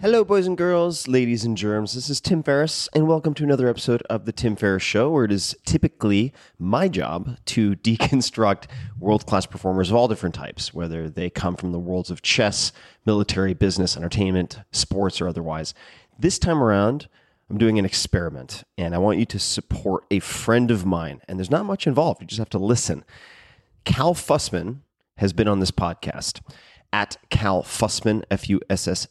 [0.00, 1.92] Hello, boys and girls, ladies and germs.
[1.92, 5.26] This is Tim Ferriss, and welcome to another episode of The Tim Ferriss Show, where
[5.26, 8.64] it is typically my job to deconstruct
[8.98, 12.72] world class performers of all different types, whether they come from the worlds of chess,
[13.04, 15.74] military, business, entertainment, sports, or otherwise.
[16.18, 17.06] This time around,
[17.50, 21.20] I'm doing an experiment, and I want you to support a friend of mine.
[21.28, 23.04] And there's not much involved, you just have to listen.
[23.84, 24.78] Cal Fussman
[25.18, 26.40] has been on this podcast
[26.90, 29.06] at Cal Fussman, F U S S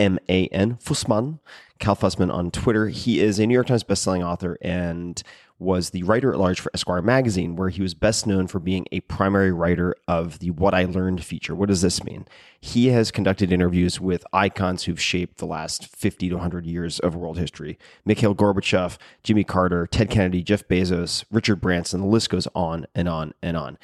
[0.00, 1.38] M A N, Fussman,
[1.78, 2.88] Cal Fussman on Twitter.
[2.88, 5.22] He is a New York Times bestselling author and
[5.58, 8.86] was the writer at large for Esquire magazine, where he was best known for being
[8.90, 11.54] a primary writer of the What I Learned feature.
[11.54, 12.26] What does this mean?
[12.58, 17.14] He has conducted interviews with icons who've shaped the last 50 to 100 years of
[17.14, 22.48] world history Mikhail Gorbachev, Jimmy Carter, Ted Kennedy, Jeff Bezos, Richard Branson, the list goes
[22.54, 23.76] on and on and on.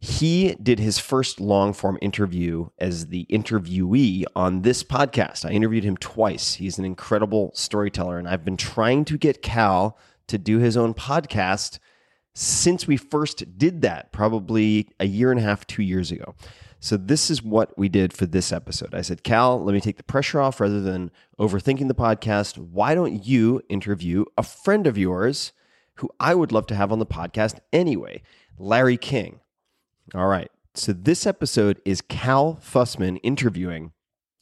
[0.00, 5.44] He did his first long form interview as the interviewee on this podcast.
[5.44, 6.54] I interviewed him twice.
[6.54, 9.98] He's an incredible storyteller, and I've been trying to get Cal
[10.28, 11.80] to do his own podcast
[12.32, 16.36] since we first did that, probably a year and a half, two years ago.
[16.78, 18.94] So, this is what we did for this episode.
[18.94, 21.10] I said, Cal, let me take the pressure off rather than
[21.40, 22.56] overthinking the podcast.
[22.56, 25.52] Why don't you interview a friend of yours
[25.94, 28.22] who I would love to have on the podcast anyway,
[28.56, 29.40] Larry King?
[30.14, 30.50] All right.
[30.74, 33.92] So this episode is Cal Fussman interviewing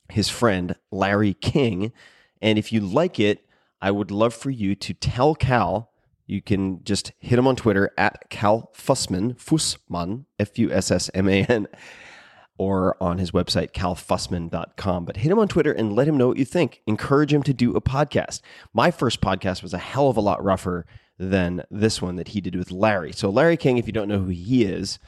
[0.08, 1.92] his friend Larry King.
[2.40, 3.44] And if you like it,
[3.80, 5.90] I would love for you to tell Cal.
[6.26, 11.10] You can just hit him on Twitter at Cal Fussman, Fussman, F U S S
[11.14, 11.66] M A N,
[12.58, 15.04] or on his website, calfussman.com.
[15.04, 16.82] But hit him on Twitter and let him know what you think.
[16.86, 18.40] Encourage him to do a podcast.
[18.72, 20.86] My first podcast was a hell of a lot rougher
[21.18, 23.12] than this one that he did with Larry.
[23.12, 24.98] So, Larry King, if you don't know who he is,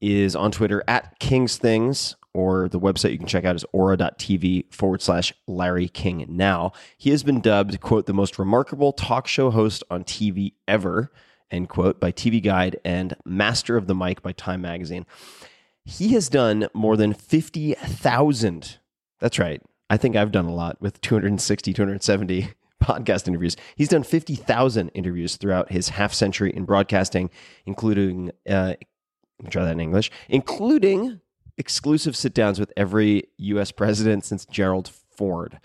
[0.00, 4.72] is on Twitter at King's Things, or the website you can check out is ora.tv
[4.72, 6.72] forward slash Larry King now.
[6.96, 11.10] He has been dubbed, quote, the most remarkable talk show host on TV ever,
[11.50, 15.06] end quote, by TV Guide and Master of the Mic by Time Magazine.
[15.84, 18.78] He has done more than 50,000.
[19.20, 19.62] That's right.
[19.90, 22.50] I think I've done a lot with 260, 270
[22.82, 23.56] podcast interviews.
[23.74, 27.30] He's done 50,000 interviews throughout his half century in broadcasting,
[27.64, 28.74] including, uh,
[29.50, 31.20] try that in English, including
[31.56, 33.72] exclusive sit downs with every U.S.
[33.72, 35.60] president since Gerald Ford.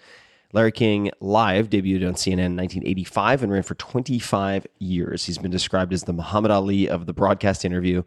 [0.54, 5.26] Larry King Live debuted on CNN in 1985 and ran for 25 years.
[5.26, 8.04] He's been described as the Muhammad Ali of the broadcast interview,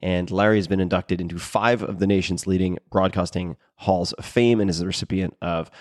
[0.00, 4.60] and Larry has been inducted into five of the nation's leading broadcasting halls of fame
[4.60, 5.72] and is the recipient of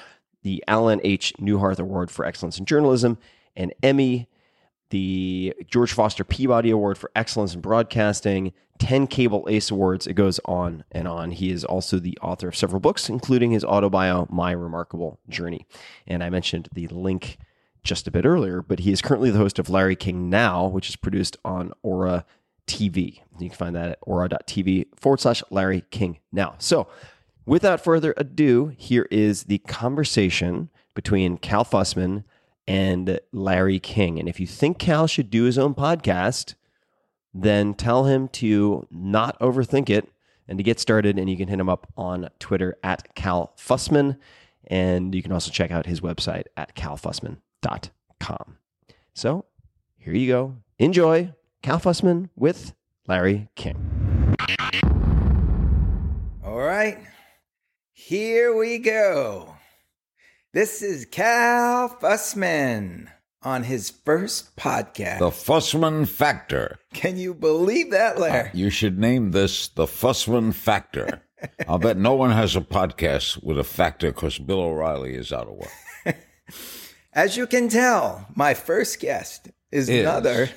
[0.41, 1.33] the Allen H.
[1.39, 3.19] Neuharth Award for Excellence in Journalism,
[3.55, 4.27] an Emmy,
[4.89, 10.07] the George Foster Peabody Award for Excellence in Broadcasting, 10 CableACE Awards.
[10.07, 11.31] It goes on and on.
[11.31, 15.65] He is also the author of several books, including his autobio, My Remarkable Journey.
[16.05, 17.37] And I mentioned the link
[17.83, 20.89] just a bit earlier, but he is currently the host of Larry King Now, which
[20.89, 22.25] is produced on Ora
[22.67, 23.21] TV.
[23.39, 26.55] You can find that at ora.tv forward slash Larry King Now.
[26.59, 26.87] So,
[27.45, 32.23] without further ado, here is the conversation between Cal Fussman
[32.67, 34.19] and Larry King.
[34.19, 36.55] And if you think Cal should do his own podcast,
[37.33, 40.09] then tell him to not overthink it
[40.47, 41.17] and to get started.
[41.17, 44.17] And you can hit him up on Twitter at Cal Fussman.
[44.67, 48.57] And you can also check out his website at calfussman.com.
[49.13, 49.45] So
[49.97, 50.57] here you go.
[50.77, 52.73] Enjoy Cal Fussman with
[53.07, 54.35] Larry King.
[56.43, 56.97] All right,
[57.93, 59.56] here we go.
[60.57, 63.09] This is Cal Fussman
[63.43, 65.19] on his first podcast.
[65.19, 66.79] The Fussman Factor.
[66.95, 68.49] Can you believe that, Larry?
[68.49, 71.21] Uh, you should name this the Fussman Factor.
[71.67, 75.47] I'll bet no one has a podcast with a factor because Bill O'Reilly is out
[75.47, 76.17] of work.
[77.13, 80.05] As you can tell, my first guest is, Is.
[80.05, 80.49] none other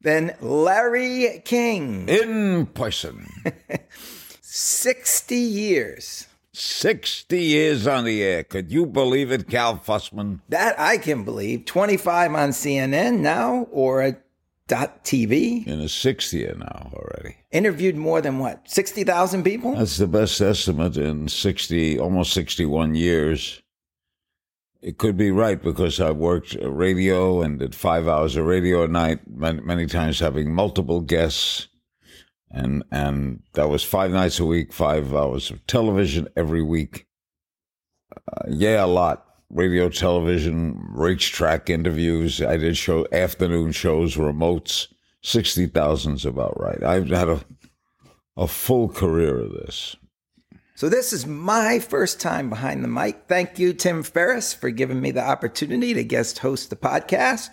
[0.00, 2.08] than Larry King.
[2.08, 3.28] In person.
[4.40, 6.26] 60 years.
[6.52, 8.44] 60 years on the air.
[8.44, 10.40] Could you believe it, Cal Fussman?
[10.48, 11.64] That I can believe.
[11.64, 14.16] 25 on CNN now Ora
[14.66, 15.66] dot TV.
[15.66, 17.36] In his sixth year now already.
[17.50, 18.70] Interviewed more than what?
[18.70, 19.74] 60,000 people?
[19.74, 23.62] That's the best estimate in 60, almost 61 years.
[24.80, 28.88] It could be right because I've worked radio and did five hours of radio a
[28.88, 31.66] night, many, many times having multiple guests.
[32.50, 37.06] And, and that was five nights a week, five hours of television every week.
[38.12, 39.24] Uh, yeah, a lot.
[39.50, 42.40] Radio, television, racetrack interviews.
[42.40, 44.88] I did show afternoon shows, remotes.
[45.24, 46.82] 60,000's about right.
[46.82, 47.40] I've had a,
[48.36, 49.96] a full career of this.
[50.74, 53.24] So this is my first time behind the mic.
[53.28, 57.50] Thank you, Tim Ferriss, for giving me the opportunity to guest host the podcast.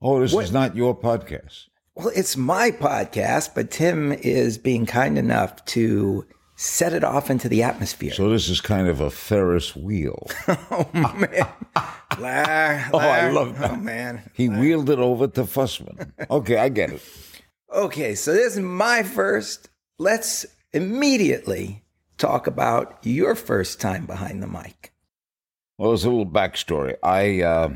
[0.00, 1.64] Oh, this What- is not your podcast.
[1.96, 6.26] Well, it's my podcast, but Tim is being kind enough to
[6.56, 8.12] set it off into the atmosphere.
[8.12, 10.28] So this is kind of a Ferris wheel.
[10.48, 11.46] oh man,
[12.18, 13.72] Lar, Oh, I love that.
[13.72, 14.28] Oh man.
[14.34, 16.10] He wheeled it over to Fussman.
[16.30, 17.02] Okay, I get it.
[17.72, 19.68] Okay, so this is my first.
[19.98, 21.84] Let's immediately
[22.18, 24.92] talk about your first time behind the mic.
[25.78, 26.96] Well, there's a little backstory.
[27.04, 27.72] I uh,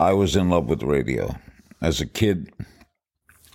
[0.00, 1.34] I was in love with radio
[1.82, 2.50] as a kid.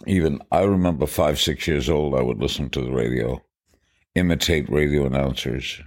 [0.05, 2.15] Even I remember five, six years old.
[2.15, 3.41] I would listen to the radio,
[4.15, 5.81] imitate radio announcers.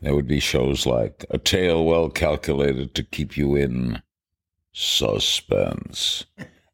[0.00, 4.02] There would be shows like "A Tale Well Calculated to Keep You in
[4.72, 6.24] Suspense,"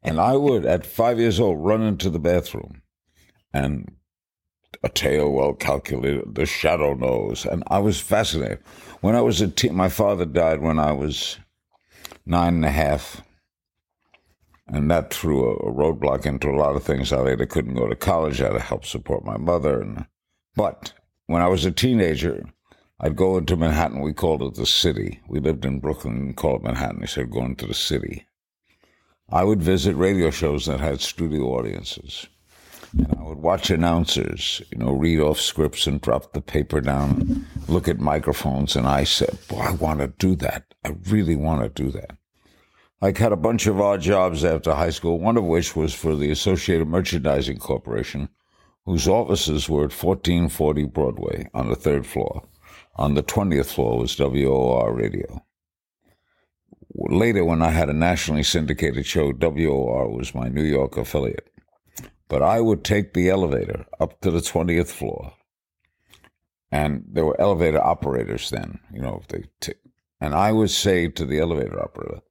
[0.03, 2.81] and I would, at five years old, run into the bathroom
[3.53, 3.95] and
[4.83, 7.45] a tale well calculated, the shadow knows.
[7.45, 8.59] And I was fascinated.
[9.01, 11.37] When I was a teen, my father died when I was
[12.25, 13.21] nine and a half.
[14.67, 17.11] And that threw a, roadblock into a lot of things.
[17.11, 18.41] I later couldn't go to college.
[18.41, 19.81] I had to help support my mother.
[19.81, 20.05] And
[20.55, 20.93] But
[21.25, 22.45] when I was a teenager,
[22.99, 24.01] I'd go into Manhattan.
[24.01, 25.19] We called it the city.
[25.27, 27.01] We lived in Brooklyn and called it Manhattan.
[27.01, 28.25] He said, going to the city.
[29.29, 32.27] I would visit radio shows that had studio audiences.
[32.93, 37.47] And I would watch announcers, you know, read off scripts and drop the paper down,
[37.67, 40.65] look at microphones, and I said, Boy, I want to do that.
[40.83, 42.17] I really want to do that.
[43.03, 46.15] I had a bunch of odd jobs after high school, one of which was for
[46.15, 48.29] the Associated Merchandising Corporation,
[48.85, 52.47] whose offices were at 1440 Broadway on the third floor.
[52.97, 55.43] On the 20th floor was WOR Radio.
[56.93, 61.49] Later, when I had a nationally syndicated show, WOR was my New York affiliate.
[62.27, 65.33] But I would take the elevator up to the 20th floor.
[66.71, 69.73] And there were elevator operators then, you know, they t-
[70.21, 72.21] and I would say to the elevator operator,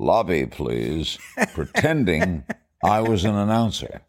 [0.00, 1.18] lobby, please,
[1.54, 2.44] pretending
[2.82, 4.00] I was an announcer.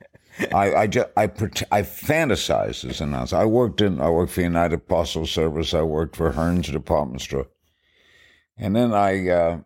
[0.53, 3.35] I, I just, I, I fantasized as an announcer.
[3.35, 5.73] I worked in, I worked for United Parcel Service.
[5.73, 7.47] I worked for Hearn's department store.
[8.57, 9.59] And then I, uh,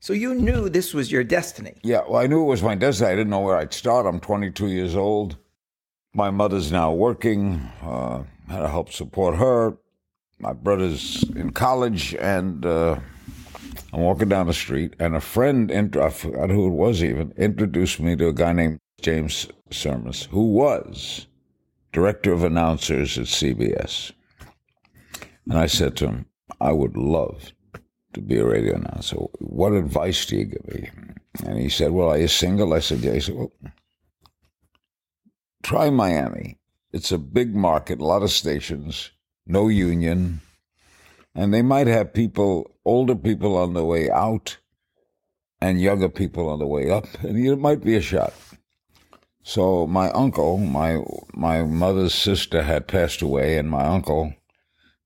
[0.00, 1.74] So you knew this was your destiny.
[1.82, 3.10] Yeah, well, I knew it was my destiny.
[3.10, 4.06] I didn't know where I'd start.
[4.06, 5.36] I'm 22 years old.
[6.14, 7.60] My mother's now working.
[7.82, 9.76] Uh, had to help support her.
[10.38, 13.00] My brother's in college, and uh,
[13.96, 17.32] I'm walking down the street, and a friend, int- I forgot who it was even,
[17.38, 21.28] introduced me to a guy named James Sermus, who was
[21.92, 24.12] director of announcers at CBS.
[25.48, 26.26] And I said to him,
[26.60, 27.54] I would love
[28.12, 29.16] to be a radio announcer.
[29.38, 30.90] What advice do you give me?
[31.46, 32.74] And he said, Well, are you single?
[32.74, 33.14] I said, Yeah.
[33.14, 33.52] He said, Well,
[35.62, 36.58] try Miami.
[36.92, 39.10] It's a big market, a lot of stations,
[39.46, 40.42] no union.
[41.36, 44.56] And they might have people, older people on the way out
[45.60, 47.06] and younger people on the way up.
[47.22, 48.32] And it might be a shot.
[49.42, 50.98] So my uncle, my
[51.32, 54.34] my mother's sister had passed away, and my uncle,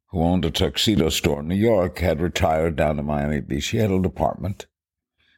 [0.07, 3.69] who owned a tuxedo store in New York, had retired down to Miami Beach.
[3.69, 4.67] He had a apartment,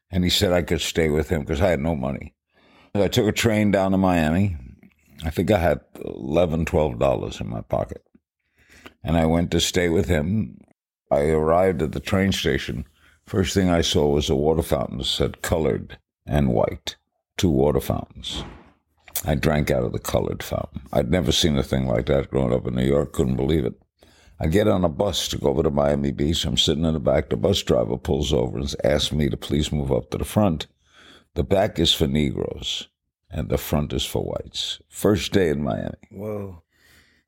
[0.08, 2.37] and he said I could stay with him because I had no money.
[2.94, 4.56] I took a train down to Miami.
[5.25, 8.04] I think I had eleven, twelve dollars in my pocket,
[9.02, 10.62] and I went to stay with him.
[11.12, 12.87] I arrived at the train station.
[13.26, 16.97] First thing I saw was a water fountain that said colored and white,
[17.37, 18.45] two water fountains.
[19.25, 20.83] I drank out of the colored fountain.
[20.92, 23.12] I'd never seen a thing like that growing up in New York.
[23.12, 23.75] Couldn't believe it.
[24.40, 26.45] I get on a bus to go over to Miami Beach.
[26.45, 27.28] I'm sitting in the back.
[27.28, 30.66] The bus driver pulls over and asks me to please move up to the front.
[31.35, 32.88] The back is for Negroes
[33.31, 34.81] and the front is for whites.
[34.88, 35.95] First day in Miami.
[36.11, 36.62] Whoa.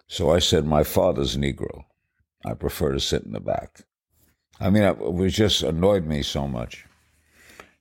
[0.07, 1.85] So I said, My father's Negro.
[2.45, 3.81] I prefer to sit in the back.
[4.61, 6.85] I mean, it was just annoyed me so much.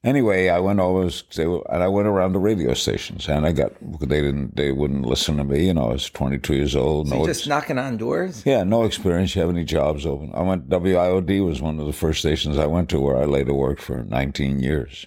[0.03, 4.21] Anyway, I went over and I went around the radio stations, and I got they
[4.21, 5.67] didn't they wouldn't listen to me.
[5.67, 7.07] You know, I was 22 years old.
[7.07, 8.45] So no, just knocking on doors.
[8.45, 9.33] yeah, no experience.
[9.33, 10.31] You have any jobs open?
[10.33, 10.67] I went.
[10.67, 14.03] WIOD was one of the first stations I went to, where I later worked for
[14.03, 15.05] 19 years.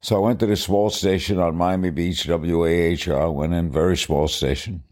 [0.00, 3.34] So I went to this small station on Miami Beach, WAHR.
[3.34, 4.82] Went in very small station.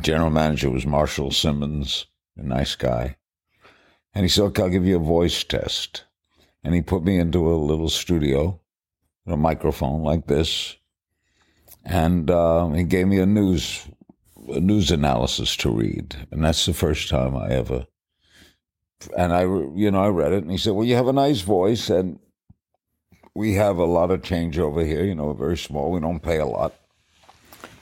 [0.00, 3.16] General manager was Marshall Simmons, a nice guy,
[4.14, 6.04] and he said, "Okay, I'll give you a voice test."
[6.64, 8.60] and he put me into a little studio,
[9.26, 10.76] a microphone like this,
[11.84, 13.88] and uh, he gave me a news
[14.48, 17.86] a news analysis to read, and that's the first time I ever.
[19.16, 21.40] And I, you know, I read it, and he said, "Well, you have a nice
[21.40, 22.18] voice, and
[23.34, 25.04] we have a lot of change over here.
[25.04, 25.90] You know, very small.
[25.90, 26.74] We don't pay a lot.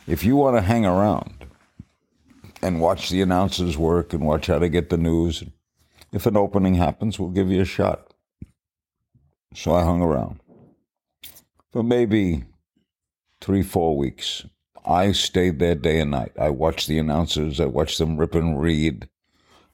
[0.06, 1.35] If you want to hang around
[2.62, 5.44] and watch the announcers work and watch how to get the news,
[6.12, 8.14] if an opening happens, we'll give you a shot."
[9.54, 10.40] So I hung around
[11.72, 12.44] for maybe
[13.40, 14.46] three, four weeks.
[14.84, 16.32] I stayed there day and night.
[16.38, 17.60] I watched the announcers.
[17.60, 19.08] I watched them rip and read.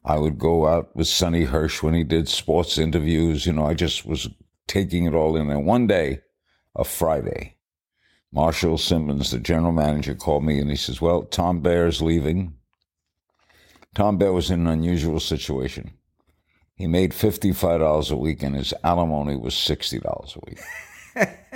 [0.05, 3.47] I would go out with Sonny Hirsch when he did sports interviews.
[3.47, 4.29] You know, I just was
[4.67, 5.51] taking it all in.
[5.51, 6.21] And one day,
[6.75, 7.57] a Friday,
[8.33, 12.55] Marshall Simmons, the general manager, called me and he says, Well, Tom Baer's leaving.
[13.95, 15.93] Tom Baer was in an unusual situation.
[16.75, 20.03] He made $55 a week and his alimony was $60
[20.37, 20.59] a week.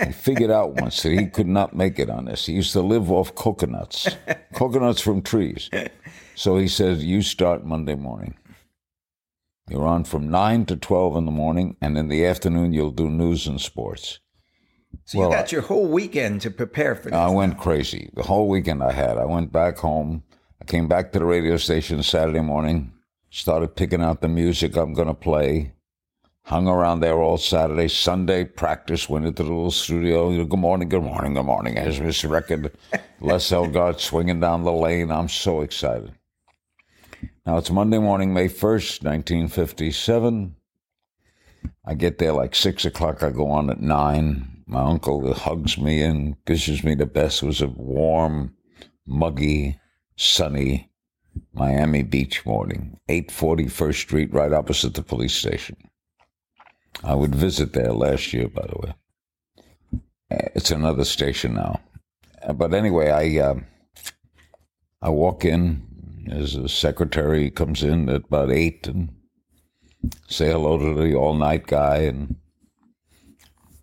[0.05, 2.47] he figured out once that he could not make it on this.
[2.47, 4.09] He used to live off coconuts,
[4.55, 5.71] coconuts from trees.
[6.35, 8.35] So he said, You start Monday morning.
[9.69, 13.11] You're on from 9 to 12 in the morning, and in the afternoon, you'll do
[13.11, 14.21] news and sports.
[15.07, 17.19] So well, you got your whole weekend to prepare for this.
[17.19, 18.11] I went crazy.
[18.14, 19.19] The whole weekend I had.
[19.19, 20.23] I went back home.
[20.66, 22.92] Came back to the radio station Saturday morning,
[23.30, 25.75] started picking out the music I'm going to play.
[26.42, 27.87] Hung around there all Saturday.
[27.87, 30.44] Sunday, practice, went into the little studio.
[30.44, 31.78] Good morning, good morning, good morning.
[31.78, 32.73] As this record,
[33.20, 35.12] Les Elgart swinging down the lane.
[35.12, 36.12] I'm so excited.
[37.46, 40.56] Now it's Monday morning, May 1st, 1957.
[41.85, 43.23] I get there like 6 o'clock.
[43.23, 44.64] I go on at 9.
[44.66, 47.44] My uncle hugs me and kisses me the best.
[47.44, 48.56] It was a warm,
[49.06, 49.78] muggy,
[50.16, 50.90] sunny
[51.52, 55.76] Miami Beach morning, 841st Street, right opposite the police station.
[57.04, 58.94] I would visit there last year, by the way.
[60.30, 61.80] It's another station now.
[62.54, 63.61] But anyway, I uh,
[65.02, 65.82] I walk in
[66.30, 69.14] as the secretary comes in at about eight and
[70.28, 72.37] say hello to the all night guy and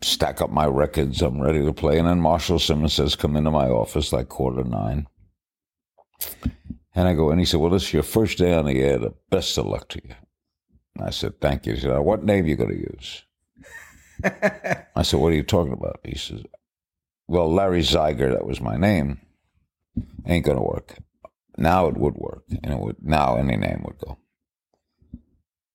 [0.01, 1.21] stack up my records.
[1.21, 1.97] I'm ready to play.
[1.97, 5.07] And then Marshall Simmons says, Come into my office like quarter nine.
[6.95, 8.97] And I go, and he said, Well, this is your first day on the air.
[8.97, 10.15] The best of luck to you.
[10.95, 11.73] And I said, Thank you.
[11.73, 13.23] He said, What name are you going to use?
[14.95, 15.99] I said, What are you talking about?
[16.03, 16.43] He says,
[17.27, 19.21] Well, Larry Zeiger, that was my name,
[20.25, 20.95] ain't going to work.
[21.57, 22.43] Now it would work.
[22.63, 24.17] And it would, now any name would go.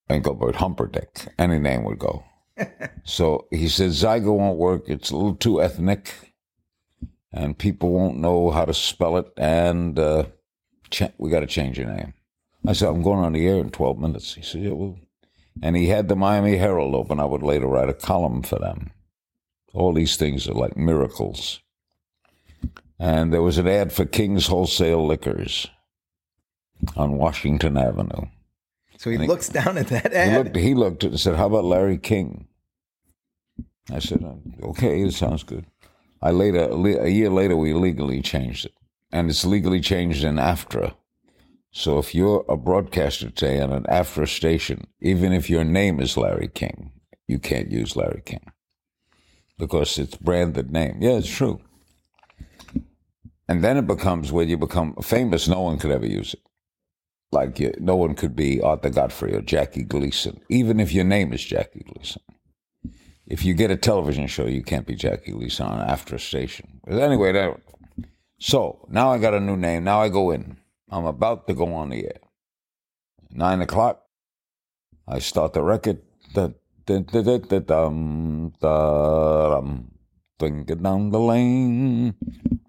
[0.09, 1.28] Engelbert Humperdinck.
[1.38, 2.25] Any name would go.
[3.05, 4.85] so he said, Zeiger won't work.
[4.88, 6.35] It's a little too ethnic,
[7.33, 10.25] and people won't know how to spell it, and uh,
[10.90, 12.14] ch- we got to change your name.
[12.66, 14.35] I said, I'm going on the air in 12 minutes.
[14.35, 14.99] He said, yeah, well.
[15.62, 17.18] And he had the Miami Herald open.
[17.21, 18.90] I would later write a column for them.
[19.75, 21.61] All these things are like miracles.
[22.99, 25.68] And there was an ad for King's Wholesale Liquors
[26.97, 28.26] on Washington Avenue.
[28.99, 30.28] So he And he- looks down at that ad.
[30.30, 32.49] He looked, he looked and said, How about Larry King?
[33.90, 34.35] I said, "Uh,
[34.68, 35.64] Okay, it sounds good.
[36.21, 36.68] I later,
[37.00, 38.75] a year later, we legally changed it.
[39.11, 40.95] And it's legally changed in AFTRA.
[41.71, 46.17] So if you're a broadcaster today on an AFTRA station, even if your name is
[46.17, 46.93] Larry King,
[47.27, 48.53] you can't use Larry King
[49.59, 50.99] because it's branded name.
[51.00, 51.61] Yeah, it's true.
[53.49, 56.43] And then it becomes when you become famous, no one could ever use it.
[57.33, 61.33] Like you, no one could be Arthur Godfrey or Jackie Gleason, even if your name
[61.33, 62.23] is Jackie Gleason.
[63.27, 66.81] If you get a television show, you can't be Jackie Gleason on AFTRA station.
[66.87, 67.61] But anyway, that,
[68.38, 69.85] so now I got a new name.
[69.85, 70.59] Now I go in.
[70.90, 72.21] I'm about to go on the air.
[73.30, 74.02] Nine o'clock.
[75.07, 76.02] I start the record.
[76.35, 76.49] Da,
[76.87, 79.90] da, da, da, da, dum, da, dum,
[80.38, 82.14] ding, it down the lane.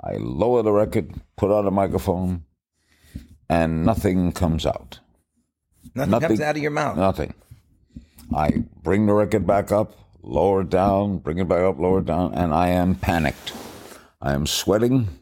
[0.02, 2.46] I lower the record, put on the microphone,
[3.50, 5.00] and nothing comes out.
[5.96, 6.98] Nothing, comes out of your mouth.
[6.98, 7.34] Nothing.
[8.34, 12.06] I bring the record back up, lower it down, bring it back up, lower it
[12.06, 13.54] down, and I am panicked.
[14.22, 15.19] I am sweating.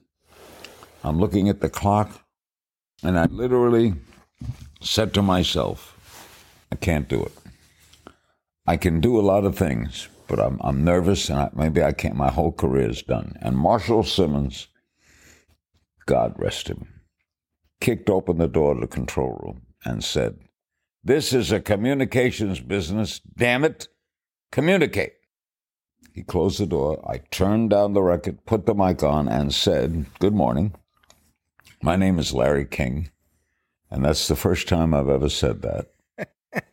[1.07, 2.21] I'm looking at the clock,
[3.01, 3.93] and I literally
[4.81, 5.93] said to myself,
[6.69, 7.31] I can't do it.
[8.65, 11.93] I can do a lot of things, but I'm, I'm nervous, and I, maybe I
[11.93, 12.15] can't.
[12.15, 13.37] My whole career is done.
[13.41, 14.67] And Marshall Simmons,
[16.05, 16.87] God rest him,
[17.79, 20.37] kicked open the door to the control room and said,
[21.05, 23.21] This is a communications business.
[23.37, 23.87] Damn it.
[24.51, 25.13] Communicate.
[26.13, 26.99] He closed the door.
[27.09, 30.73] I turned down the record, put the mic on, and said, Good morning.
[31.81, 33.11] My name is Larry King.
[33.89, 35.87] And that's the first time I've ever said that.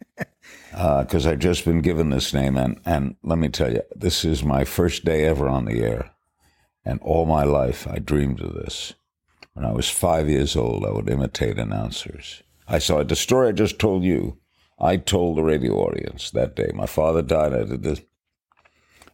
[0.74, 2.56] Uh, because I've just been given this name.
[2.56, 6.10] And, and let me tell you, this is my first day ever on the air.
[6.84, 8.92] And all my life, I dreamed of this.
[9.52, 12.42] When I was five years old, I would imitate announcers.
[12.66, 14.38] I saw the story I just told you.
[14.78, 16.72] I told the radio audience that day.
[16.74, 17.54] My father died.
[17.54, 18.00] I did this,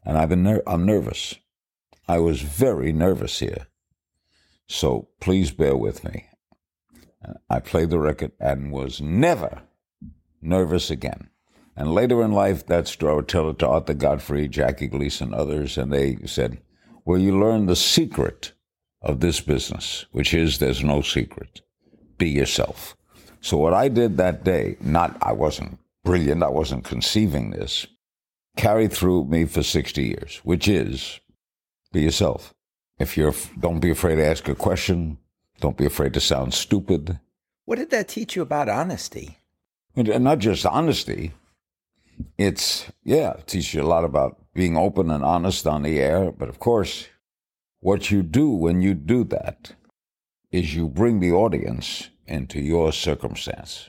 [0.05, 1.35] and I've been ner- I'm nervous.
[2.09, 3.67] I was very nervous here,
[4.71, 6.27] so please bear with me.
[7.49, 9.63] I played the record and was never
[10.41, 11.29] nervous again.
[11.77, 15.35] And later in life, that story I would tell it to Arthur Godfrey, Jackie Gleason,
[15.35, 16.61] others, and they said,
[17.05, 18.53] "Well, you learn the secret
[19.03, 21.63] of this business, which is there's no secret.
[22.17, 22.97] Be yourself."
[23.41, 27.87] So what I did that day, not I wasn't brilliant, I wasn't conceiving this,
[28.57, 31.21] carried through me for 60 years, which is
[31.93, 32.55] be yourself.
[33.01, 35.17] If you're don't be afraid to ask a question,
[35.59, 37.19] don't be afraid to sound stupid.
[37.65, 39.39] What did that teach you about honesty?
[39.97, 41.33] And not just honesty.
[42.37, 46.31] It's yeah, it teaches you a lot about being open and honest on the air,
[46.31, 47.07] but of course,
[47.79, 49.73] what you do when you do that
[50.53, 53.89] is you bring the audience into your circumstance.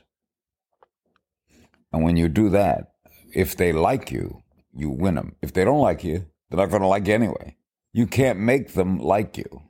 [1.91, 2.93] And when you do that,
[3.33, 4.43] if they like you,
[4.73, 5.35] you win them.
[5.41, 7.57] If they don't like you, they're not going to like you anyway.
[7.93, 9.63] You can't make them like you.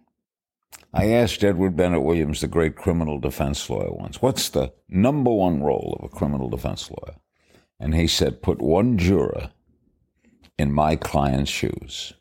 [0.94, 5.64] I asked Edward Bennett Williams, the great criminal defense lawyer, once, what's the number one
[5.64, 7.16] role of a criminal defense lawyer?
[7.80, 9.52] And he said, put one juror
[10.60, 12.14] in my client's shoes.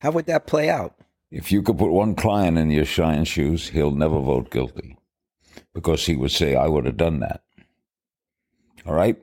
[0.00, 0.94] How would that play out?
[1.30, 4.98] If you could put one client in your client's shoes, he'll never vote guilty
[5.72, 7.42] because he would say, I would have done that.
[8.86, 9.18] All right?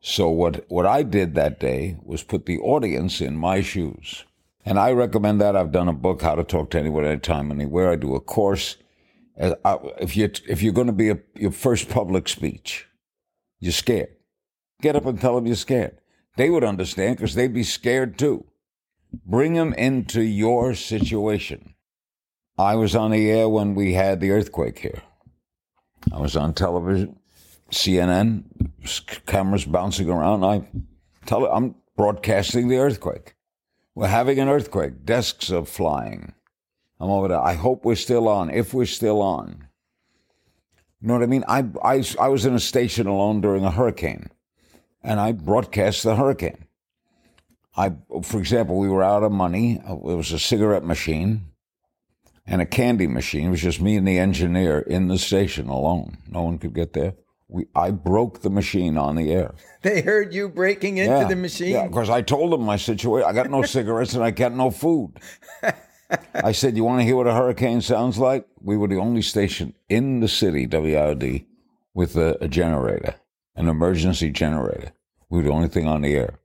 [0.00, 4.24] So what, what I did that day was put the audience in my shoes.
[4.64, 5.56] And I recommend that.
[5.56, 7.90] I've done a book, How to Talk to Anyone, Anytime, Anywhere.
[7.90, 8.76] I do a course.
[9.40, 9.54] Uh,
[10.00, 12.86] If you're, if you're going to be a, your first public speech,
[13.58, 14.10] you're scared.
[14.80, 15.98] Get up and tell them you're scared.
[16.36, 18.44] They would understand because they'd be scared too.
[19.26, 21.74] Bring them into your situation.
[22.58, 25.02] I was on the air when we had the earthquake here.
[26.12, 27.18] I was on television,
[27.70, 28.44] CNN,
[29.26, 30.44] cameras bouncing around.
[30.44, 30.66] I
[31.26, 33.34] tell I'm broadcasting the earthquake.
[33.94, 35.04] We're having an earthquake.
[35.04, 36.32] Desks are flying.
[36.98, 37.40] I'm over there.
[37.40, 38.48] I hope we're still on.
[38.50, 39.68] If we're still on,
[41.00, 41.44] you know what I mean?
[41.48, 44.30] I, I, I was in a station alone during a hurricane,
[45.02, 46.66] and I broadcast the hurricane.
[47.74, 49.82] I, for example, we were out of money.
[49.84, 51.48] It was a cigarette machine
[52.46, 53.48] and a candy machine.
[53.48, 56.18] It was just me and the engineer in the station alone.
[56.28, 57.14] No one could get there.
[57.52, 59.54] We, I broke the machine on the air.
[59.82, 61.72] They heard you breaking into yeah, the machine.
[61.72, 63.28] Yeah, because I told them my situation.
[63.28, 65.18] I got no cigarettes and I got no food.
[66.34, 69.22] I said, "You want to hear what a hurricane sounds like?" We were the only
[69.22, 71.46] station in the city, WIOD,
[71.94, 73.16] with a, a generator,
[73.56, 74.92] an emergency generator.
[75.28, 76.38] We were the only thing on the air.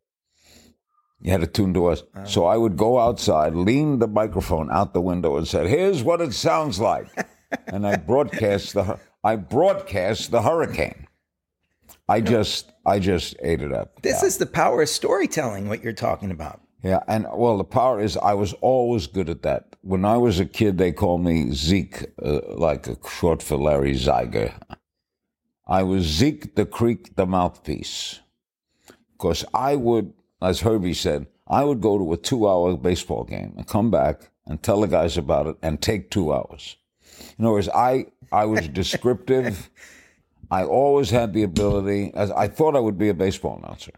[1.22, 2.04] You had to tune to us.
[2.16, 2.26] Uh.
[2.26, 6.22] So I would go outside, lean the microphone out the window, and said, "Here's what
[6.22, 7.08] it sounds like,"
[7.68, 11.06] and I broadcast the I broadcast the hurricane.
[12.08, 14.02] I just I just ate it up.
[14.02, 16.62] This is the power of storytelling, what you're talking about.
[16.82, 19.76] Yeah, and well, the power is I was always good at that.
[19.82, 23.96] When I was a kid, they called me Zeke, uh, like a short for Larry
[23.96, 24.54] Zeiger.
[25.68, 28.22] I was Zeke the Creek, the mouthpiece,
[29.12, 33.68] because I would, as Herbie said, I would go to a two-hour baseball game and
[33.68, 36.78] come back and tell the guys about it and take two hours.
[37.38, 39.70] In other words, I I was descriptive.
[40.52, 42.12] I always had the ability.
[42.14, 43.92] As I thought I would be a baseball announcer.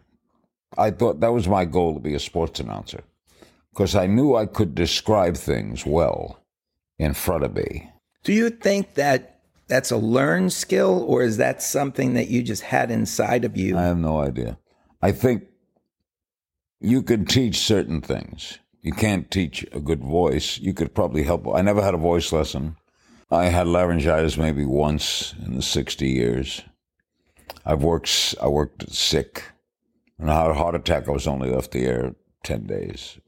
[0.77, 3.03] I thought that was my goal to be a sports announcer
[3.71, 6.39] because I knew I could describe things well
[6.97, 7.89] in front of me.
[8.23, 12.63] Do you think that that's a learned skill, or is that something that you just
[12.63, 13.77] had inside of you?
[13.77, 14.57] I have no idea.
[15.01, 15.43] I think
[16.81, 18.59] you could teach certain things.
[18.81, 20.57] You can't teach a good voice.
[20.57, 21.47] You could probably help.
[21.53, 22.77] I never had a voice lesson.
[23.31, 26.63] I had laryngitis maybe once in the 60 years.
[27.63, 29.43] I've worked, I worked sick.
[30.17, 33.19] When I had a heart attack, I was only off the air 10 days.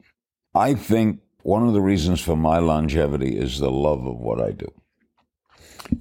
[0.54, 4.50] I think one of the reasons for my longevity is the love of what I
[4.50, 4.72] do.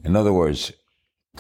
[0.04, 0.72] In other words,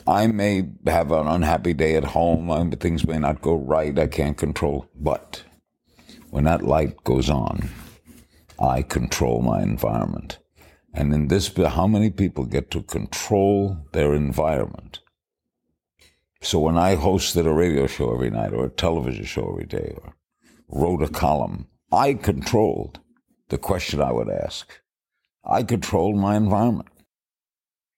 [0.07, 4.07] I may have an unhappy day at home, I- things may not go right, I
[4.07, 5.43] can't control, but
[6.29, 7.69] when that light goes on,
[8.59, 10.37] I control my environment.
[10.93, 14.99] And in this, how many people get to control their environment?
[16.41, 19.93] So when I hosted a radio show every night or a television show every day
[20.01, 20.15] or
[20.67, 22.99] wrote a column, I controlled
[23.49, 24.81] the question I would ask.
[25.45, 26.89] I controlled my environment.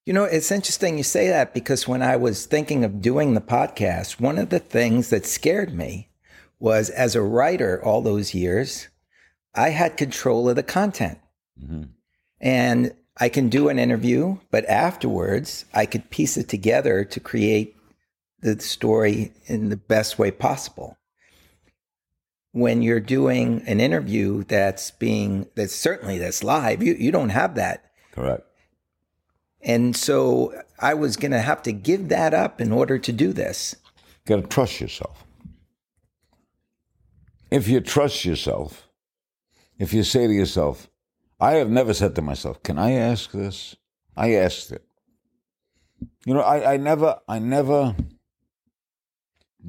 [0.05, 3.41] You know, it's interesting you say that because when I was thinking of doing the
[3.41, 6.09] podcast, one of the things that scared me
[6.59, 8.89] was as a writer all those years,
[9.55, 11.19] I had control of the content.
[11.61, 11.83] Mm-hmm.
[12.43, 17.77] And I can do an interview, but afterwards I could piece it together to create
[18.41, 20.97] the story in the best way possible.
[22.51, 27.55] When you're doing an interview that's being that's certainly that's live, you, you don't have
[27.55, 27.91] that.
[28.11, 28.43] Correct.
[29.61, 33.31] And so I was going to have to give that up in order to do
[33.31, 33.75] this.
[34.25, 35.23] got to trust yourself.
[37.49, 38.89] If you trust yourself,
[39.79, 40.89] if you say to yourself,
[41.43, 43.75] I have never said to myself, Can I ask this?
[44.15, 44.81] I asked it.
[46.25, 47.97] You know, I, I never, I never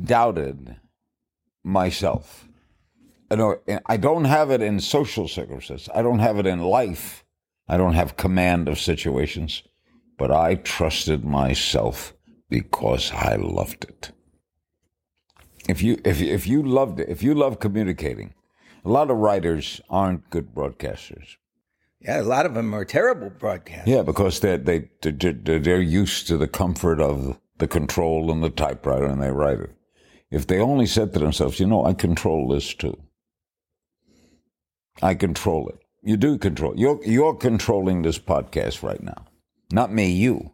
[0.04, 0.76] doubted
[1.64, 2.46] myself.
[3.28, 3.56] You know,
[3.86, 5.88] I don't have it in social circumstances.
[5.92, 7.24] I don't have it in life.
[7.66, 9.64] I don't have command of situations,
[10.16, 12.14] but I trusted myself
[12.48, 14.12] because I loved it.
[15.68, 18.32] If you if if you loved it, if you love communicating,
[18.84, 21.36] a lot of writers aren't good broadcasters.
[22.04, 23.86] Yeah, a lot of them are terrible broadcasters.
[23.86, 28.50] Yeah, because they they they're, they're used to the comfort of the control and the
[28.50, 29.70] typewriter, and they write it.
[30.30, 32.98] If they only said to themselves, "You know, I control this too.
[35.02, 35.78] I control it.
[36.02, 36.74] You do control.
[36.76, 39.24] You're you're controlling this podcast right now,
[39.72, 40.10] not me.
[40.10, 40.52] You.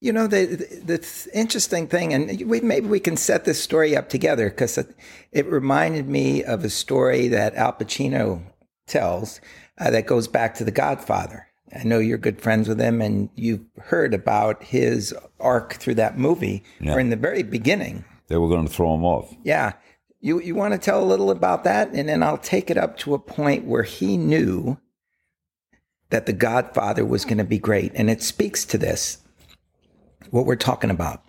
[0.00, 3.96] You know, the, the, the interesting thing, and we, maybe we can set this story
[3.96, 4.94] up together because it,
[5.32, 8.42] it reminded me of a story that Al Pacino
[8.86, 9.40] tells
[9.78, 11.48] uh, that goes back to The Godfather.
[11.74, 16.16] I know you're good friends with him, and you've heard about his arc through that
[16.18, 16.94] movie, Yeah.
[16.94, 18.04] or in the very beginning.
[18.28, 19.34] They were going to throw him off.
[19.42, 19.72] Yeah.
[20.20, 21.90] You, you want to tell a little about that?
[21.92, 24.78] And then I'll take it up to a point where he knew
[26.10, 27.92] that The Godfather was going to be great.
[27.94, 29.18] And it speaks to this,
[30.30, 31.22] what we're talking about.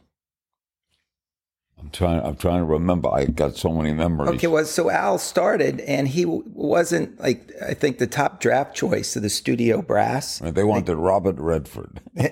[1.86, 2.20] I'm trying.
[2.22, 3.10] I'm trying to remember.
[3.10, 4.32] I got so many memories.
[4.32, 9.16] Okay, well, so Al started, and he wasn't like I think the top draft choice
[9.16, 10.40] of the studio brass.
[10.40, 12.02] They wanted Robert Redford.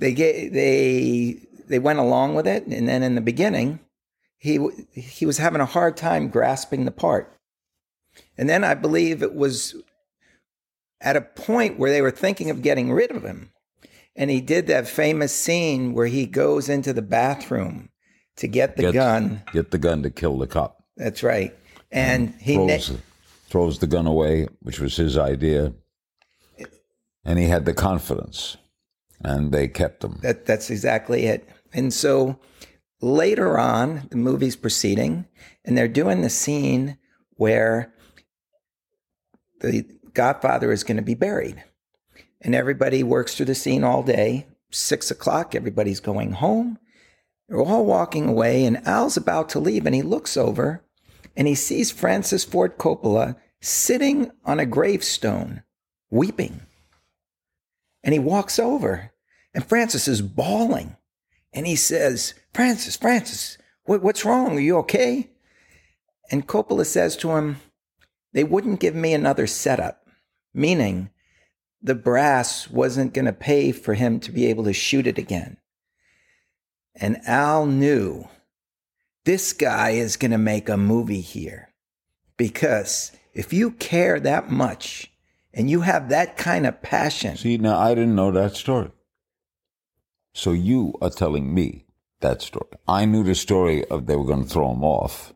[0.00, 3.80] They gave, they they went along with it, and then in the beginning,
[4.38, 4.58] he
[4.94, 7.38] he was having a hard time grasping the part,
[8.38, 9.74] and then I believe it was
[11.02, 13.50] at a point where they were thinking of getting rid of him,
[14.16, 17.90] and he did that famous scene where he goes into the bathroom
[18.40, 19.42] to get the gun.
[19.52, 20.84] Get the gun to kill the cop.
[20.96, 21.56] That's right,
[21.90, 22.56] and he.
[22.56, 22.98] na- throws,
[23.48, 25.72] throws the gun away, which was his idea,
[27.24, 28.56] and he had the confidence,
[29.20, 30.18] and they kept him.
[30.22, 31.48] That that's exactly it.
[31.72, 32.38] And so
[33.00, 35.26] later on, the movie's proceeding,
[35.64, 36.98] and they're doing the scene
[37.36, 37.92] where
[39.60, 41.62] the Godfather is going to be buried.
[42.40, 44.46] And everybody works through the scene all day.
[44.70, 46.78] Six o'clock, everybody's going home.
[47.50, 50.82] They're all walking away, and Al's about to leave, and he looks over
[51.36, 55.62] and he sees Francis Ford Coppola sitting on a gravestone,
[56.10, 56.60] weeping.
[58.02, 59.12] And he walks over,
[59.54, 60.96] and Francis is bawling.
[61.52, 64.56] And he says, Francis, Francis, what, what's wrong?
[64.56, 65.30] Are you okay?
[66.30, 67.56] And Coppola says to him,
[68.32, 70.06] They wouldn't give me another setup,
[70.54, 71.10] meaning
[71.82, 75.56] the brass wasn't going to pay for him to be able to shoot it again.
[76.94, 78.28] And Al knew
[79.24, 81.72] this guy is going to make a movie here.
[82.36, 85.12] Because if you care that much
[85.52, 87.36] and you have that kind of passion.
[87.36, 88.90] See, now I didn't know that story.
[90.32, 91.86] So you are telling me
[92.20, 92.70] that story.
[92.86, 95.32] I knew the story of they were going to throw him off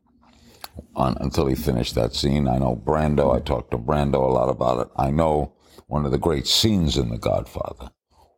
[0.95, 2.49] on, until he finished that scene.
[2.49, 3.35] I know Brando.
[3.35, 4.93] I talked to Brando a lot about it.
[4.97, 5.53] I know
[5.87, 7.91] one of the great scenes in The Godfather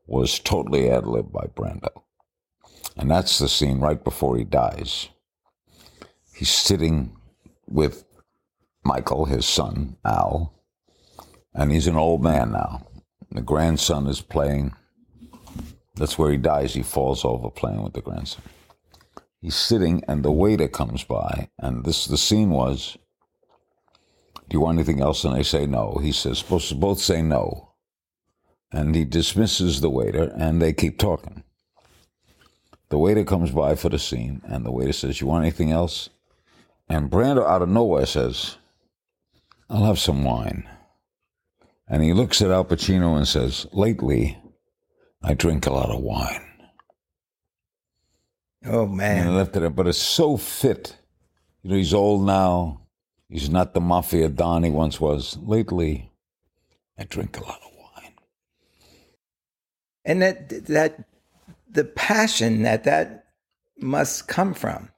[0.07, 2.03] was totally ad libbed by Brando.
[2.97, 5.09] And that's the scene right before he dies.
[6.35, 7.17] He's sitting
[7.67, 8.05] with
[8.85, 10.53] Michael, his son, Al,
[11.55, 12.87] and he's an old man now.
[13.31, 14.75] The grandson is playing.
[15.97, 16.75] That's where he dies.
[16.75, 18.43] He falls over playing with the grandson.
[19.41, 22.97] He's sitting, and the waiter comes by, and this the scene was.
[24.49, 25.25] Do you want anything else?
[25.25, 25.99] And they say no.
[26.01, 27.73] He says, supposed to both say no.
[28.71, 31.43] And he dismisses the waiter, and they keep talking.
[32.89, 36.09] The waiter comes by for the scene, and the waiter says, You want anything else?
[36.89, 38.59] And Brando, out of nowhere, says,
[39.69, 40.69] I'll have some wine.
[41.89, 44.39] And he looks at Al Pacino and says, Lately,
[45.23, 46.43] I drink a lot of wine.
[48.65, 49.27] Oh, man.
[49.27, 50.97] And left it, but it's so fit.
[51.63, 52.83] You know, he's old now.
[53.29, 55.37] He's not the mafia don he once was.
[55.43, 56.13] Lately,
[56.99, 58.15] I drink a lot of wine.
[60.05, 61.05] And that, that,
[61.71, 63.25] the passion that that
[63.79, 64.89] must come from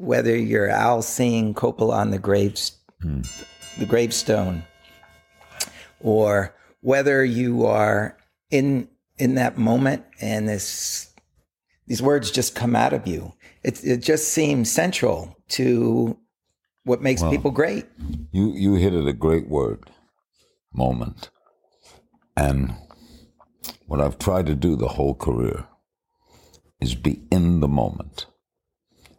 [0.00, 3.20] whether you're Al seeing Coppola on the graves, hmm.
[3.78, 4.64] the gravestone,
[6.00, 8.16] or whether you are
[8.50, 11.12] in in that moment and this
[11.86, 13.34] these words just come out of you.
[13.62, 16.16] It it just seems central to
[16.84, 17.86] what makes well, people great.
[18.32, 19.90] You you hit it a great word,
[20.72, 21.28] moment,
[22.38, 22.74] and
[23.86, 25.66] what I've tried to do the whole career
[26.80, 28.26] is be in the moment.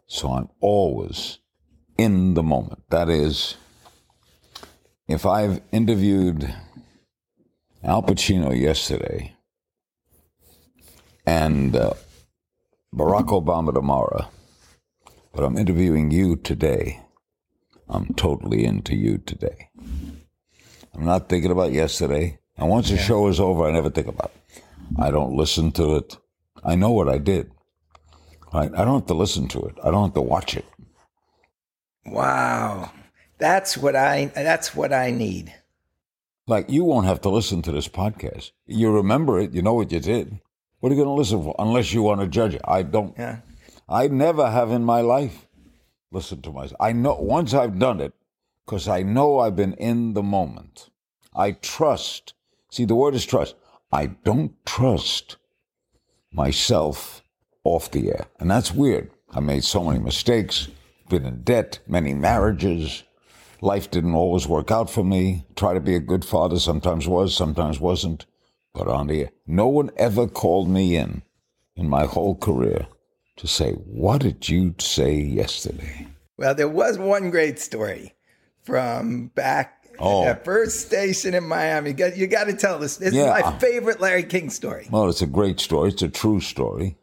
[0.06, 1.38] So I'm always
[1.96, 2.82] in the moment.
[2.90, 3.56] That is,
[5.08, 6.54] if I've interviewed
[7.82, 9.34] Al Pacino yesterday
[11.24, 11.94] and uh,
[12.94, 14.28] Barack Obama tomorrow,
[15.32, 17.00] but I'm interviewing you today,
[17.88, 19.70] I'm totally into you today.
[20.94, 22.38] I'm not thinking about yesterday.
[22.56, 24.62] And once the show is over, I never think about it.
[24.98, 26.16] I don't listen to it.
[26.64, 27.50] I know what I did.
[28.52, 29.76] I, I don't have to listen to it.
[29.82, 30.64] I don't have to watch it.
[32.06, 32.90] Wow.
[33.38, 35.52] That's what I that's what I need.
[36.46, 38.52] Like you won't have to listen to this podcast.
[38.66, 40.40] You remember it, you know what you did.
[40.80, 42.60] What are you going to listen for unless you want to judge it?
[42.64, 43.16] I don't.
[43.16, 43.38] Yeah.
[43.88, 45.46] I never have in my life
[46.10, 46.80] listened to myself.
[46.80, 48.12] I know once I've done it
[48.64, 50.90] because I know I've been in the moment.
[51.34, 52.34] I trust.
[52.70, 53.54] See, the word is trust.
[53.92, 55.36] I don't trust
[56.32, 57.22] myself
[57.64, 58.26] off the air.
[58.40, 59.10] And that's weird.
[59.30, 60.68] I made so many mistakes,
[61.08, 63.02] been in debt, many marriages.
[63.60, 65.44] Life didn't always work out for me.
[65.56, 68.26] Try to be a good father, sometimes was, sometimes wasn't.
[68.74, 71.22] But on the air, no one ever called me in,
[71.76, 72.86] in my whole career,
[73.36, 76.08] to say, What did you say yesterday?
[76.36, 78.14] Well, there was one great story
[78.62, 80.24] from back Oh.
[80.24, 81.90] At first station in Miami.
[81.90, 82.96] You got, you got to tell this.
[82.96, 83.36] This yeah.
[83.36, 84.88] is my favorite Larry King story.
[84.90, 85.90] Well, it's a great story.
[85.90, 86.96] It's a true story.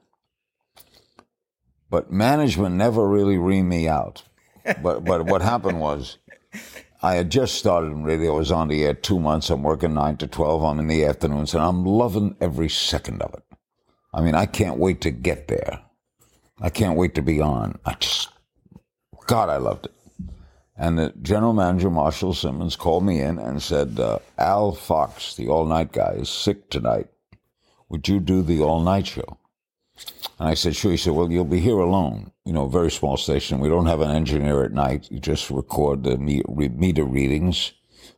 [1.89, 4.23] But management never really reamed me out.
[4.83, 6.17] But but what happened was,
[7.01, 8.35] I had just started in radio.
[8.35, 9.49] I was on the air two months.
[9.49, 10.61] I'm working nine to twelve.
[10.61, 13.43] I'm in the afternoons, and I'm loving every second of it.
[14.13, 15.79] I mean, I can't wait to get there.
[16.61, 17.79] I can't wait to be on.
[17.85, 18.29] I just,
[19.25, 19.93] God, I loved it.
[20.79, 25.49] And the general manager, Marshall Simmons, called me in and said, uh, Al Fox, the
[25.49, 27.07] all night guy, is sick tonight.
[27.89, 29.37] Would you do the all night show?
[30.39, 30.91] And I said, sure.
[30.91, 32.31] He said, well, you'll be here alone.
[32.45, 33.59] You know, very small station.
[33.59, 35.11] We don't have an engineer at night.
[35.11, 37.73] You just record the meter readings,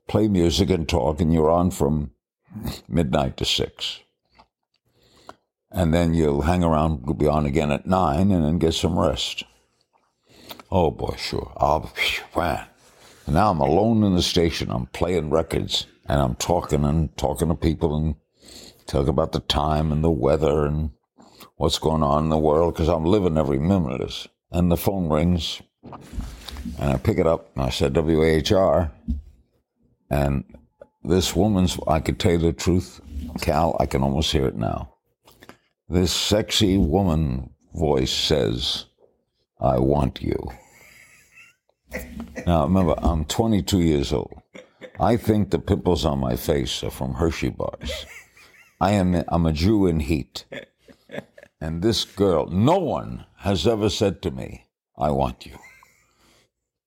[0.08, 2.12] play music and talk, and you're on from
[2.88, 4.02] midnight to six.
[5.72, 9.00] and then you'll hang around, go be on again at nine, and then get some
[9.00, 9.44] rest.
[10.72, 11.52] Oh boy, sure.
[11.58, 11.92] I'll
[12.36, 12.66] man.
[13.26, 14.72] And now I'm alone in the station.
[14.72, 18.16] I'm playing records and I'm talking and talking to people and
[18.86, 20.92] talk about the time and the weather and
[21.58, 24.28] what's going on in the world because I'm living every minute of this.
[24.50, 28.92] And the phone rings and I pick it up and I said WAHR.
[30.10, 30.46] And
[31.04, 33.02] this woman's, I could tell you the truth,
[33.42, 34.94] Cal, I can almost hear it now.
[35.90, 38.86] This sexy woman voice says,
[39.62, 40.52] I want you.
[42.48, 44.42] Now, remember, I'm 22 years old.
[45.00, 48.06] I think the pimples on my face are from Hershey bars.
[48.80, 50.46] I am I'm a Jew in heat.
[51.60, 54.66] And this girl, no one has ever said to me,
[54.98, 55.60] I want you.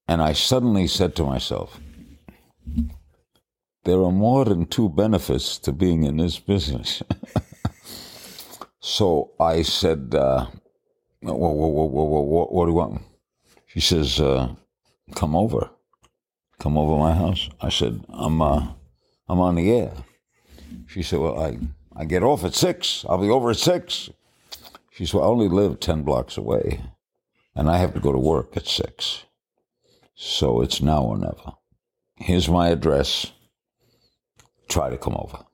[0.08, 1.80] And I suddenly said to myself,
[3.84, 7.02] there are more than two benefits to being in this business.
[8.80, 10.46] so I said, uh,
[11.32, 13.02] what, what, what, what, do you want?
[13.66, 14.54] She says, uh,
[15.14, 15.70] come over.
[16.60, 17.48] Come over my house.
[17.60, 18.68] I said, I'm, uh,
[19.28, 19.92] I'm on the air.
[20.86, 21.58] She said, well, I,
[21.96, 23.04] I get off at six.
[23.08, 24.10] I'll be over at six.
[24.90, 26.82] She said, well, I only live 10 blocks away,
[27.54, 29.24] and I have to go to work at six.
[30.14, 31.54] So it's now or never.
[32.16, 33.32] Here's my address.
[34.68, 35.44] Try to come over.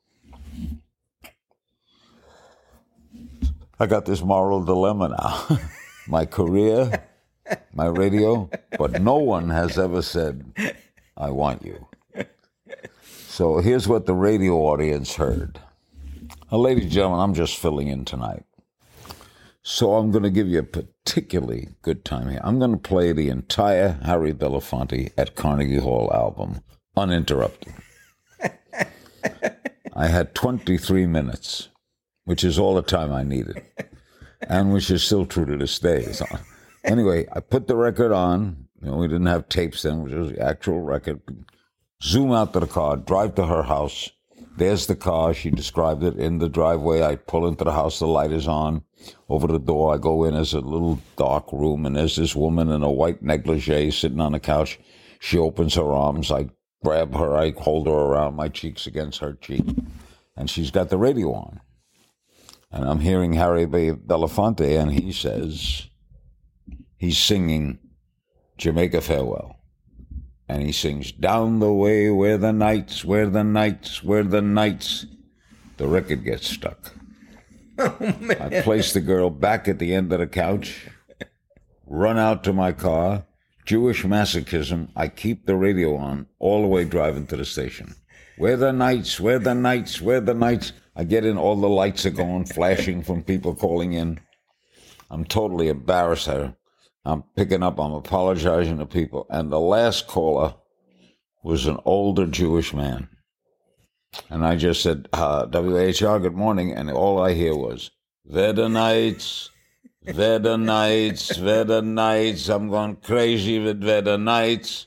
[3.81, 5.59] I got this moral dilemma now.
[6.07, 7.03] my career,
[7.73, 10.53] my radio, but no one has ever said,
[11.17, 11.87] I want you.
[13.27, 15.61] So here's what the radio audience heard.
[16.53, 18.45] Now, ladies and gentlemen, I'm just filling in tonight.
[19.63, 22.41] So I'm going to give you a particularly good time here.
[22.45, 26.61] I'm going to play the entire Harry Belafonte at Carnegie Hall album,
[26.99, 27.73] uninterrupted.
[29.97, 31.70] I had 23 minutes,
[32.31, 33.61] which is all the time I needed,
[34.43, 36.13] and which is still true to this day.
[36.13, 36.27] So,
[36.85, 38.69] anyway, I put the record on.
[38.81, 41.21] You know, we didn't have tapes then, which was the actual record.
[42.01, 44.11] Zoom out to the car, drive to her house.
[44.57, 45.35] There's the car.
[45.35, 47.03] She described it in the driveway.
[47.03, 47.99] I pull into the house.
[47.99, 48.85] The light is on.
[49.29, 50.35] Over the door, I go in.
[50.35, 54.31] There's a little dark room, and there's this woman in a white negligee sitting on
[54.31, 54.79] the couch.
[55.19, 56.31] She opens her arms.
[56.31, 56.51] I
[56.85, 57.37] grab her.
[57.37, 59.65] I hold her around my cheeks against her cheek,
[60.37, 61.61] and she's got the radio on.
[62.71, 63.91] And I'm hearing Harry B.
[63.91, 65.89] Belafonte, and he says
[66.97, 67.79] he's singing
[68.59, 69.57] Jamaica Farewell.
[70.49, 75.07] And he sings, Down the way where the nights, where the nights, where the nights.
[75.77, 76.93] The record gets stuck.
[77.83, 77.97] Oh,
[78.39, 80.87] I place the girl back at the end of the couch,
[81.87, 83.25] run out to my car.
[83.65, 84.91] Jewish masochism.
[84.95, 87.95] I keep the radio on all the way driving to the station.
[88.37, 90.73] Where the nights, where the nights, where the nights.
[90.97, 94.21] I get in, all the lights are going, flashing from people calling in.
[95.11, 96.29] I'm totally embarrassed.
[97.05, 99.27] I'm picking up, I'm apologizing to people.
[99.31, 100.55] And the last caller
[101.43, 103.09] was an older Jewish man.
[104.29, 106.73] And I just said, uh, WHR, good morning.
[106.73, 107.91] And all I hear was,
[108.27, 109.51] Veda nights,
[111.37, 112.49] Veda nights.
[112.49, 114.87] I'm going crazy with Veda nights.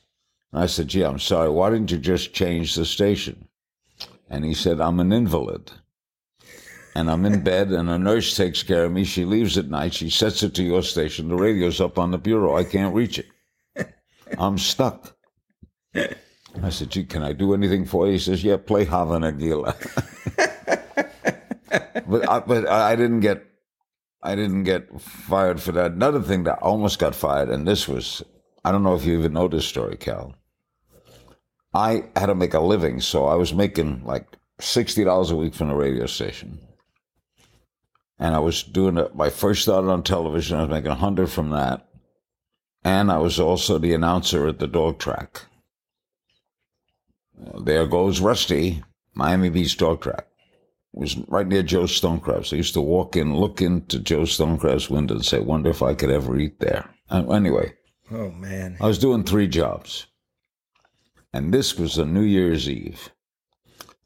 [0.51, 1.49] And I said, gee, I'm sorry.
[1.49, 3.47] Why didn't you just change the station?
[4.29, 5.71] And he said, I'm an invalid
[6.95, 9.03] and I'm in bed, and a nurse takes care of me.
[9.03, 9.93] She leaves at night.
[9.93, 11.27] She sets it to your station.
[11.27, 12.55] The radio's up on the bureau.
[12.55, 13.27] I can't reach it.
[14.37, 15.15] I'm stuck.
[15.95, 18.13] I said, gee, can I do anything for you?
[18.13, 19.75] He says, yeah, play Hava Nagila.
[22.07, 23.43] but I, but I didn't get
[24.21, 25.91] I didn't get fired for that.
[25.91, 28.23] Another thing that I almost got fired, and this was
[28.63, 30.35] I don't know if you even know this story, Cal.
[31.73, 34.27] I had to make a living, so I was making like
[34.59, 36.59] sixty dollars a week from the radio station
[38.23, 39.11] and I was doing it.
[39.19, 40.57] I first started on television.
[40.57, 41.89] I was making a hundred from that,
[42.81, 45.41] and I was also the announcer at the dog track.
[47.37, 48.81] Uh, there goes Rusty,
[49.13, 50.25] Miami Beach dog track.
[50.93, 52.53] It was right near Joe's Stone Crab's.
[52.53, 55.81] I used to walk in, look into Joe's Stone Crab's window, and say, "Wonder if
[55.81, 57.73] I could ever eat there." And anyway,
[58.09, 60.07] oh man, I was doing three jobs,
[61.33, 63.09] and this was a New Year's Eve.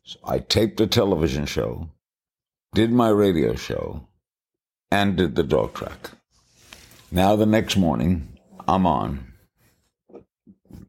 [0.01, 1.91] So I taped a television show
[2.77, 4.06] did my radio show,
[4.91, 6.11] and did the dog track.
[7.11, 9.33] Now, the next morning, I'm on.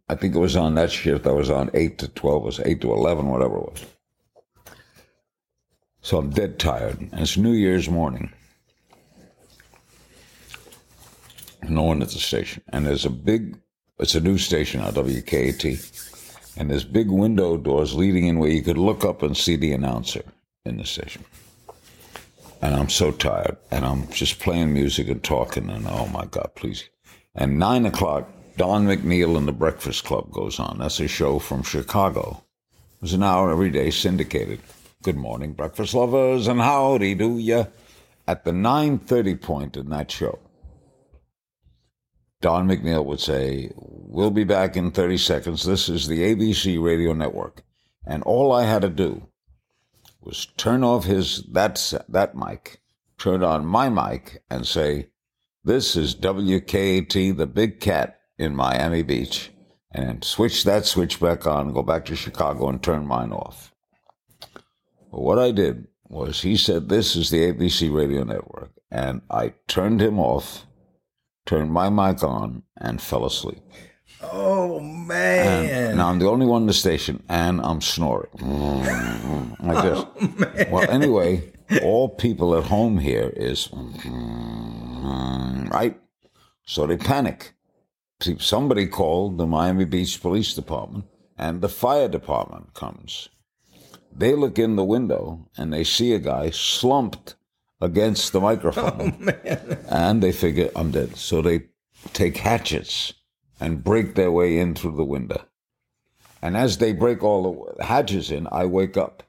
[0.08, 1.26] I think it was on that shift.
[1.26, 3.84] I was on 8 to 12, it was 8 to 11, whatever it was.
[6.00, 6.98] So I'm dead tired.
[7.00, 8.32] And it's New Year's morning.
[11.68, 12.62] No one at the station.
[12.70, 13.58] And there's a big,
[13.98, 16.56] it's a new station on WKAT.
[16.56, 19.72] And there's big window doors leading in where you could look up and see the
[19.72, 20.22] announcer
[20.64, 21.24] in the station.
[22.60, 26.50] And I'm so tired, and I'm just playing music and talking, and oh my God,
[26.56, 26.88] please.
[27.34, 30.78] And nine o'clock, Don McNeill and the Breakfast Club goes on.
[30.78, 32.42] That's a show from Chicago.
[32.96, 34.60] It was an hour every day, syndicated.
[35.04, 37.66] Good morning, breakfast lovers, and howdy do ya.
[38.26, 40.40] At the 9.30 point in that show,
[42.40, 45.64] Don McNeill would say, We'll be back in 30 seconds.
[45.64, 47.62] This is the ABC radio network.
[48.04, 49.28] And all I had to do
[50.28, 52.82] was turn off his that that mic,
[53.16, 55.08] turn on my mic, and say,
[55.64, 59.50] "This is WKAT, the Big Cat in Miami Beach,"
[59.90, 63.74] and switch that switch back on, go back to Chicago, and turn mine off.
[65.10, 69.54] But what I did was, he said, "This is the ABC radio network," and I
[69.66, 70.66] turned him off,
[71.46, 73.62] turned my mic on, and fell asleep.
[74.22, 75.66] Oh man!
[75.66, 78.30] And now I'm the only one in the station, and I'm snoring
[79.60, 80.04] like this.
[80.04, 81.52] Oh, well, anyway,
[81.82, 83.68] all people at home here is
[85.70, 85.98] right,
[86.66, 87.54] so they panic.
[88.20, 91.04] See, somebody called the Miami Beach Police Department,
[91.36, 93.28] and the fire department comes.
[94.12, 97.36] They look in the window and they see a guy slumped
[97.80, 101.16] against the microphone, oh, and they figure I'm dead.
[101.16, 101.66] So they
[102.12, 103.12] take hatchets
[103.60, 105.44] and break their way in through the window.
[106.40, 109.22] And as they break all the hatches in, I wake up.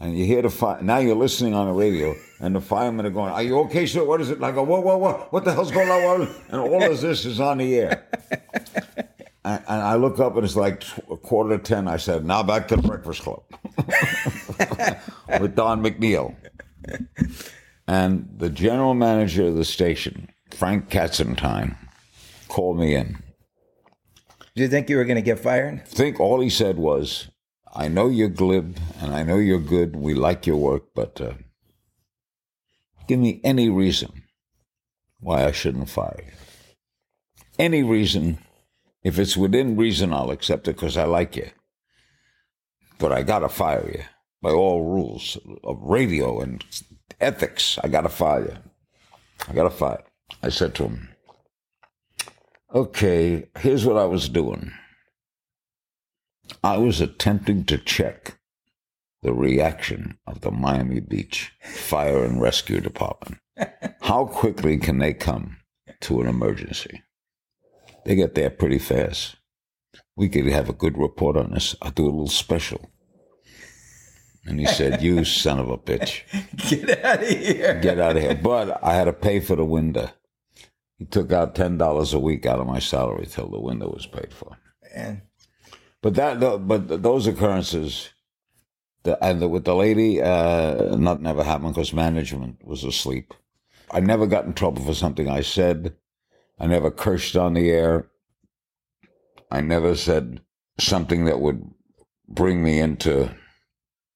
[0.00, 0.80] And you hear the fire.
[0.80, 4.04] Now you're listening on the radio, and the firemen are going, Are you okay, sir?
[4.04, 4.38] What is it?
[4.38, 6.32] Like, a, whoa, whoa, whoa, what the hell's going on?
[6.50, 8.06] And all of this is on the air.
[9.44, 11.88] and, and I look up, and it's like a quarter to 10.
[11.88, 13.42] I said, Now back to the Breakfast Club
[15.40, 16.36] with Don McNeill.
[17.88, 21.76] And the general manager of the station, Frank Katzentine,
[22.46, 23.20] called me in.
[24.58, 25.74] Did you think you were going to get fired?
[25.74, 27.28] I think all he said was,
[27.72, 29.94] I know you're glib and I know you're good.
[29.94, 31.34] We like your work, but uh,
[33.06, 34.24] give me any reason
[35.20, 36.32] why I shouldn't fire you.
[37.56, 38.38] Any reason.
[39.04, 41.50] If it's within reason, I'll accept it because I like you.
[42.98, 44.02] But I got to fire you
[44.42, 46.64] by all rules of radio and
[47.20, 47.78] ethics.
[47.84, 48.56] I got to fire you.
[49.48, 50.02] I got to fire.
[50.42, 51.07] I said to him,
[52.74, 54.72] okay, here's what I was doing.
[56.62, 58.38] I was attempting to check
[59.22, 63.38] the reaction of the Miami Beach Fire and Rescue Department.
[64.02, 65.58] How quickly can they come
[66.02, 67.02] to an emergency?
[68.04, 69.36] They get there pretty fast.
[70.16, 71.76] We could have a good report on this.
[71.82, 72.90] I'll do a little special.
[74.46, 76.22] And he said, You son of a bitch.
[76.70, 77.78] Get out of here.
[77.80, 78.34] Get out of here.
[78.34, 80.10] But I had to pay for the window.
[80.98, 84.32] He took out $10 a week out of my salary till the window was paid
[84.32, 84.58] for.
[84.94, 85.22] And
[86.02, 88.10] But that, but those occurrences,
[89.04, 93.32] the, and the, with the lady, uh, not never happened because management was asleep.
[93.90, 95.94] I never got in trouble for something I said.
[96.58, 98.08] I never cursed on the air.
[99.50, 100.40] I never said
[100.78, 101.62] something that would
[102.28, 103.34] bring me into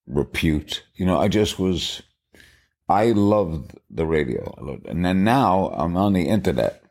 [0.07, 0.85] repute.
[0.95, 2.03] You know, I just was.
[2.93, 6.85] I loved the radio, loved, and then now I'm on the internet,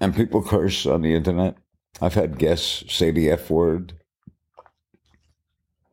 [0.00, 1.56] and people curse on the internet.
[2.00, 3.92] I've had guests say the F word.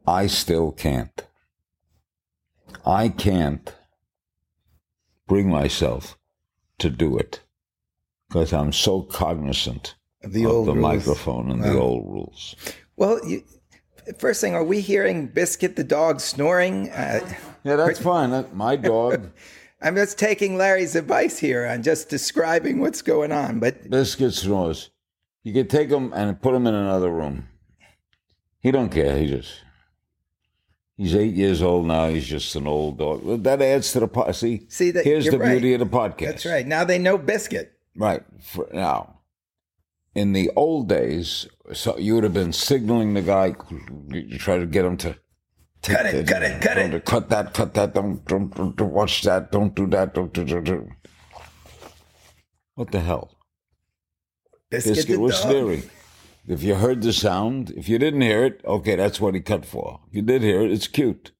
[0.07, 1.27] I still can't.
[2.85, 3.75] I can't
[5.27, 6.17] bring myself
[6.77, 7.41] to do it
[8.29, 10.77] because I'm so cognizant of the of the rules.
[10.77, 12.55] microphone and the old rules.
[12.95, 13.43] Well, you,
[14.17, 16.89] first thing, are we hearing Biscuit the dog snoring?
[16.89, 17.19] Uh,
[17.63, 18.29] Yeah, that's fine.
[18.31, 19.31] That, my dog,
[19.81, 23.59] I'm just taking Larry's advice here on just describing what's going on.
[23.59, 24.91] But Biscuit snores.
[25.43, 27.47] You could take him and put him in another room.
[28.59, 29.17] He don't care.
[29.17, 29.61] He just
[30.97, 32.07] he's eight years old now.
[32.09, 33.43] He's just an old dog.
[33.43, 34.65] That adds to the po- see.
[34.69, 35.81] See, that- here's the beauty right.
[35.81, 36.19] of the podcast.
[36.25, 36.65] that's right.
[36.65, 37.73] Now they know Biscuit.
[37.95, 38.23] Right.
[38.41, 39.19] For, now,
[40.15, 43.55] in the old days, so you would have been signaling the guy.
[44.09, 45.15] You try to get him to
[45.85, 47.05] Cut it, cut it, cut it.
[47.05, 47.93] cut that, cut that.
[47.93, 49.51] Don't, don't, don't, don't watch that.
[49.51, 50.15] Don't do that.
[50.15, 50.89] Don't do, do, do.
[52.73, 53.37] What the hell?
[54.71, 55.51] Biscuit, Biscuit was dog.
[55.51, 55.83] sneering.
[56.47, 59.65] If you heard the sound, if you didn't hear it, okay, that's what he cut
[59.65, 59.99] for.
[60.09, 61.31] If you did hear it, it's cute.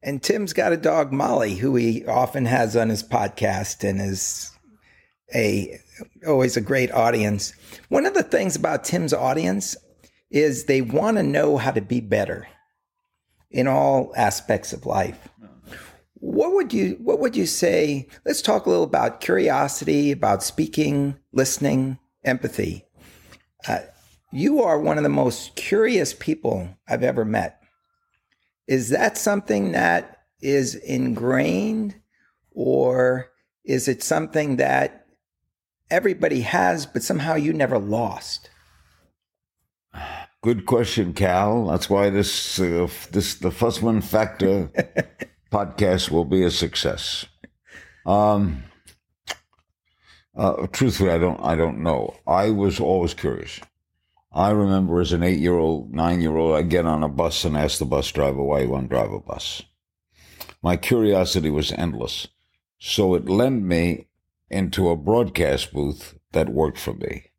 [0.00, 4.52] And Tim's got a dog, Molly, who he often has on his podcast and is
[5.34, 5.78] a
[6.26, 7.52] always a great audience.
[7.88, 9.76] One of the things about Tim's audience
[10.30, 12.48] is they want to know how to be better
[13.50, 15.28] in all aspects of life.
[16.14, 18.08] What would you what would you say?
[18.24, 22.86] Let's talk a little about curiosity, about speaking, listening, empathy.
[23.66, 23.80] Uh,
[24.30, 27.60] you are one of the most curious people I've ever met.
[28.66, 31.96] Is that something that is ingrained,
[32.52, 33.30] Or
[33.64, 35.01] is it something that
[35.92, 38.50] everybody has, but somehow you never lost?
[40.42, 41.66] Good question, Cal.
[41.66, 44.70] That's why this uh, this the Fussman Factor
[45.52, 47.26] podcast will be a success.
[48.04, 48.64] Um,
[50.34, 52.16] uh, truthfully, I don't I don't know.
[52.26, 53.60] I was always curious.
[54.32, 57.44] I remember as an eight year old, nine year old, I'd get on a bus
[57.44, 59.62] and ask the bus driver why he wouldn't drive a bus.
[60.62, 62.26] My curiosity was endless,
[62.78, 64.08] so it lent me
[64.52, 67.32] into a broadcast booth that worked for me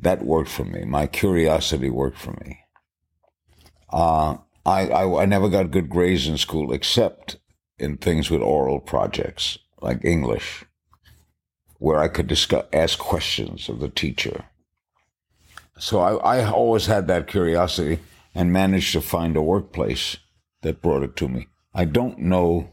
[0.00, 0.84] that worked for me.
[0.84, 2.60] My curiosity worked for me.
[3.90, 7.38] Uh, I, I, I never got good grades in school except
[7.78, 10.64] in things with oral projects like English,
[11.78, 14.44] where I could discuss, ask questions of the teacher.
[15.78, 18.00] So I, I always had that curiosity
[18.34, 20.16] and managed to find a workplace
[20.62, 21.46] that brought it to me.
[21.72, 22.72] I don't know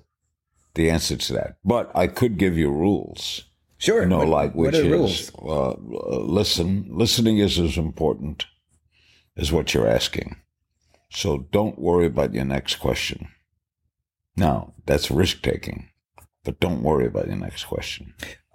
[0.74, 3.46] the answer to that, but I could give you rules.
[3.86, 4.02] Sure.
[4.02, 6.88] You know, What- like which are is uh, listen.
[6.90, 8.46] Listening is as important
[9.38, 10.38] as what you're asking.
[11.12, 13.28] So don't worry about your next question.
[14.36, 15.90] Now that's risk taking,
[16.44, 18.14] but don't worry about your next question.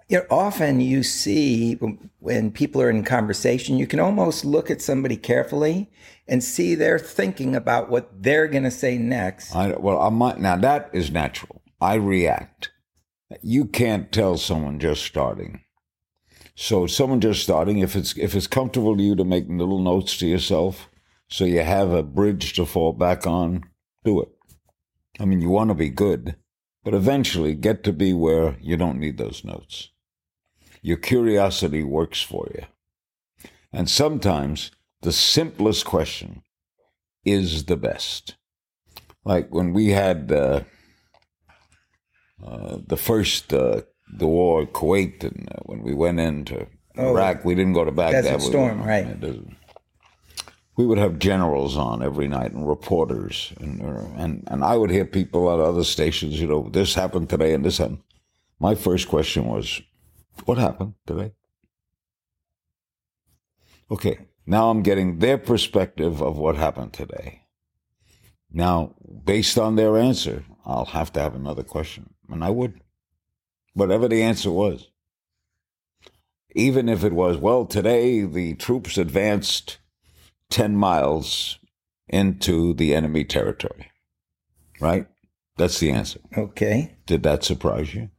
[0.09, 1.75] You know, often you see
[2.19, 5.89] when people are in conversation, you can almost look at somebody carefully
[6.27, 9.55] and see they're thinking about what they're going to say next.
[9.55, 11.61] I well, I might now that is natural.
[11.79, 12.70] I react.
[13.41, 15.61] You can't tell someone just starting.
[16.55, 20.17] So someone just starting, if it's if it's comfortable to you to make little notes
[20.17, 20.89] to yourself,
[21.29, 23.63] so you have a bridge to fall back on,
[24.03, 24.29] do it.
[25.19, 26.35] I mean, you want to be good,
[26.83, 29.89] but eventually get to be where you don't need those notes.
[30.81, 32.65] Your curiosity works for you.
[33.71, 34.71] And sometimes
[35.01, 36.43] the simplest question
[37.23, 38.35] is the best.
[39.23, 40.61] Like when we had uh,
[42.45, 43.81] uh, the first uh,
[44.13, 46.67] the war in Kuwait, and uh, when we went into
[46.97, 48.23] Oh, Iraq, we didn't go to Baghdad.
[48.25, 49.23] Desert we Storm, went- right.
[49.23, 49.43] it
[50.75, 54.91] We would have generals on every night and reporters, and uh, and and I would
[54.91, 56.39] hear people at other stations.
[56.41, 58.03] You know, this happened today and this happened.
[58.59, 59.81] My first question was,
[60.45, 61.31] "What happened today?"
[63.89, 67.43] Okay, now I'm getting their perspective of what happened today.
[68.53, 72.13] Now, based on their answer, I'll have to have another question.
[72.31, 72.81] And I would.
[73.73, 74.87] Whatever the answer was.
[76.53, 79.77] Even if it was, well, today the troops advanced
[80.49, 81.59] 10 miles
[82.07, 83.89] into the enemy territory.
[84.79, 85.07] Right?
[85.57, 86.19] That's the answer.
[86.37, 86.95] Okay.
[87.05, 88.09] Did that surprise you?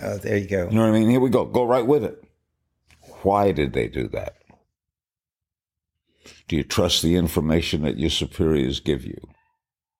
[0.00, 0.68] Oh, there you go.
[0.68, 1.08] You know what I mean?
[1.08, 1.44] Here we go.
[1.44, 2.22] Go right with it.
[3.22, 4.36] Why did they do that?
[6.48, 9.18] Do you trust the information that your superiors give you?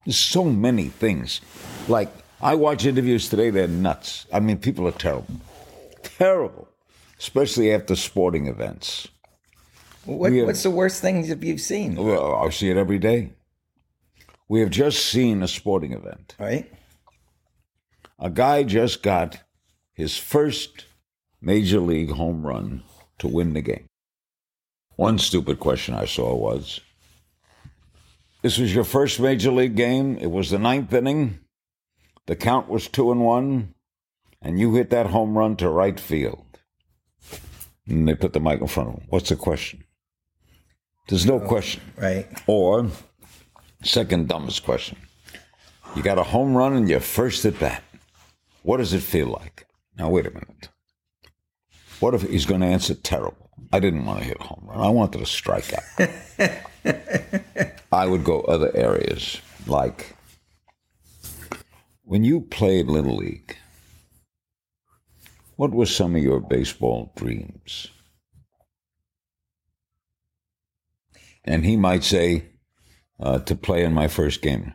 [0.04, 1.40] There's so many things.
[1.88, 2.12] Like,
[2.44, 4.26] I watch interviews today, they're nuts.
[4.30, 5.40] I mean, people are terrible.
[6.02, 6.68] Terrible.
[7.18, 9.08] Especially after sporting events.
[10.04, 11.96] What, have- what's the worst thing that you've seen?
[11.96, 13.32] Well, I see it every day.
[14.46, 16.36] We have just seen a sporting event.
[16.38, 16.70] Right?
[18.18, 19.38] A guy just got
[19.94, 20.84] his first
[21.40, 22.82] major league home run
[23.20, 23.86] to win the game.
[24.96, 26.80] One stupid question I saw was
[28.42, 30.18] This was your first major league game.
[30.18, 31.38] It was the ninth inning.
[32.26, 33.74] The count was two and one,
[34.40, 36.44] and you hit that home run to right field.
[37.86, 39.06] And they put the mic in front of him.
[39.10, 39.84] What's the question?
[41.08, 41.82] There's no oh, question.
[41.96, 42.26] Right.
[42.46, 42.88] Or,
[43.82, 44.96] second dumbest question.
[45.94, 47.84] You got a home run in your first at bat.
[48.62, 49.66] What does it feel like?
[49.98, 50.70] Now, wait a minute.
[52.00, 53.50] What if he's going to answer terrible?
[53.72, 54.80] I didn't want to hit a home run.
[54.80, 56.08] I wanted to strike out.
[57.92, 60.16] I would go other areas, like
[62.04, 63.56] when you played Little League,
[65.56, 67.88] what were some of your baseball dreams?
[71.44, 72.46] And he might say,
[73.20, 74.74] uh, to play in my first game.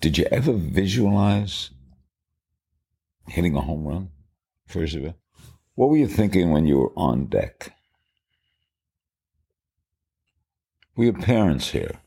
[0.00, 1.70] Did you ever visualize
[3.28, 4.10] hitting a home run?
[4.66, 5.16] First of all,
[5.74, 7.74] what were you thinking when you were on deck?
[10.96, 12.00] We have parents here.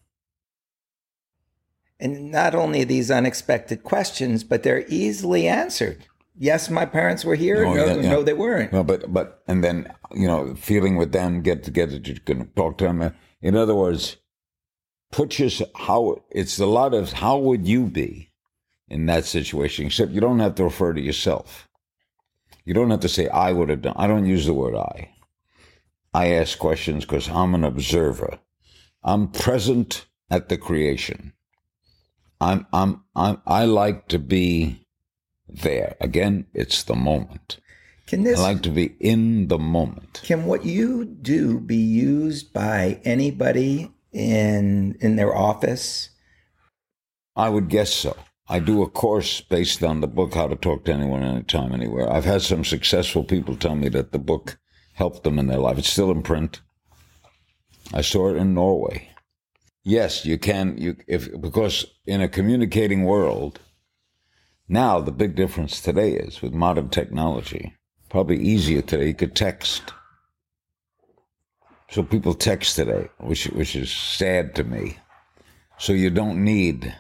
[2.00, 6.06] And not only these unexpected questions, but they're easily answered.
[6.38, 7.66] Yes, my parents were here.
[7.66, 8.10] Oh, no, yeah, yeah.
[8.10, 8.72] no, they weren't.
[8.72, 12.86] No, but but and then you know, feeling with them, get together, to talk to
[12.86, 13.14] them.
[13.42, 14.16] In other words,
[15.12, 18.32] put your how it's a lot of how would you be
[18.88, 19.88] in that situation?
[19.88, 21.68] Except you don't have to refer to yourself.
[22.64, 23.96] You don't have to say I would have done.
[23.98, 25.12] I don't use the word I.
[26.14, 28.40] I ask questions because I'm an observer.
[29.04, 31.34] I'm present at the creation.
[32.42, 34.86] I'm I'm I'm I like to be
[35.48, 35.96] there.
[36.00, 37.60] Again, it's the moment.
[38.08, 40.22] Can this I like to be in the moment.
[40.24, 46.10] can what you do be used by anybody in in their office?
[47.36, 48.16] I would guess so.
[48.48, 52.12] I do a course based on the book How to Talk to Anyone, Anytime, Anywhere.
[52.12, 54.58] I've had some successful people tell me that the book
[54.94, 55.78] helped them in their life.
[55.78, 56.62] It's still in print.
[57.94, 59.10] I saw it in Norway.
[59.84, 60.78] Yes, you can.
[60.78, 63.60] You if because in a communicating world,
[64.68, 67.74] now the big difference today is with modern technology.
[68.10, 69.08] Probably easier today.
[69.08, 69.94] You could text.
[71.90, 74.98] So people text today, which which is sad to me.
[75.78, 76.94] So you don't need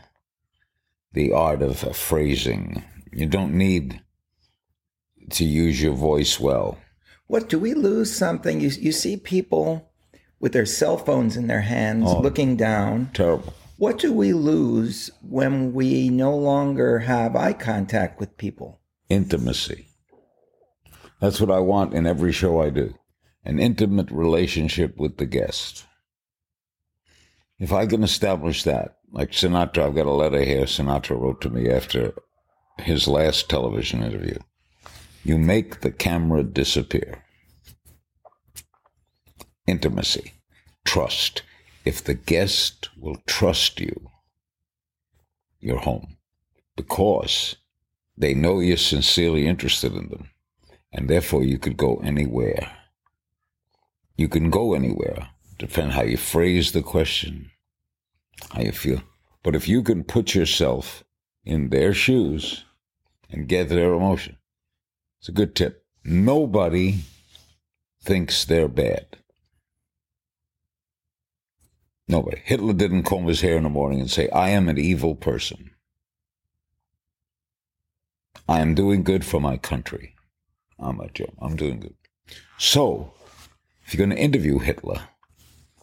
[1.12, 2.84] the art of phrasing.
[3.12, 4.02] You don't need
[5.32, 6.78] to use your voice well.
[7.28, 8.62] What do we lose something?
[8.62, 9.89] You you see people
[10.40, 12.20] with their cell phones in their hands Oh.
[12.22, 13.10] looking down.
[13.14, 13.54] Terrible.
[13.78, 18.80] What do we lose when we no longer have eye contact with people?
[19.10, 19.88] Intimacy.
[21.22, 22.94] That's what I want in every show I do.
[23.46, 25.86] An intimate relationship with the guest.
[27.58, 31.50] If I can establish that, like Sinatra, I've got a letter here Sinatra wrote to
[31.50, 32.14] me after
[32.78, 34.38] his last television interview.
[35.24, 37.24] You make the camera disappear.
[39.70, 40.34] Intimacy,
[40.84, 41.44] trust.
[41.86, 44.10] If the guest will trust you,
[45.60, 46.18] you're home
[46.76, 47.56] because
[48.18, 50.32] they know you're sincerely interested in them,
[50.92, 52.72] and therefore you could go anywhere.
[54.18, 57.52] You can go anywhere, depend how you phrase the question,
[58.52, 59.04] how you feel.
[59.44, 61.04] But if you can put yourself
[61.46, 62.66] in their shoes
[63.30, 64.38] and get their emotion,
[65.20, 65.86] it's a good tip.
[66.04, 67.02] Nobody
[68.02, 69.19] thinks they're bad.
[72.10, 72.42] Nobody.
[72.44, 75.70] Hitler didn't comb his hair in the morning and say, I am an evil person.
[78.48, 80.16] I am doing good for my country.
[80.80, 81.32] I'm a Joe.
[81.40, 81.94] I'm doing good.
[82.58, 83.14] So,
[83.86, 85.02] if you're going to interview Hitler,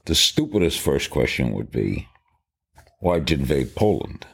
[0.07, 2.09] the stupidest first question would be,
[2.99, 4.27] why'd you invade Poland?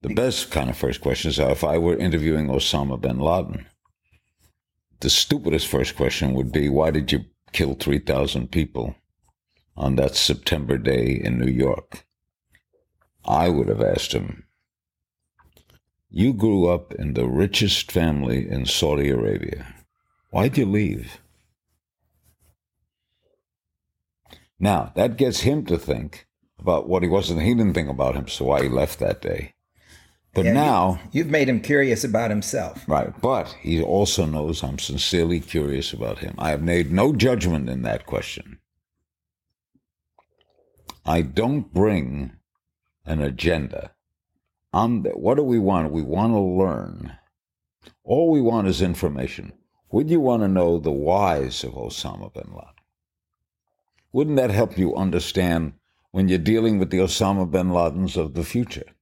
[0.00, 3.66] The best kind of first questions are if I were interviewing Osama bin Laden.
[5.00, 8.96] The stupidest first question would be, why did you kill 3,000 people
[9.76, 12.04] on that September day in New York?
[13.24, 14.44] I would have asked him,
[16.10, 19.74] You grew up in the richest family in Saudi Arabia.
[20.30, 21.20] Why'd you leave?
[24.58, 26.26] Now, that gets him to think
[26.58, 29.53] about what he wasn't, he didn't think about him, so why he left that day.
[30.34, 32.84] But Yeah, you- now, You've made him curious about himself.
[32.88, 36.34] Right, but he also knows I'm sincerely curious about him.
[36.38, 38.58] I have made no judgment in that question.
[41.06, 42.32] I don't bring
[43.04, 43.92] an agenda.
[44.72, 45.92] I'm what do we want?
[45.92, 47.16] We want to learn.
[48.02, 49.52] All we want is information.
[49.92, 52.74] Would you want to know the whys of Osama bin Laden?
[54.12, 55.74] Wouldn't that help you understand
[56.10, 58.93] when you're dealing with the Osama bin Ladens of the future?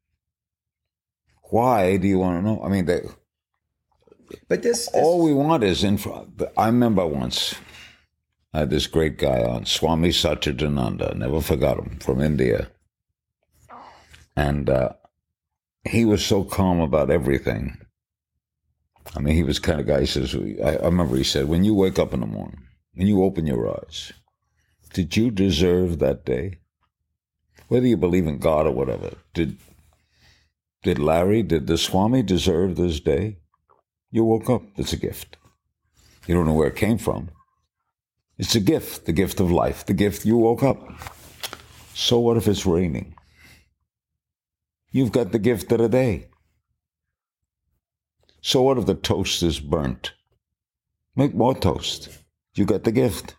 [1.53, 2.63] Why do you want to know?
[2.65, 3.03] I mean, they,
[4.49, 6.27] But this, this all we want is info.
[6.57, 7.55] I remember once
[8.55, 12.71] I had this great guy on, Swami Satchidananda, never forgot him, from India.
[14.35, 14.95] And uh,
[15.85, 17.77] he was so calm about everything.
[19.15, 21.49] I mean, he was the kind of guy, he says, I, I remember he said,
[21.49, 22.63] when you wake up in the morning,
[22.95, 24.11] when you open your eyes,
[24.95, 26.61] did you deserve that day?
[27.69, 29.59] Whether you believe in God or whatever, did
[30.83, 33.39] did Larry, did the Swami deserve this day?
[34.11, 34.63] You woke up.
[34.77, 35.37] It's a gift.
[36.27, 37.31] You don't know where it came from.
[38.39, 40.79] It's a gift, the gift of life, the gift you woke up.
[41.95, 43.15] So what if it's raining?
[44.91, 46.29] You've got the gift of the day.
[48.41, 50.13] So what if the toast is burnt?
[51.15, 52.09] Make more toast.
[52.55, 53.37] You got the gift.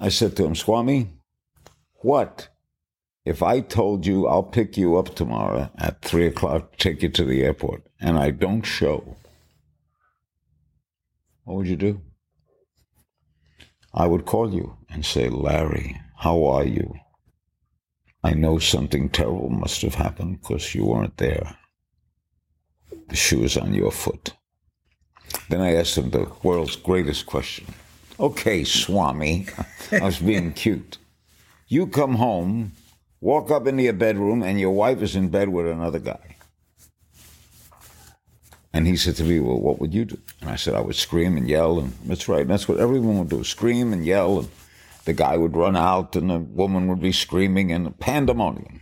[0.00, 1.10] I said to him, Swami,
[1.96, 2.48] what
[3.24, 7.24] if I told you I'll pick you up tomorrow at three o'clock, take you to
[7.24, 9.16] the airport, and I don't show?
[11.44, 12.00] What would you do?
[13.92, 16.94] I would call you and say, Larry, how are you?
[18.22, 21.56] I know something terrible must have happened because you weren't there.
[23.08, 24.32] The shoe is on your foot.
[25.48, 27.66] Then I asked him the world's greatest question.
[28.18, 29.46] Okay, Swami,
[29.92, 30.98] I was being cute.
[31.68, 32.72] You come home,
[33.24, 36.36] walk up into your bedroom, and your wife is in bed with another guy.
[38.72, 40.18] And he said to me, Well, what would you do?
[40.40, 41.78] And I said, I would scream and yell.
[41.78, 42.46] And that's right.
[42.46, 44.40] That's what everyone would do scream and yell.
[44.40, 44.48] And
[45.04, 48.80] the guy would run out, and the woman would be screaming, and pandemonium.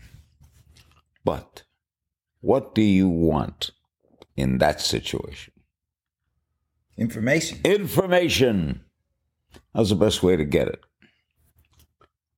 [1.25, 1.63] But
[2.41, 3.71] What do you want
[4.37, 5.53] in that situation?
[6.99, 7.61] Information.
[7.65, 8.81] Information.
[9.75, 10.81] How's the best way to get it?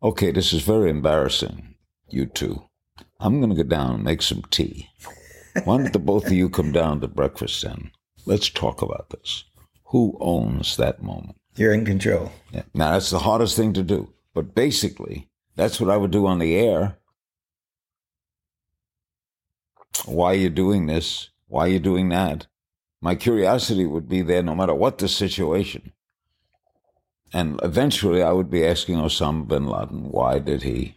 [0.02, 1.73] Okay, this is very embarrassing,
[2.14, 2.64] you two.
[3.20, 4.88] I'm going to go down and make some tea.
[5.64, 7.90] Why don't the both of you come down to breakfast then?
[8.26, 9.44] Let's talk about this.
[9.86, 11.36] Who owns that moment?
[11.56, 12.32] You're in control.
[12.52, 12.62] Yeah.
[12.74, 14.12] Now, that's the hardest thing to do.
[14.34, 16.98] But basically, that's what I would do on the air.
[20.06, 21.30] Why are you doing this?
[21.46, 22.46] Why are you doing that?
[23.00, 25.92] My curiosity would be there no matter what the situation.
[27.32, 30.96] And eventually I would be asking Osama bin Laden, why did he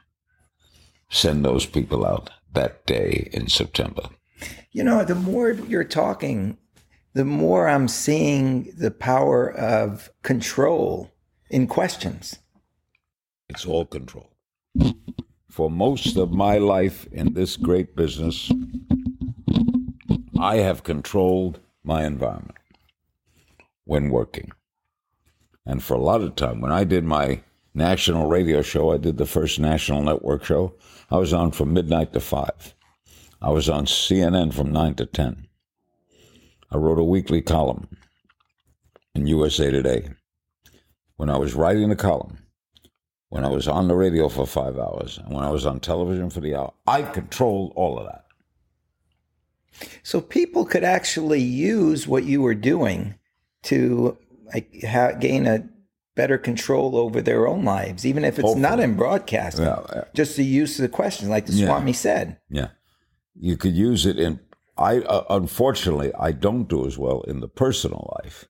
[1.09, 4.09] send those people out that day in September?
[4.71, 6.57] You know, the more you're talking,
[7.13, 11.11] the more I'm seeing the power of control
[11.49, 12.37] in questions.
[13.49, 14.29] It's all control.
[15.49, 18.51] For most of my life in this great business,
[20.39, 22.57] I have controlled my environment
[23.85, 24.51] when working.
[25.65, 27.41] And for a lot of time, when I did my
[27.73, 30.73] national radio show, I did the first national network show,
[31.09, 32.75] I was on from midnight to five.
[33.41, 35.47] I was on CNN from 9 to 10.
[36.71, 37.87] I wrote a weekly column
[39.15, 40.09] in USA Today.
[41.15, 42.39] When I was writing the column,
[43.29, 46.29] when I was on the radio for five hours, and when I was on television
[46.29, 48.25] for the hour, I controlled all of that.
[50.03, 53.15] So people could actually use what you were doing
[53.63, 54.17] to
[54.53, 55.67] like ha- gain a
[56.17, 59.65] better control over their own lives, even if it's not in broadcasting.
[59.65, 60.03] Yeah, yeah.
[60.13, 61.67] Just the use of the questions, like the Yeah.
[61.67, 62.37] Swami said.
[62.49, 62.69] Yeah,
[63.35, 64.39] you could use it in.
[64.77, 68.45] I uh, unfortunately I don't do as well in the personal life.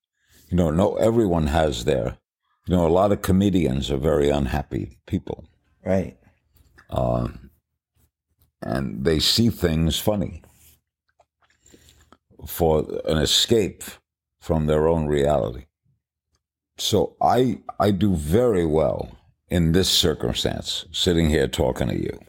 [0.50, 2.18] You know, no, everyone has their.
[2.70, 5.46] You know, a lot of comedians are very unhappy people,
[5.86, 6.18] Right.
[6.90, 7.50] um,
[8.62, 10.42] and they see things funny
[12.46, 13.84] for an escape
[14.42, 15.67] from their own reality.
[16.78, 19.18] So I I do very well
[19.50, 22.20] in this circumstance, sitting here talking to you.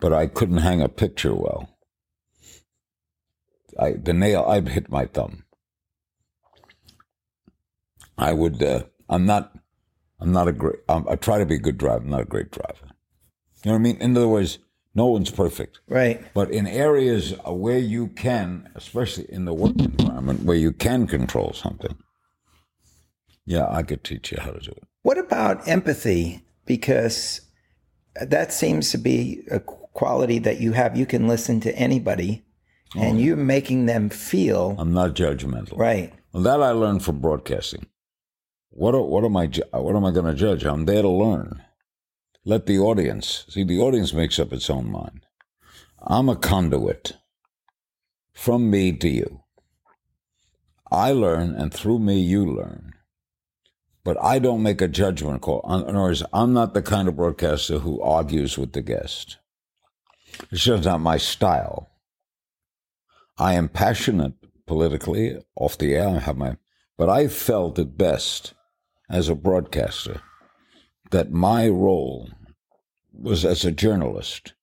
[0.00, 1.68] But I couldn't hang a picture well.
[3.78, 5.44] I the nail I'd hit my thumb.
[8.18, 8.62] I would.
[8.62, 9.52] Uh, I'm not.
[10.20, 10.80] I'm not a great.
[10.88, 12.02] Um, I try to be a good driver.
[12.04, 12.92] I'm not a great driver.
[13.64, 13.96] You know what I mean?
[13.98, 14.58] In other words,
[14.94, 15.80] no one's perfect.
[15.88, 16.22] Right.
[16.34, 21.52] But in areas where you can, especially in the work environment, where you can control
[21.52, 21.96] something,
[23.44, 24.84] yeah, I could teach you how to do it.
[25.02, 26.42] What about empathy?
[26.64, 27.40] Because
[28.14, 30.96] that seems to be a quality that you have.
[30.96, 32.44] You can listen to anybody
[32.94, 33.20] and oh.
[33.20, 35.78] you're making them feel I'm not judgmental.
[35.78, 36.12] right.
[36.32, 37.86] Well, that I learned from broadcasting.
[38.70, 40.64] What are, what am I what am I going to judge?
[40.64, 41.62] I'm there to learn.
[42.44, 43.64] Let the audience see.
[43.64, 45.26] The audience makes up its own mind.
[46.00, 47.12] I'm a conduit
[48.32, 49.42] from me to you.
[50.90, 52.91] I learn, and through me you learn.
[54.04, 55.60] But I don't make a judgment call.
[55.64, 59.38] In other words, I'm not the kind of broadcaster who argues with the guest.
[60.50, 61.90] It's just not my style.
[63.38, 64.34] I am passionate
[64.66, 66.08] politically off the air.
[66.08, 66.56] I have my,
[66.96, 68.54] but I felt it best
[69.08, 70.20] as a broadcaster
[71.10, 72.30] that my role
[73.12, 74.54] was as a journalist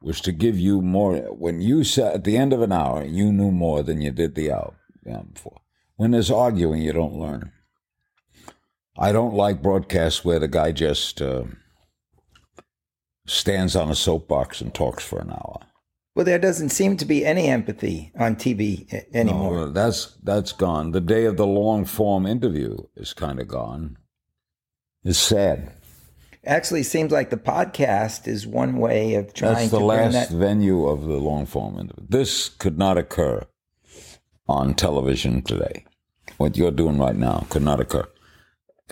[0.00, 1.16] was to give you more.
[1.34, 4.34] When you sat at the end of an hour, you knew more than you did
[4.34, 4.74] the hour
[5.32, 5.60] before.
[5.96, 7.52] When there's arguing, you don't learn.
[8.98, 11.44] I don't like broadcasts where the guy just uh,
[13.26, 15.60] stands on a soapbox and talks for an hour.
[16.16, 19.52] Well, there doesn't seem to be any empathy on TV anymore.
[19.52, 20.90] No, that's that's gone.
[20.90, 23.98] The day of the long form interview is kind of gone.
[25.04, 25.72] It's sad.
[26.44, 30.30] Actually, it seems like the podcast is one way of trying That's the bring last
[30.30, 30.30] that.
[30.30, 32.06] venue of the long form interview.
[32.08, 33.46] This could not occur
[34.48, 35.84] on television today.
[36.36, 38.08] What you're doing right now could not occur.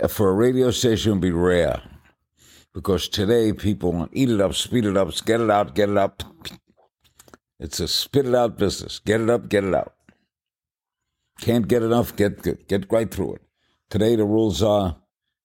[0.08, 1.82] For a radio station, would be rare
[2.74, 5.96] because today people want eat it up, speed it up, get it out, get it
[5.96, 6.22] up.
[7.58, 8.98] It's a spit it out business.
[8.98, 9.94] Get it up, get it out.
[11.40, 13.42] Can't get enough, get get, get right through it.
[13.88, 14.96] Today the rules are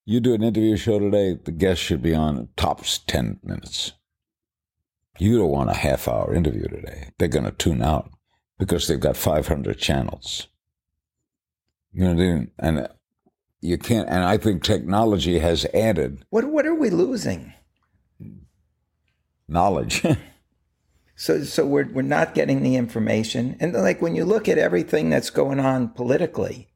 [0.04, 3.94] you do an interview show today, the guest should be on tops ten minutes.
[5.18, 7.12] You don't want a half hour interview today.
[7.18, 8.12] They're gonna tune out
[8.60, 10.48] because they've got five hundred channels.
[11.94, 12.48] You know?
[12.60, 12.90] And
[13.62, 17.54] you can't and I think technology has added What what are we losing?
[19.48, 20.04] knowledge.
[21.22, 25.12] So so we're we're not getting the information, and like when you look at everything
[25.12, 26.70] that's going on politically,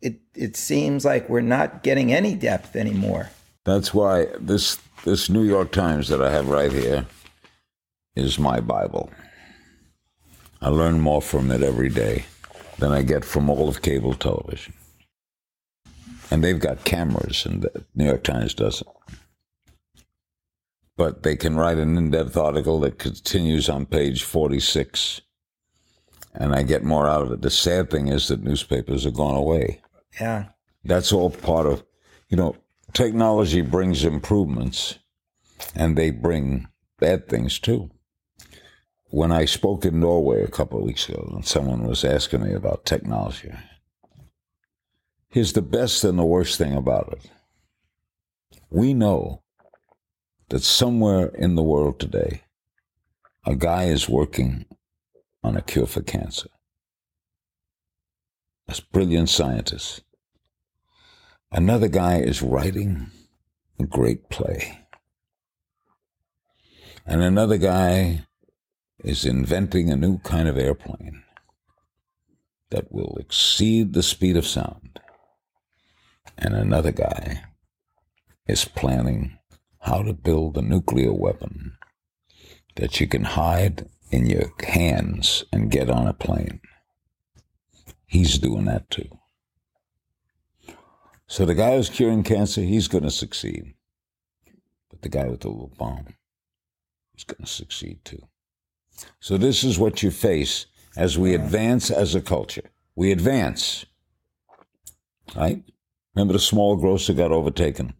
[0.00, 3.30] it it seems like we're not getting any depth anymore.
[3.64, 7.06] That's why this this New York Times that I have right here
[8.14, 9.10] is my Bible.
[10.60, 12.26] I learn more from it every day
[12.78, 14.74] than I get from all of cable television.
[16.30, 18.88] And they've got cameras, and the New York Times doesn't.
[20.96, 25.22] But they can write an in depth article that continues on page 46,
[26.34, 27.42] and I get more out of it.
[27.42, 29.80] The sad thing is that newspapers have gone away.
[30.20, 30.46] Yeah.
[30.84, 31.84] That's all part of,
[32.28, 32.56] you know,
[32.92, 34.98] technology brings improvements,
[35.74, 36.68] and they bring
[36.98, 37.90] bad things too.
[39.06, 42.52] When I spoke in Norway a couple of weeks ago, and someone was asking me
[42.52, 43.50] about technology,
[45.30, 47.30] here's the best and the worst thing about it.
[48.68, 49.42] We know
[50.48, 52.42] that somewhere in the world today,
[53.46, 54.66] a guy is working
[55.42, 56.48] on a cure for cancer.
[58.68, 60.02] A brilliant scientist.
[61.50, 63.10] Another guy is writing
[63.78, 64.78] a great play.
[67.06, 68.26] And another guy
[69.02, 71.22] is inventing a new kind of airplane
[72.70, 75.00] that will exceed the speed of sound.
[76.40, 77.44] And another guy
[78.46, 79.38] is planning
[79.80, 81.76] how to build a nuclear weapon
[82.76, 86.60] that you can hide in your hands and get on a plane.
[88.06, 89.18] He's doing that too.
[91.26, 93.74] So the guy who's curing cancer, he's going to succeed.
[94.88, 96.06] But the guy with the little bomb
[97.16, 98.26] is going to succeed too.
[99.20, 100.66] So this is what you face
[100.96, 102.70] as we advance as a culture.
[102.96, 103.84] We advance.
[105.36, 105.62] Right?
[106.14, 107.94] Remember the small grocer got overtaken?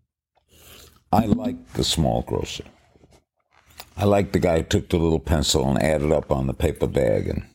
[1.12, 2.64] I like the small grocer.
[3.96, 6.86] I like the guy who took the little pencil and added up on the paper
[6.86, 7.46] bag and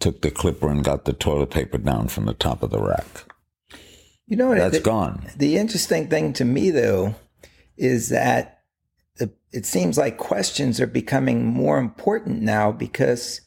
[0.00, 3.24] took the clipper and got the toilet paper down from the top of the rack.
[4.26, 4.58] You know what?
[4.58, 5.26] That's the, gone.
[5.36, 7.14] The interesting thing to me, though,
[7.76, 8.62] is that
[9.16, 13.40] the, it seems like questions are becoming more important now because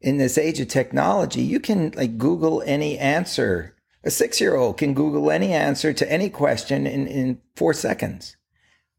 [0.00, 3.74] in this age of technology, you can like Google any answer.
[4.02, 8.36] A six year old can Google any answer to any question in, in four seconds.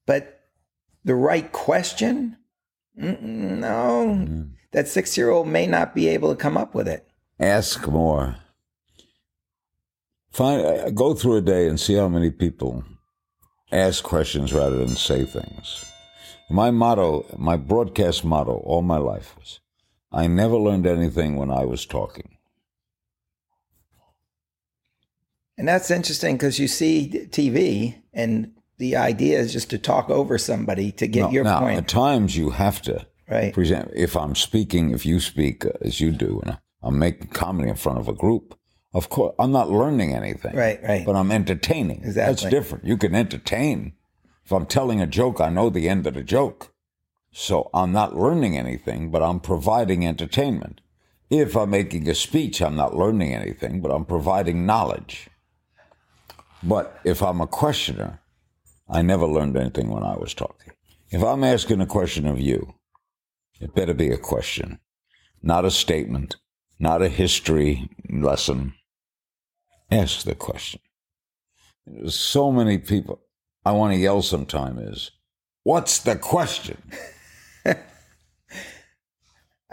[0.06, 0.42] But
[1.04, 2.38] the right question,
[2.96, 4.52] no, Mm.
[4.72, 7.08] that six year old may not be able to come up with it.
[7.40, 8.36] Ask more.
[10.32, 12.84] Find, uh, go through a day and see how many people
[13.72, 15.86] ask questions rather than say things.
[16.50, 19.60] My motto, my broadcast motto all my life was
[20.12, 22.38] I never learned anything when I was talking.
[25.62, 30.40] And that's interesting because you see TV and the idea is just to talk over
[30.40, 31.78] somebody to get No, your now, point.
[31.78, 33.54] At times you have to Right.
[33.54, 33.92] present.
[33.96, 37.76] If I'm speaking, if you speak uh, as you do, and I'm making comedy in
[37.76, 38.58] front of a group,
[38.92, 40.56] of course, I'm not learning anything.
[40.56, 41.06] Right, right.
[41.06, 42.12] But I'm entertaining.
[42.12, 42.86] That's different.
[42.86, 43.94] You can entertain.
[44.44, 46.74] If I'm telling a joke, I know the end of the joke.
[47.32, 50.82] So I'm not learning anything, but I'm providing entertainment.
[51.30, 55.28] If I'm making a speech, I'm not learning anything, but I'm providing knowledge.
[56.64, 58.20] But if I'm a questioner,
[58.90, 60.74] I never learned anything when I was talking.
[61.10, 62.76] If I'm asking a question of you,
[63.60, 64.80] it better be a question,
[65.42, 66.36] not a statement,
[66.80, 68.74] not a history lesson.
[69.92, 70.82] Ask the question.
[71.86, 73.22] There's so many people.
[73.66, 75.12] I want to yell sometime is,
[75.64, 76.82] what's the question?
[77.66, 77.76] I,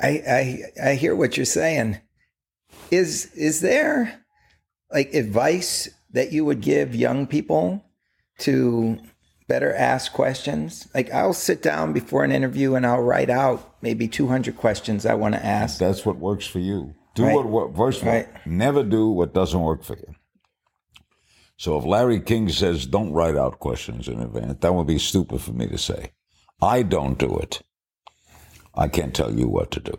[0.03, 1.99] I I hear what you're saying.
[2.91, 4.24] Is is there
[4.93, 7.85] like advice that you would give young people
[8.39, 8.99] to
[9.49, 10.89] better ask questions?
[10.95, 15.15] Like I'll sit down before an interview and I'll write out maybe 200 questions I
[15.15, 15.79] want to ask.
[15.79, 16.95] That's what works for you.
[17.15, 17.35] Do Right.
[17.35, 17.77] what works.
[17.77, 18.29] First of all, Right.
[18.47, 20.15] never do what doesn't work for you.
[21.57, 25.41] So if Larry King says don't write out questions in advance, that would be stupid
[25.41, 26.13] for me to say.
[26.63, 27.63] I don't do it.
[28.75, 29.95] I can't tell you what to do.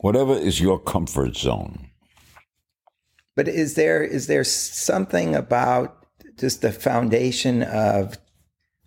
[0.00, 1.87] Whatever is your comfort zone.
[3.38, 6.04] But is there is there something about
[6.38, 8.18] just the foundation of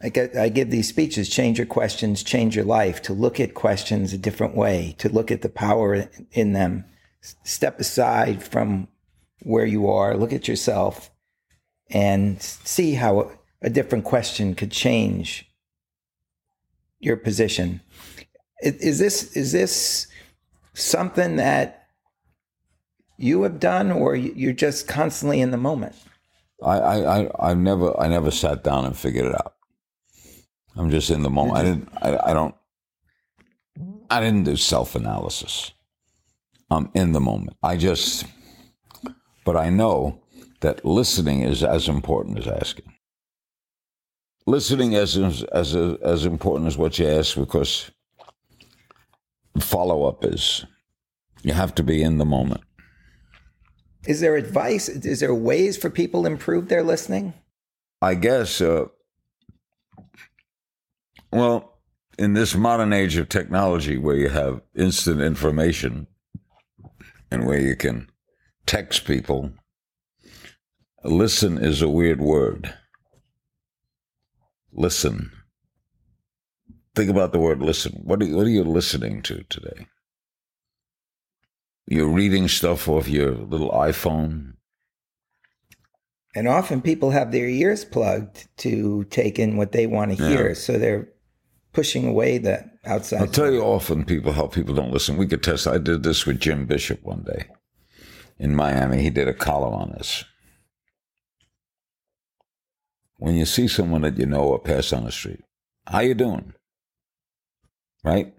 [0.02, 3.54] I get I give these speeches, change your questions, change your life, to look at
[3.54, 6.84] questions a different way, to look at the power in them,
[7.46, 8.90] step aside from
[9.44, 11.12] where you are, look at yourself,
[11.90, 13.32] and see how
[13.62, 15.50] a different question could change
[17.00, 17.80] your position.
[18.62, 20.08] Is this is this
[20.74, 21.81] something that
[23.18, 25.96] you have done, or you- you're just constantly in the moment?
[26.64, 29.56] I, I, I, I never, I never sat down and figured it out.
[30.76, 31.58] I'm just in the moment.
[31.58, 32.56] I didn't, I, I don't,
[34.10, 35.72] I didn't do self analysis.
[36.70, 37.58] I'm in the moment.
[37.64, 38.26] I just,
[39.44, 40.22] but I know
[40.62, 42.94] that listening is as important as asking.
[44.48, 47.92] Listening as as as, as important as what you ask because
[49.60, 50.66] follow up is
[51.44, 52.62] You have to be in the moment.
[54.06, 54.90] Is there advice?
[54.90, 57.34] Is there ways for people to improve their listening?
[58.02, 58.86] I guess, uh,
[61.32, 61.80] well,
[62.18, 66.08] in this modern age of technology where you have instant information
[67.30, 68.10] and where you can
[68.66, 69.52] text people,
[71.04, 72.74] listen is a weird word.
[74.74, 75.32] Listen.
[76.96, 78.02] Think about the word listen.
[78.04, 79.88] What are, what are you listening to today?
[81.88, 84.54] You're reading stuff off your little iPhone.
[86.34, 90.50] And often people have their ears plugged to take in what they want to hear.
[90.50, 90.54] Yeah.
[90.54, 91.10] So they're
[91.74, 93.22] pushing away the outside.
[93.22, 95.18] I'll tell you often people how people don't listen.
[95.18, 95.68] We could test.
[95.68, 97.48] I did this with Jim Bishop one day
[98.40, 99.02] in Miami.
[99.02, 100.24] He did a column on this.
[103.18, 105.42] When you see someone that you know or pass on the street,
[105.86, 106.54] how you doing?
[108.04, 108.34] Right?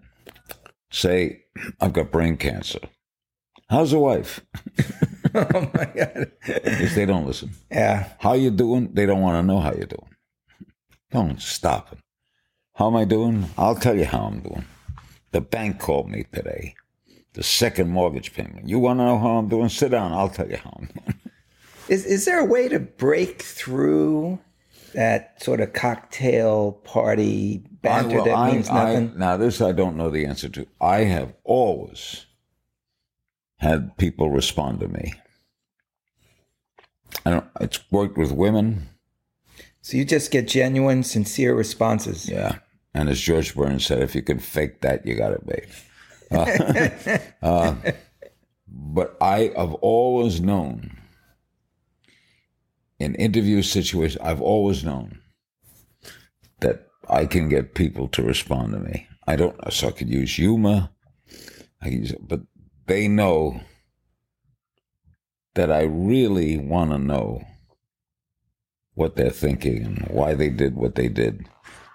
[0.91, 1.43] Say,
[1.79, 2.79] I've got brain cancer.
[3.69, 4.41] How's the wife?
[5.35, 6.31] oh my God.
[6.45, 7.51] If they don't listen.
[7.71, 8.09] Yeah.
[8.19, 8.89] How you doing?
[8.93, 10.09] They don't want to know how you're doing.
[11.11, 11.99] Don't stop it.
[12.75, 13.49] How am I doing?
[13.57, 14.65] I'll tell you how I'm doing.
[15.31, 16.75] The bank called me today.
[17.33, 18.67] The second mortgage payment.
[18.69, 19.69] You want to know how I'm doing?
[19.69, 20.11] Sit down.
[20.13, 21.19] I'll tell you how I'm doing.
[21.89, 24.39] Is is there a way to break through
[24.93, 29.17] that sort of cocktail party banter well, that I- means I- nothing?
[29.17, 30.67] now, this I don't know the answer to.
[30.79, 32.25] I have always
[33.63, 35.13] had people respond to me.
[37.25, 37.45] I don't.
[37.61, 38.89] It's worked with women.
[39.81, 42.29] so you just get genuine, sincere responses.
[42.29, 42.57] Yeah.
[42.93, 45.67] And as George Burns said, if you can fake that, you got it made.
[46.29, 47.75] Uh, uh,
[48.67, 50.99] but I have always known
[52.99, 55.19] in interview situations, I've always known
[56.59, 59.07] that I can get people to respond to me.
[59.27, 60.89] I don't, know so I could use humor,
[61.81, 62.41] I can use, but
[62.85, 63.61] they know
[65.55, 67.43] that I really want to know
[68.95, 71.47] what they're thinking and why they did what they did.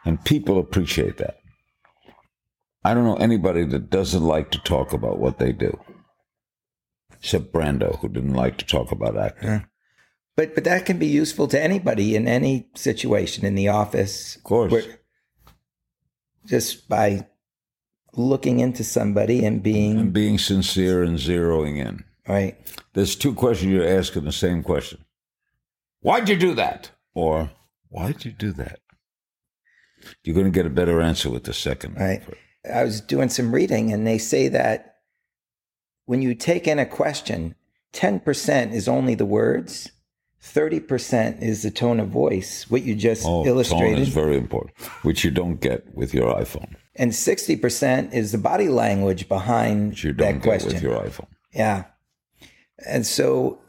[0.05, 1.39] And people appreciate that.
[2.84, 5.78] I don't know anybody that doesn't like to talk about what they do.
[7.12, 9.66] Except Brando, who didn't like to talk about acting.
[10.36, 14.36] But but that can be useful to anybody in any situation in the office.
[14.36, 14.86] Of course.
[16.47, 17.26] just by
[18.14, 22.04] looking into somebody and being And being sincere and zeroing in.
[22.26, 22.56] right.
[22.94, 25.04] There's two questions you're asking the same question.
[26.00, 26.90] Why'd you do that?
[27.14, 27.50] Or
[27.90, 28.80] why'd you do that?
[30.24, 31.96] You're going to get a better answer with the second.
[31.96, 32.22] Right.
[32.72, 34.96] I was doing some reading and they say that
[36.06, 37.54] when you take in a question,
[37.92, 39.90] 10% is only the words,
[40.42, 44.76] 30% is the tone of voice, what you just Oh, tone illustrated, is very important,
[45.02, 46.74] which you don't get with your iPhone.
[46.99, 50.74] And 60% is the body language behind you that get question.
[50.74, 51.28] with your iPhone.
[51.53, 51.84] Yeah.
[52.86, 53.61] And so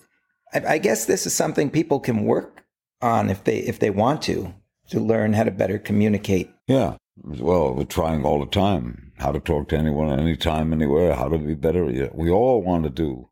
[0.53, 2.65] I, I guess this is something people can work
[3.01, 4.53] on if they if they want to
[4.89, 6.51] to learn how to better communicate.
[6.67, 6.95] Yeah.
[7.21, 11.37] Well, we're trying all the time how to talk to anyone, anytime, anywhere, how to
[11.37, 11.89] be better.
[11.89, 13.29] Yeah, We all want to do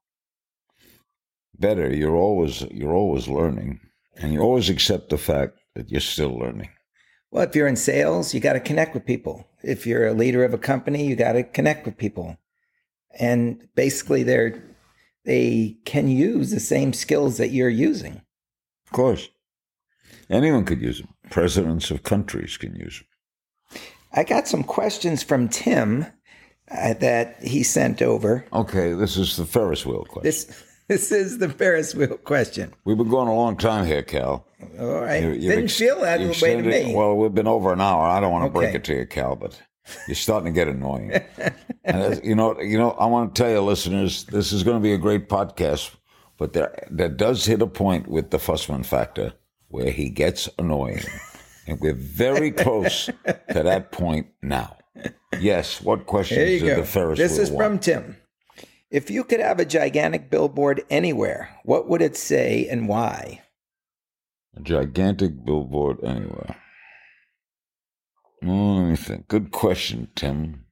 [1.57, 1.93] better.
[1.93, 3.79] You're always you're always learning,
[4.17, 6.69] and you always accept the fact that you're still learning.
[7.31, 9.46] Well, if you're in sales, you got to connect with people.
[9.63, 12.37] If you're a leader of a company, you got to connect with people.
[13.19, 14.63] And basically they're
[15.25, 18.21] they can use the same skills that you're using.
[18.85, 19.27] Of course,
[20.29, 21.09] anyone could use them.
[21.29, 23.81] Presidents of countries can use them.
[24.13, 26.05] I got some questions from Tim
[26.71, 28.45] uh, that he sent over.
[28.53, 30.23] Okay, this is the Ferris wheel question.
[30.23, 32.73] This this is the Ferris wheel question.
[32.85, 34.46] We've been going a long time here, Cal.
[34.79, 35.23] All right.
[35.23, 36.95] You- Didn't ex- feel that way to me.
[36.95, 38.01] Well, we've been over an hour.
[38.03, 39.59] I don't want to break it to you, Cal, but
[40.07, 41.11] you're starting to get annoying.
[41.83, 44.77] and as- you know, you know, I want to tell you, listeners, this is going
[44.77, 45.95] to be a great podcast,
[46.37, 49.33] but there there does hit a point with the Fussman factor
[49.69, 51.01] where he gets annoying,
[51.67, 54.77] and we're very close to that point now.
[55.39, 55.81] Yes.
[55.81, 56.75] What questions did go.
[56.77, 57.65] the Ferris this is want?
[57.65, 58.17] from Tim.
[58.89, 63.41] If you could have a gigantic billboard anywhere, what would it say and why?
[64.57, 66.55] A gigantic billboard anywhere.
[68.43, 69.27] Oh, let me think.
[69.27, 70.65] Good question, Tim.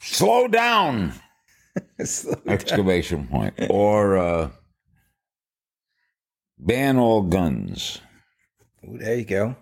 [0.00, 1.14] Slow down!
[2.04, 2.42] Slow down.
[2.48, 3.54] Exclamation point.
[3.70, 4.50] Or uh,
[6.58, 8.00] ban all guns.
[8.84, 9.56] Ooh, there you go.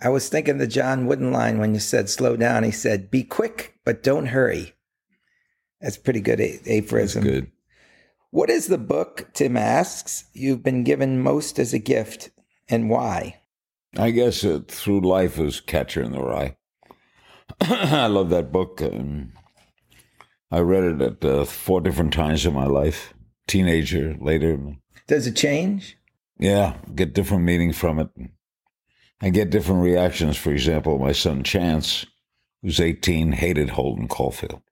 [0.00, 2.64] I was thinking the John Wooden line when you said slow down.
[2.64, 4.74] He said, "Be quick, but don't hurry."
[5.80, 7.22] That's pretty good a- aphorism.
[7.22, 7.50] Good.
[8.32, 9.28] What is the book?
[9.34, 10.24] Tim asks.
[10.32, 12.30] You've been given most as a gift,
[12.66, 13.42] and why?
[13.98, 16.56] I guess uh, through life is Catcher in the Rye.
[17.60, 18.80] I love that book.
[18.80, 19.34] Um,
[20.50, 23.12] I read it at uh, four different times in my life.
[23.46, 24.58] Teenager, later.
[25.06, 25.98] Does it change?
[26.38, 28.08] Yeah, get different meaning from it.
[29.20, 30.38] I get different reactions.
[30.38, 32.06] For example, my son Chance,
[32.62, 34.62] who's 18, hated Holden Caulfield.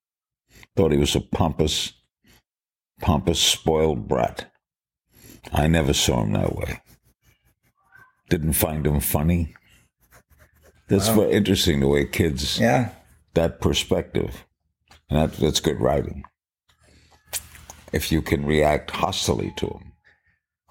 [0.77, 1.93] Thought he was a pompous,
[3.01, 4.51] pompous, spoiled brat.
[5.53, 6.81] I never saw him that way.
[8.29, 9.55] Didn't find him funny.
[10.89, 11.19] That's Wow.
[11.19, 12.91] what interesting the way kids Yeah.
[13.35, 14.45] that perspective,
[15.09, 16.25] and that, that's good writing.
[17.93, 19.93] If you can react hostily to him,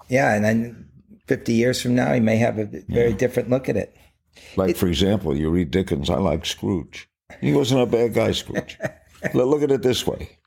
[0.08, 0.34] Yeah.
[0.34, 0.88] And then
[1.28, 3.94] 50 years from now, he may have a very different look at it.
[4.56, 6.08] like for example, you read Dickens.
[6.10, 7.08] I like Scrooge.
[7.40, 8.76] He wasn't a bad guy, Scrooge.
[9.34, 10.38] Look look at it this way: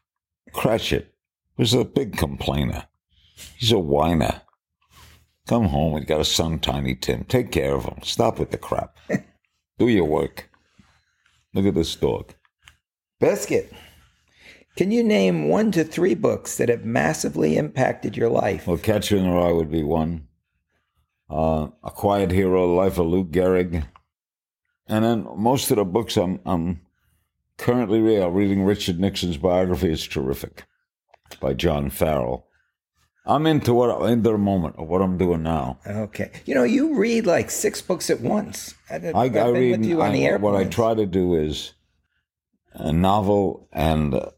[0.51, 1.12] Cratchit
[1.57, 2.85] was a big complainer.
[3.57, 4.41] He's a whiner.
[5.47, 5.93] Come home.
[5.93, 7.25] we've got a son, Tiny Tim.
[7.25, 7.99] Take care of him.
[8.01, 8.97] Stop with the crap.
[9.77, 10.49] Do your work.
[11.53, 12.33] Look at this dog.
[13.19, 13.71] Biscuit.
[14.75, 18.65] Can you name one to three books that have massively impacted your life?
[18.65, 20.27] Well, Catcher in the Rye would be one.
[21.29, 23.85] Uh, A Quiet Hero, Life of Lou Gehrig.
[24.87, 26.81] And then most of the books I'm, I'm
[27.57, 29.91] currently reading, I'm reading Richard Nixon's biography.
[29.91, 30.65] It's terrific
[31.39, 32.47] by John Farrell.
[33.25, 35.79] I'm into what in the moment of what I'm doing now.
[35.87, 36.31] Okay.
[36.45, 38.75] You know, you read like six books at once.
[38.89, 41.73] I, I, I read with you on I- the what I try to do is
[42.73, 44.31] a novel and uh,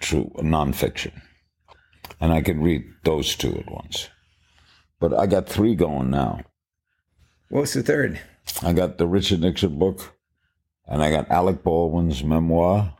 [0.00, 1.12] true nonfiction,
[2.20, 4.08] and I can read those two at once.
[4.98, 6.40] But I got three going now.
[7.50, 8.20] What's the third?
[8.62, 10.14] I got the Richard Nixon book,
[10.88, 12.94] and I got Alec Baldwin's memoir,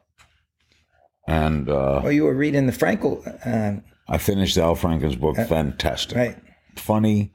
[1.29, 3.20] and uh, Oh, you were reading the Franken.
[3.47, 5.37] Uh, I finished Al Franken's book.
[5.37, 6.37] Fantastic, right.
[6.76, 7.33] funny,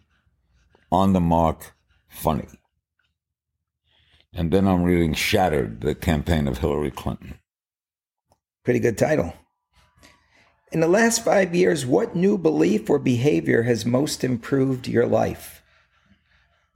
[0.92, 1.76] on the mark,
[2.10, 2.48] funny.
[4.34, 7.38] And then I'm reading Shattered, the campaign of Hillary Clinton.
[8.64, 9.34] Pretty good title.
[10.72, 15.62] In the last five years, what new belief or behavior has most improved your life?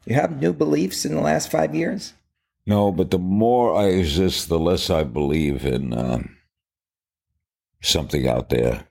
[0.05, 2.13] You have new beliefs in the last five years?
[2.67, 6.36] No, but the more I exist, the less I believe in um,
[7.81, 8.87] something out there.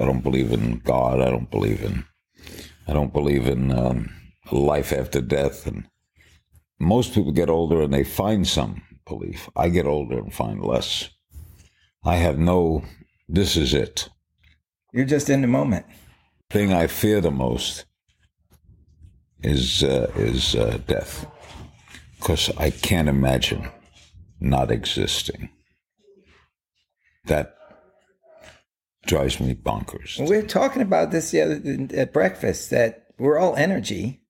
[0.00, 1.20] I don't believe in God.
[1.20, 2.04] I don't believe in.
[2.86, 4.10] I don't believe in um,
[4.52, 5.66] life after death.
[5.66, 5.88] And
[6.78, 9.48] most people get older and they find some belief.
[9.56, 11.10] I get older and find less.
[12.04, 12.84] I have no.
[13.28, 14.08] This is it.
[14.92, 15.86] You're just in the moment.
[16.48, 17.86] Thing I fear the most
[19.42, 21.26] is uh, is uh, death,
[22.16, 23.68] because I can't imagine
[24.38, 25.50] not existing.
[27.24, 27.55] That
[29.06, 30.18] drives me bonkers.
[30.28, 34.22] We were talking about this the other at breakfast that we're all energy.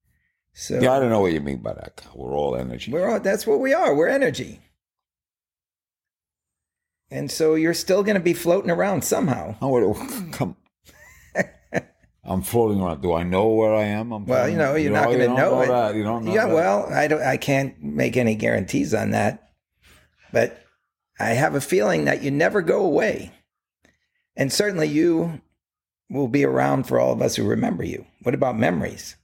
[0.53, 2.03] So Yeah, I don't know what you mean by that.
[2.15, 2.93] We're all energy.
[2.93, 3.95] we're all that's what we are.
[3.95, 4.61] We're energy.
[7.11, 9.57] And so you're still going to be floating around somehow.
[9.63, 9.95] Oh,
[10.33, 10.57] come.
[12.25, 13.03] I'm floating around.
[13.03, 14.11] Do I know where I am?
[14.13, 15.69] I'm Well, you know, you're not going to don't know, it.
[15.69, 15.95] that.
[15.95, 16.55] You don't know yeah, that.
[16.55, 17.23] well, I don't.
[17.23, 19.51] I can't make any guarantees on that,
[20.33, 20.61] but
[21.21, 23.33] I have a feeling that you never go away,
[24.37, 25.41] and certainly you
[26.11, 28.07] will be around for all of us who remember you.
[28.23, 29.17] What about memories?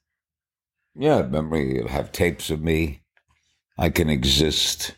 [0.94, 1.76] Yeah, memory.
[1.76, 3.02] You'll have tapes of me.
[3.78, 4.94] I can exist.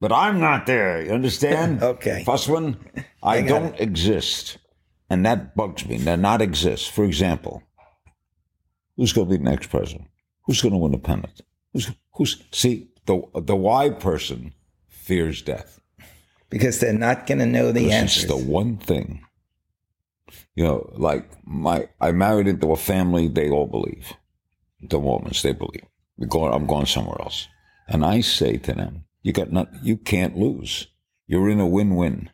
[0.00, 1.02] But I'm not there.
[1.04, 1.82] You understand?
[1.82, 2.24] Okay.
[2.26, 2.76] Fussman,
[3.22, 4.58] I, I don't exist.
[5.08, 5.98] And that bugs me.
[5.98, 6.90] To not exist.
[6.90, 7.62] For example,
[8.96, 10.08] who's going to be the next president?
[10.46, 11.42] Who's going to win the pennant?
[11.72, 14.54] Who's, who's, see, the, the why person
[14.88, 15.80] fears death.
[16.52, 18.24] Because they're not going to know the Because answers.
[18.24, 19.24] It's the one thing.
[20.54, 24.12] You know, like my, I married into a family they all believe.
[24.82, 25.86] The Mormons, they believe.
[26.18, 27.48] We're going, I'm going somewhere else.
[27.88, 30.88] And I say to them, you got not, you can't lose.
[31.26, 32.28] You're in a win-win.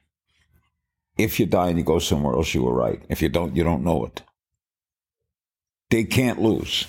[1.16, 3.00] If you die and you go somewhere else, you were right.
[3.08, 4.22] If you don't, you don't know it.
[5.90, 6.86] They can't lose.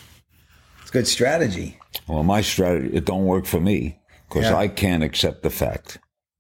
[0.82, 1.78] it's good strategy.
[2.08, 4.56] Well, my strategy, it don't work for me because Yeah.
[4.58, 6.00] I can't accept the fact.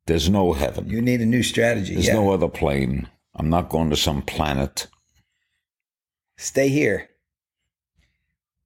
[0.09, 0.89] There's no heaven.
[0.89, 1.93] You need a new strategy.
[1.93, 2.13] There's yeah.
[2.13, 3.07] no other plane.
[3.35, 4.87] I'm not going to some planet.
[6.35, 7.09] Stay here.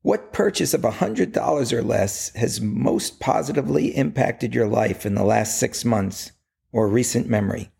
[0.03, 5.59] What purchase of $100 or less has most positively impacted your life in the last
[5.59, 6.31] six months
[6.71, 7.71] or recent memory?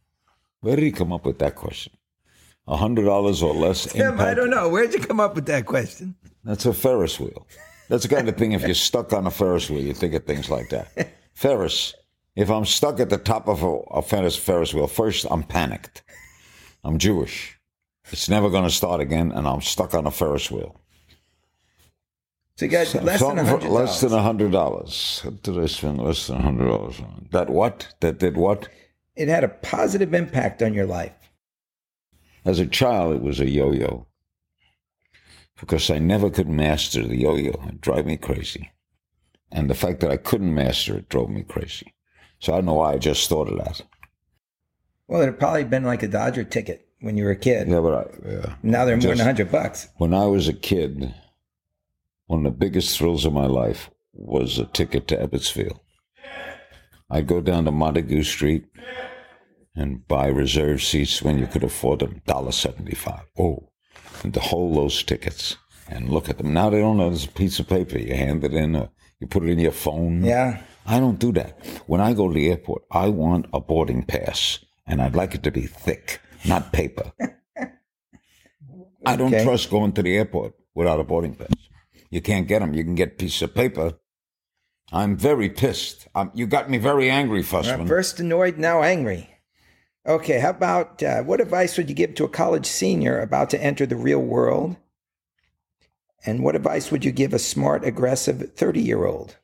[0.60, 1.94] Where did he come up with that question?
[2.68, 4.68] A hundred dollars or less Tim, I don't know.
[4.68, 6.16] Where'd you come up with that question?
[6.44, 7.48] That's a Ferris wheel.
[7.88, 8.52] That's the kind of thing.
[8.52, 11.14] If you're stuck on a Ferris wheel, you think of things like that.
[11.34, 11.94] Ferris.
[12.36, 16.04] If I'm stuck at the top of a, a Ferris Ferris wheel, first I'm panicked.
[16.84, 17.60] I'm Jewish.
[18.12, 20.76] It's never going to start again, and I'm stuck on a Ferris wheel.
[22.58, 23.70] So you got less than for $100.
[23.70, 25.22] less than a hundred dollars.
[25.24, 27.28] What did I spend less than a hundred dollars on?
[27.32, 27.96] That what?
[28.02, 28.68] That did what?
[29.16, 31.14] it had a positive impact on your life?
[32.46, 34.08] As a child, it was a yo-yo
[35.60, 37.52] because I never could master the yo-yo.
[37.68, 38.72] It drove me crazy.
[39.52, 41.93] And the fact that I couldn't master it drove me crazy.
[42.44, 43.80] So I don't know why I just thought of that.
[45.08, 47.70] Well, it had probably been like a Dodger ticket when you were a kid.
[47.70, 48.56] Yeah, but I, yeah.
[48.62, 49.88] Now they're more Just- than 100 bucks.
[49.96, 51.16] When I was a kid,
[52.26, 55.80] one of the biggest thrills of my life was a ticket to Ebbets Field.
[57.10, 58.66] I'd go down to Montague Street
[59.74, 63.22] and buy reserved seats when you could afford them, $1.75.
[63.40, 63.70] Oh,
[64.22, 65.56] and to hold those tickets
[65.88, 66.54] and look at them.
[66.54, 67.98] Now they don't know there's a piece of paper.
[67.98, 68.90] You hand it in, or
[69.22, 70.26] you put it in your phone.
[70.26, 70.62] Yeah.
[70.86, 71.66] I don't do that.
[71.88, 75.44] When I go to the airport, I want a boarding pass, and I'd like it
[75.44, 77.12] to be thick, not paper.
[79.06, 81.54] I don't trust going to the airport without a boarding pass.
[82.10, 82.74] You can't get them.
[82.74, 83.94] You can get a piece of paper.
[84.92, 86.08] I'm very pissed.
[86.14, 87.88] Um, you got me very angry, Fussman.
[87.88, 89.30] First annoyed, now angry.
[90.06, 93.64] Okay, how about uh, what advice would you give to a college senior about to
[93.64, 94.76] enter the real world?
[96.26, 99.38] And what advice would you give a smart, aggressive 30 year old?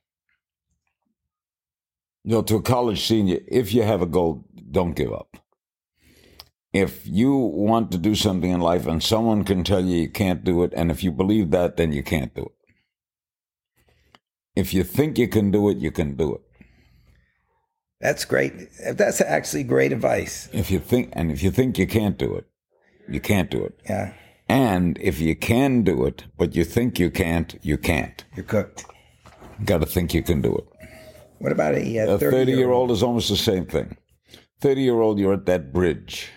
[2.23, 5.37] You know, to a college senior, if you have a goal, don't give up.
[6.71, 10.43] If you want to do something in life and someone can tell you you can't
[10.43, 12.51] do it, and if you believe that, then you can't do it.
[14.55, 16.41] If you think you can do it, you can do it.
[18.01, 18.53] That's great.
[18.93, 20.47] That's actually great advice.
[20.53, 22.45] If you think, and if you think you can't do it,
[23.09, 23.79] you can't do it.
[23.89, 24.13] Yeah,
[24.47, 28.23] And if you can do it, but you think you can't, you can't.
[28.35, 28.85] you're cooked.
[29.59, 30.78] You got to think you can do it.
[31.39, 33.97] What about a A 30 30 year old is almost the same thing.
[34.59, 36.29] 30 year old, you're at that bridge.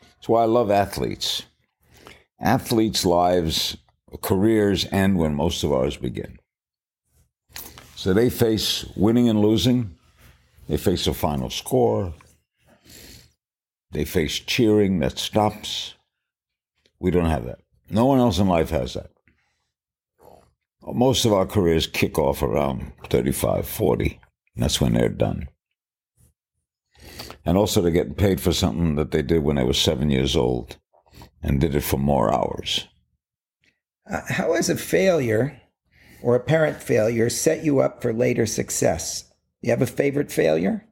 [0.00, 1.44] That's why I love athletes.
[2.40, 3.76] Athletes' lives,
[4.22, 6.38] careers end when most of ours begin.
[7.94, 9.94] So they face winning and losing,
[10.68, 12.14] they face a final score,
[13.90, 15.94] they face cheering that stops.
[16.98, 17.60] We don't have that.
[17.90, 19.10] No one else in life has that.
[20.82, 24.20] Most of our careers kick off around 35, 40.
[24.56, 25.48] And that's when they're done.
[27.44, 30.34] And also, they're getting paid for something that they did when they were seven years
[30.34, 30.78] old
[31.42, 32.88] and did it for more hours.
[34.10, 35.60] Uh, how has a failure
[36.22, 39.30] or apparent failure set you up for later success?
[39.60, 40.86] You have a favorite failure?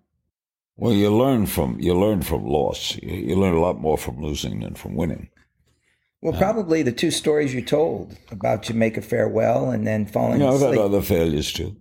[0.76, 2.96] Well, you learn from you learn from loss.
[3.02, 5.30] You, you learn a lot more from losing than from winning.
[6.20, 10.54] Well, probably the two stories you told about Jamaica Farewell and then falling You know,
[10.54, 11.76] I've had other failures too.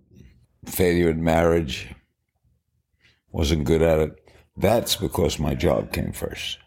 [0.66, 1.94] Failure in marriage.
[3.30, 4.30] Wasn't good at it.
[4.56, 6.58] That's because my job came first.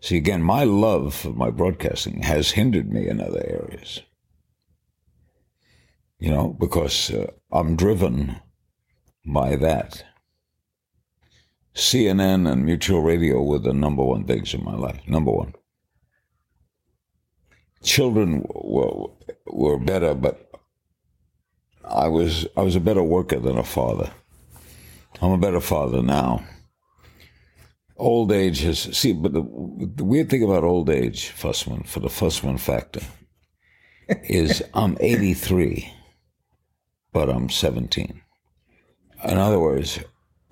[0.00, 4.00] See, again, my love for my broadcasting has hindered me in other areas.
[6.18, 8.36] You know, because uh, I'm driven
[9.26, 10.04] by that.
[11.74, 15.00] CNN and mutual radio were the number one things in my life.
[15.06, 15.54] Number one.
[17.82, 19.08] Children were,
[19.46, 20.49] were better, but
[21.84, 24.10] I was I was a better worker than a father.
[25.20, 26.44] I'm a better father now.
[27.96, 32.08] Old age has see, but the, the weird thing about old age, Fussman, for the
[32.08, 33.02] Fussman factor,
[34.08, 35.92] is I'm 83,
[37.12, 38.22] but I'm 17.
[39.24, 39.98] In other words,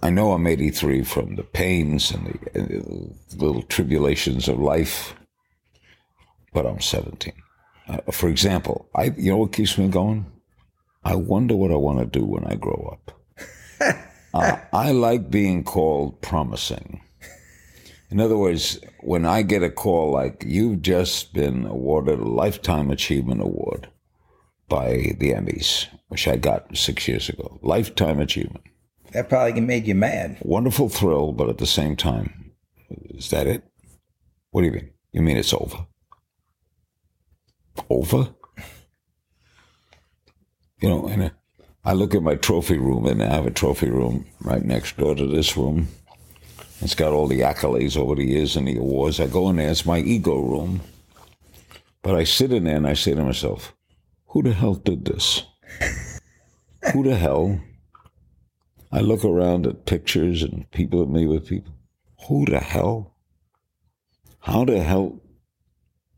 [0.02, 5.14] I know I'm 83 from the pains and the, and the little tribulations of life,
[6.52, 7.32] but I'm 17.
[7.88, 10.26] Uh, for example, I you know what keeps me going?
[11.08, 13.18] I wonder what I want to do when I grow up.
[14.34, 17.00] uh, I like being called promising.
[18.10, 22.90] In other words, when I get a call like you've just been awarded a Lifetime
[22.90, 23.88] Achievement Award
[24.68, 28.66] by the Emmys, which I got six years ago, Lifetime Achievement.
[29.12, 30.36] that probably made you mad.
[30.42, 32.52] Wonderful thrill, but at the same time,
[32.90, 33.64] is that it?
[34.50, 34.90] What do you mean?
[35.12, 35.86] You mean it's over?
[37.88, 38.34] Over?
[40.80, 41.32] You know, and
[41.84, 45.14] I look at my trophy room, and I have a trophy room right next door
[45.14, 45.88] to this room.
[46.80, 49.18] It's got all the accolades over the years and the awards.
[49.18, 50.80] I go in there, it's my ego room.
[52.02, 53.74] But I sit in there and I say to myself,
[54.28, 55.42] who the hell did this?
[56.92, 57.60] who the hell?
[58.92, 61.72] I look around at pictures and people at me with people.
[62.28, 63.16] Who the hell?
[64.40, 65.20] How the hell?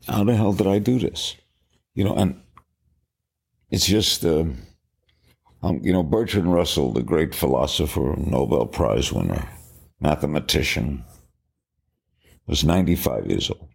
[0.07, 1.35] How the hell did I do this?
[1.95, 2.39] You know, and
[3.71, 4.43] it's just, uh,
[5.63, 9.47] um, you know, Bertrand Russell, the great philosopher, Nobel Prize winner,
[10.01, 11.05] mathematician,
[12.47, 13.69] was 95 years old.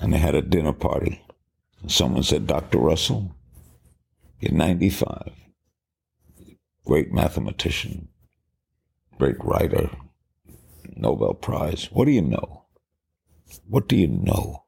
[0.00, 1.22] And they had a dinner party.
[1.86, 2.78] Someone said, Dr.
[2.78, 3.32] Russell,
[4.40, 5.32] you're 95.
[6.84, 8.08] Great mathematician,
[9.16, 9.90] great writer,
[10.96, 11.88] Nobel Prize.
[11.92, 12.64] What do you know?
[13.68, 14.64] What do you know?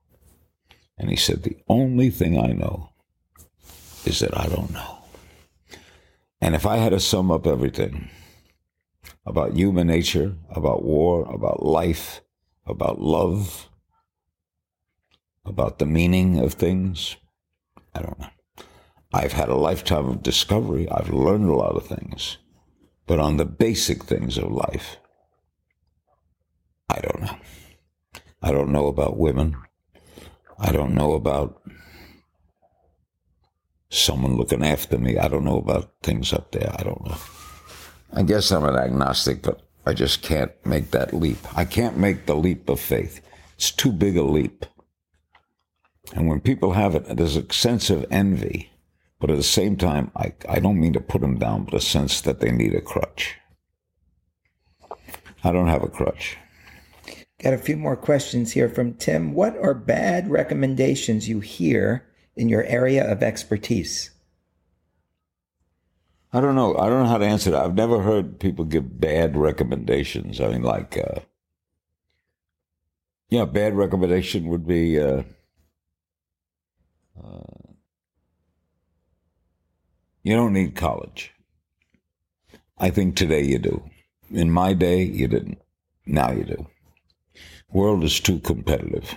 [0.96, 2.91] And he said, The only thing I know
[4.04, 4.98] is that I don't know.
[6.40, 8.10] And if I had to sum up everything
[9.24, 12.20] about human nature, about war, about life,
[12.66, 13.68] about love,
[15.44, 17.16] about the meaning of things,
[17.94, 18.30] I don't know.
[19.12, 20.88] I've had a lifetime of discovery.
[20.90, 22.38] I've learned a lot of things.
[23.06, 24.96] But on the basic things of life,
[26.88, 27.36] I don't know.
[28.42, 29.56] I don't know about women.
[30.58, 31.62] I don't know about
[33.92, 35.18] someone looking after me.
[35.18, 36.74] I don't know about things up there.
[36.78, 37.16] I don't know.
[38.14, 41.38] I guess I'm an agnostic, but I just can't make that leap.
[41.56, 43.20] I can't make the leap of faith.
[43.56, 44.64] It's too big a leap.
[46.14, 48.70] And when people have it, there's a sense of envy.
[49.20, 51.80] But at the same time, I, I don't mean to put them down, but a
[51.80, 53.36] sense that they need a crutch.
[55.44, 56.38] I don't have a crutch.
[57.42, 59.34] Got a few more questions here from Tim.
[59.34, 62.06] What are bad recommendations you hear
[62.36, 64.10] in your area of expertise?
[66.32, 66.76] I don't know.
[66.78, 67.62] I don't know how to answer that.
[67.62, 70.40] I've never heard people give bad recommendations.
[70.40, 71.20] I mean, like, uh,
[73.28, 75.22] yeah, bad recommendation would be uh,
[77.22, 77.72] uh,
[80.22, 81.32] you don't need college.
[82.78, 83.82] I think today you do.
[84.30, 85.58] In my day, you didn't.
[86.06, 86.66] Now you do.
[87.70, 89.14] World is too competitive.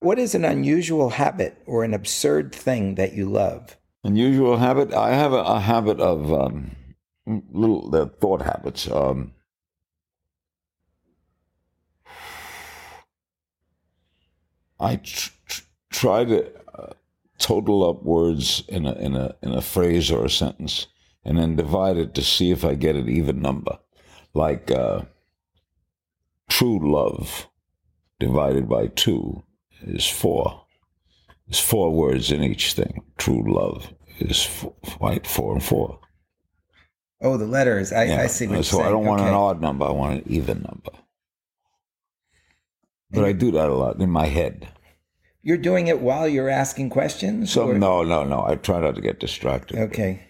[0.00, 3.76] What is an unusual habit or an absurd thing that you love?
[4.02, 4.94] Unusual habit?
[4.94, 6.70] I have a, a habit of um,
[7.52, 8.90] little the thought habits.
[8.90, 9.32] Um,
[14.80, 16.92] I tr- tr- try to uh,
[17.36, 20.86] total up words in a in a in a phrase or a sentence,
[21.26, 23.78] and then divide it to see if I get an even number.
[24.32, 25.02] Like uh,
[26.48, 27.48] true love
[28.18, 29.42] divided by two
[29.82, 30.64] is four.
[31.46, 33.02] There's four words in each thing.
[33.18, 35.98] True love is four, right, four and four.
[37.22, 37.92] Oh, the letters.
[37.92, 38.88] I, I see what you're so saying.
[38.88, 39.28] I don't want Okay.
[39.28, 39.84] an odd number.
[39.84, 40.92] I want an even number.
[43.10, 44.68] But I do that a lot in my head.
[45.42, 47.52] You're doing it while you're asking questions?
[47.52, 48.44] So or- no, no, no.
[48.46, 49.78] I try not to get distracted.
[49.78, 50.22] Okay.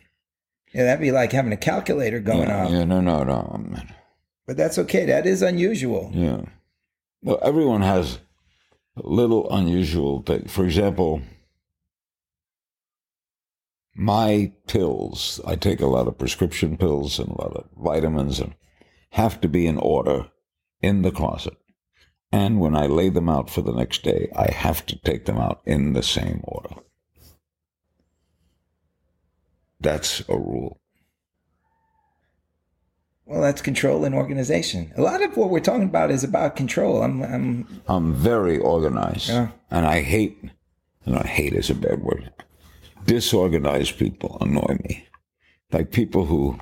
[0.72, 2.70] Yeah, that'd be like having a calculator going yeah, off.
[2.70, 3.76] yeah, no, no, no.
[4.46, 5.04] But that's okay.
[5.04, 6.10] That is unusual.
[6.14, 6.42] Yeah.
[7.22, 8.18] Well, everyone has
[9.02, 10.46] little unusual thing.
[10.46, 11.22] For example,
[13.94, 18.54] my pills, I take a lot of prescription pills and a lot of vitamins and
[19.10, 20.30] have to be in order
[20.80, 21.56] in the closet.
[22.32, 25.36] And when I lay them out for the next day, I have to take them
[25.36, 26.76] out in the same order.
[29.80, 30.79] That's a rule.
[33.30, 34.92] Well, that's control and organization.
[34.96, 37.00] A lot of what we're talking about is about control.
[37.00, 39.50] I'm, I'm I'm very organized, Yeah.
[39.70, 40.36] and I hate.
[41.06, 42.32] And I hate is a bad word.
[43.06, 45.06] Disorganized people annoy me,
[45.70, 46.58] like people who.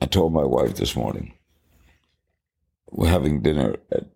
[0.00, 1.34] I told my wife this morning.
[2.90, 4.06] We're having dinner at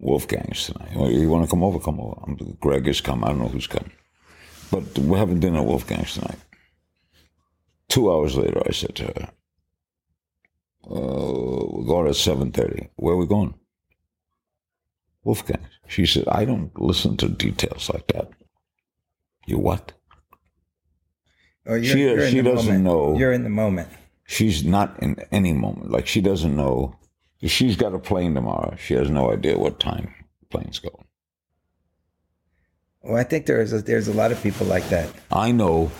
[0.00, 0.96] Wolfgang's tonight.
[0.96, 1.78] Well, you want to come over?
[1.78, 2.18] Come over.
[2.26, 3.22] I'm, Greg has come.
[3.22, 3.92] I don't know who's coming,
[4.70, 6.38] but we're having dinner at Wolfgang's tonight.
[7.88, 9.28] Two hours later, I said to her,
[10.90, 12.88] uh, "We're going at seven thirty.
[12.96, 13.54] Where are we going?"
[15.24, 15.60] Wolfgang.
[15.86, 18.30] She said, I don't listen to details like that.
[19.46, 19.92] You what?
[21.66, 22.84] oh, you're, She- you're she doesn't moment.
[22.84, 23.18] know.
[23.18, 23.88] You're in the moment.
[24.24, 25.90] She's not in any moment.
[25.92, 26.96] Like she doesn't know.
[27.40, 31.04] If she's got a plane tomorrow, she has no idea what time the plane's going.
[33.02, 35.08] Well, I think there's a, there's a lot of people like that.
[35.32, 35.90] I know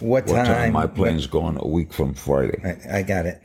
[0.00, 0.46] What, what time?
[0.46, 2.60] time my what- plane's going a week from Friday.
[2.92, 3.40] I, I got it.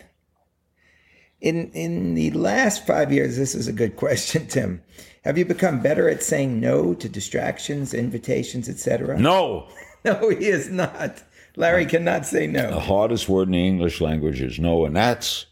[1.42, 4.82] In in the last five years, this is a good question, Tim.
[5.24, 9.20] Have you become better at saying no to distractions, invitations, etc.?
[9.20, 9.68] No!
[10.06, 11.24] no, he is not.
[11.56, 12.72] Larry cannot say no.
[12.72, 15.46] The hardest word in the English language is no, and that's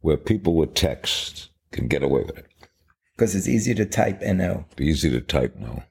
[0.00, 2.46] where people with text can get away with it.
[3.16, 4.64] because it's easy to type no.
[4.78, 5.82] Easy to type no.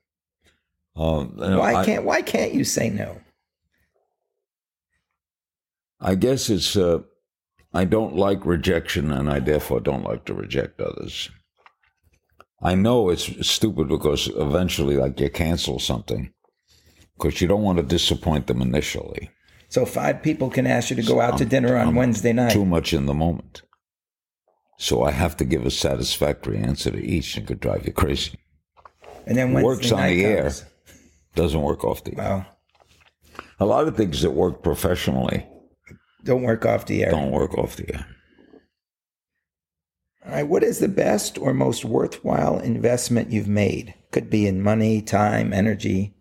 [0.95, 3.19] Um, you know, Why I- can't Why can't you say no?
[5.99, 6.99] I guess it's uh,
[7.73, 11.30] I don't like rejection, and I therefore don't like to reject others.
[12.61, 16.31] I know it's stupid because eventually, like, you cancel something
[17.18, 19.30] because you don't want to disappoint them initially.
[19.69, 22.34] So five people can ask you to go out to I'm- dinner on I'm Wednesday
[22.34, 22.52] night.
[22.52, 23.61] Too much in the moment.
[24.77, 28.38] So I have to give a satisfactory answer to each and could drive you crazy.
[29.27, 30.52] and then Wednesday works on night the air.
[31.35, 32.18] Doesn't work off the air.
[32.18, 32.45] Well,
[33.60, 35.45] A lot of things that work professionally
[36.23, 37.11] don't work off the air.
[37.11, 38.06] don't work off the air.
[40.26, 43.95] All right, what is the best or most worthwhile investment you've made?
[44.11, 46.14] Could be in money, time, energy.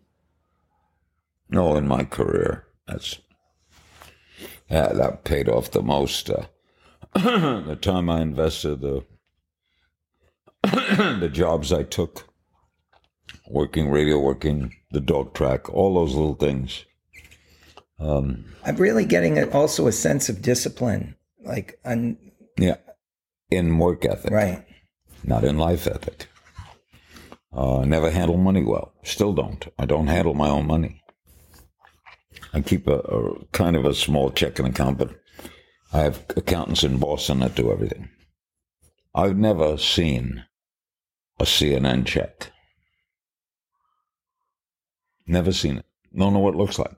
[1.49, 3.19] No, in my career, that's
[4.69, 6.29] yeah, that paid off the most.
[6.29, 6.45] Uh,
[7.13, 9.05] the time I invested, the
[10.63, 12.27] the jobs I took,
[13.47, 16.85] working radio, working the dog track, all those little things.
[18.01, 22.17] Um, I'm really getting a, also a sense of discipline, like un,
[22.57, 22.77] yeah,
[23.51, 24.65] in work ethic, right?
[25.23, 26.27] Not in life ethic.
[27.53, 28.93] Uh, never handle money well.
[29.03, 29.67] Still don't.
[29.77, 31.01] I don't handle my own money.
[32.53, 35.11] I keep a, a kind of a small checking account, but
[35.93, 38.09] I have accountants in Boston that do everything.
[39.13, 40.45] I've never seen
[41.39, 42.51] a CNN check.
[45.27, 45.85] Never seen it.
[46.15, 46.95] Don't know what it looks like.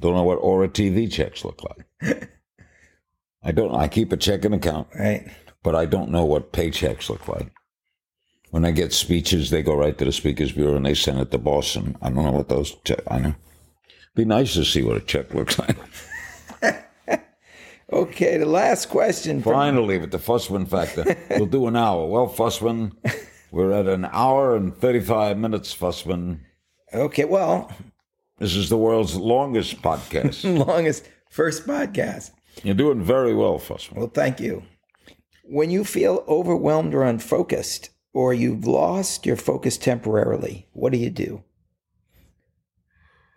[0.00, 2.30] Don't know what Ora TV checks look like.
[3.42, 3.74] I don't.
[3.74, 5.28] I keep a checking account, right?
[5.62, 7.50] But I don't know what paychecks look like.
[8.50, 11.30] When I get speeches, they go right to the speakers bureau and they send it
[11.32, 11.96] to Boston.
[12.00, 12.74] I don't know what those.
[12.84, 13.34] Check, I know.
[14.14, 15.76] Be nice to see what a check looks like.
[17.92, 19.42] okay, the last question.
[19.42, 22.06] From- Finally, with the Fussman factor, we'll do an hour.
[22.06, 22.92] Well, Fussman,
[23.50, 26.40] we're at an hour and thirty-five minutes, Fussman.
[26.92, 27.72] Okay, well,
[28.38, 30.42] this is the world's longest podcast.
[30.66, 32.30] longest first podcast.
[32.62, 33.96] You're doing very well, Fussman.
[33.96, 34.62] Well, thank you.
[35.44, 41.10] When you feel overwhelmed or unfocused, or you've lost your focus temporarily, what do you
[41.10, 41.42] do?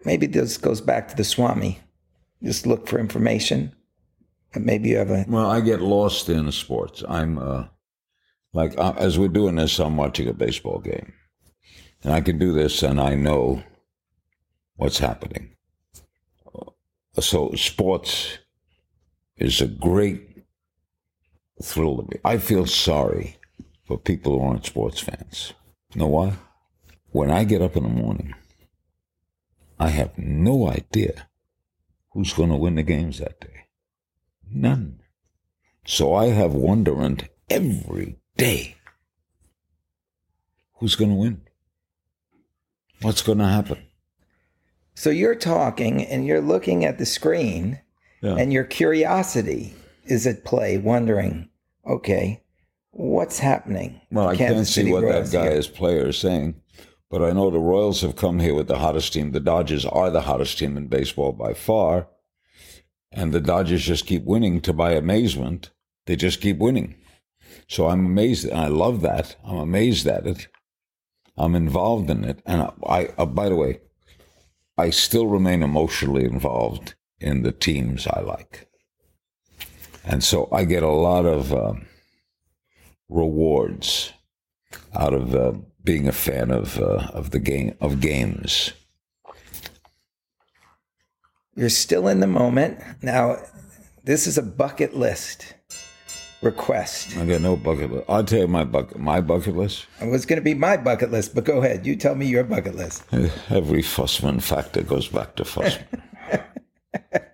[0.05, 1.79] Maybe this goes back to the Swami.
[2.43, 3.73] Just look for information.
[4.53, 5.25] And maybe you have a.
[5.27, 7.03] Well, I get lost in sports.
[7.09, 7.65] I'm uh,
[8.53, 11.11] like, uh, as we're doing this, I'm watching a baseball game.
[12.03, 13.63] And I can do this and I know
[14.77, 15.49] what's happening.
[16.55, 16.71] Uh,
[17.19, 18.37] so, sports
[19.35, 20.45] is a great
[21.61, 22.19] thrill to me.
[22.23, 23.37] I feel sorry
[23.85, 25.53] for people who aren't sports fans.
[25.93, 26.33] You know why?
[27.11, 28.33] When I get up in the morning,
[29.79, 31.27] I have no idea
[32.11, 33.65] who's going to win the games that day.
[34.51, 34.99] None.
[35.85, 38.75] So I have wonderment every day.
[40.75, 41.41] Who's going to win?
[43.01, 43.86] What's going to happen?
[44.97, 47.79] So you're talking and you're looking at the screen,
[48.23, 48.33] yeah.
[48.33, 49.75] and your curiosity
[50.05, 51.49] is at play, wondering,
[51.85, 52.41] okay,
[52.89, 54.01] what's happening?
[54.09, 55.59] Well, I Kansas can't see City what Royals that guy here.
[55.59, 56.59] is player is saying,
[57.11, 59.33] but I know the Royals have come here with the hottest team.
[59.33, 62.07] The Dodgers are the hottest team in baseball by far,
[63.11, 65.69] and the Dodgers just keep winning to my amazement.
[66.07, 66.95] They just keep winning.
[67.67, 68.51] So I'm amazed.
[68.51, 69.35] I love that.
[69.45, 70.47] I'm amazed at it.
[71.37, 72.41] I'm involved in it.
[72.47, 73.81] And I, I uh, by the way,
[74.77, 78.69] I still remain emotionally involved in the teams I like.
[80.03, 81.87] And so I get a lot of um,
[83.09, 84.13] rewards
[84.93, 88.73] out of uh, being a fan of uh, of the game of games.
[91.55, 92.79] You're still in the moment.
[93.01, 93.37] Now,
[94.03, 95.55] this is a bucket list
[96.41, 97.17] request.
[97.17, 98.05] I got no bucket list.
[98.09, 99.85] I'll tell you my bucket my bucket list.
[100.01, 101.85] It was going to be my bucket list, but go ahead.
[101.85, 103.03] You tell me your bucket list.
[103.49, 106.01] Every Fussman factor goes back to Fussman.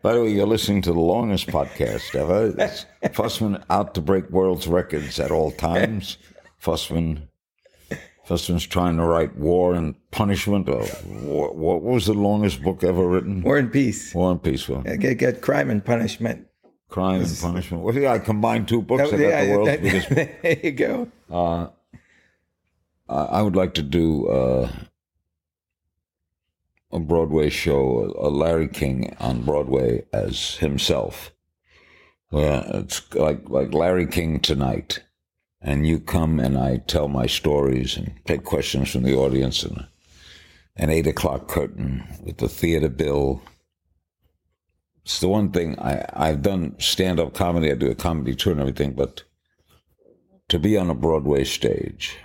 [0.01, 2.53] By the way, you're listening to the longest podcast ever.
[2.57, 2.85] It's
[3.15, 6.17] Fussman out to break world's records at all times.
[6.61, 7.27] Fussman,
[8.27, 10.67] Fussman's trying to write War and Punishment.
[10.67, 13.41] Or what, what was the longest book ever written?
[13.41, 14.13] War and Peace.
[14.13, 14.67] War and Peace.
[14.67, 16.47] Well, get, get Crime and Punishment.
[16.93, 17.81] Crime and Punishment.
[17.81, 19.01] Well, yeah, I combined two books.
[19.01, 20.09] I got the world's that, biggest.
[20.43, 21.11] There you go.
[21.27, 21.69] Uh,
[23.09, 24.71] I would like to do uh,
[26.91, 31.31] a Broadway show, a Larry King on Broadway as himself.
[32.29, 34.99] Well, it's like like Larry King tonight,
[35.63, 39.87] and you come and I tell my stories and take questions from the audience and
[40.75, 43.41] an eight o'clock curtain with the theater bill
[45.03, 48.53] it's the one thing I, I've done stand up comedy, I do a comedy tour
[48.53, 49.23] and everything, but
[50.49, 52.17] to be on a Broadway stage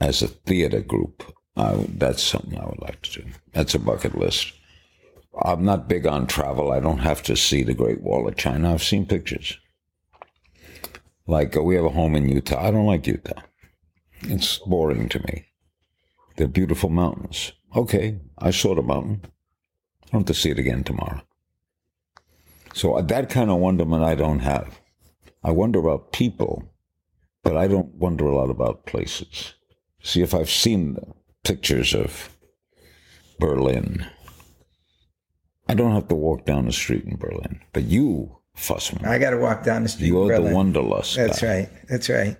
[0.00, 3.28] as a theater group, that's something I would like to do.
[3.52, 4.52] That's a bucket list.
[5.40, 6.72] I'm not big on travel.
[6.72, 8.72] I don't have to see the Great Wall of China.
[8.72, 9.58] I've seen pictures.
[11.26, 12.62] Like uh, we have a home in Utah.
[12.62, 13.40] I don't like Utah.
[14.22, 15.46] It's boring to me.
[16.36, 17.52] They're beautiful mountains.
[17.74, 19.24] Okay, I saw the mountain.
[20.12, 21.22] I want to see it again tomorrow.
[22.74, 24.80] So uh, that kind of wonderment I don't have.
[25.42, 26.64] I wonder about people,
[27.42, 29.54] but I don't wonder a lot about places.
[30.02, 30.98] See, if I've seen
[31.44, 32.36] pictures of
[33.38, 34.06] Berlin,
[35.68, 37.60] I don't have to walk down the street in Berlin.
[37.72, 39.06] But you Fussman.
[39.06, 40.08] I got to walk down the street.
[40.08, 41.16] You're the wanderlust.
[41.16, 41.48] That's guy.
[41.48, 41.68] right.
[41.88, 42.36] That's right.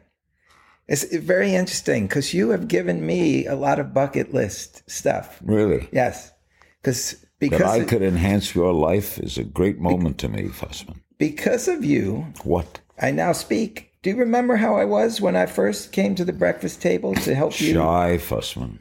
[0.89, 5.41] It's very interesting because you have given me a lot of bucket list stuff.
[5.43, 5.89] Really?
[5.93, 6.33] Yes,
[6.83, 11.01] because That because I could enhance your life is a great moment to me, Fussman.
[11.19, 12.81] because of you, What?
[13.01, 13.91] I now speak.
[14.03, 17.35] Do you remember how I was when I first came to the breakfast table to
[17.35, 17.75] help you?
[17.75, 18.79] Shy Fussman.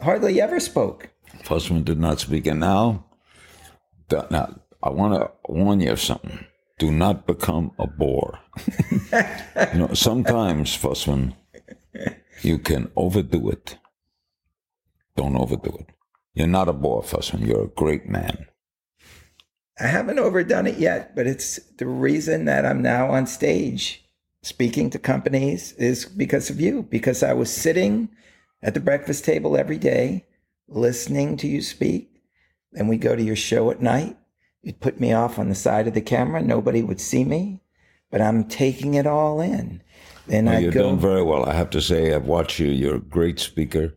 [0.00, 1.10] Hardly ever spoke.
[1.42, 2.46] Fussman did not speak.
[2.46, 3.04] And now,
[4.30, 6.46] now I want to warn you of something.
[6.78, 8.38] Do not become a bore.
[9.12, 11.34] you know, sometimes, Fussman,
[12.42, 13.78] you can overdo it.
[15.16, 15.93] Don't overdo it.
[16.34, 17.46] You're not a bore, Fussman.
[17.46, 18.46] You're a great man.
[19.80, 24.04] I haven't overdone it yet, but it's the reason that I'm now on stage
[24.42, 28.08] speaking to companies is because of you, because I was sitting
[28.62, 30.26] at the breakfast table every day
[30.68, 32.22] listening to you speak.
[32.72, 34.16] Then we go to your show at night.
[34.62, 36.42] You'd put me off on the side of the camera.
[36.42, 37.60] Nobody would see me,
[38.10, 39.82] but I'm taking it all in.
[40.26, 40.82] Then Well, I you've go.
[40.90, 41.44] done very well.
[41.44, 42.68] I have to say, I've watched you.
[42.68, 43.94] You're a great speaker.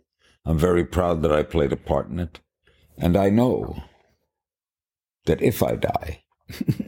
[0.48, 2.40] I'm very proud that I played a part in it.
[2.98, 3.84] And I know
[5.26, 6.24] that if I die,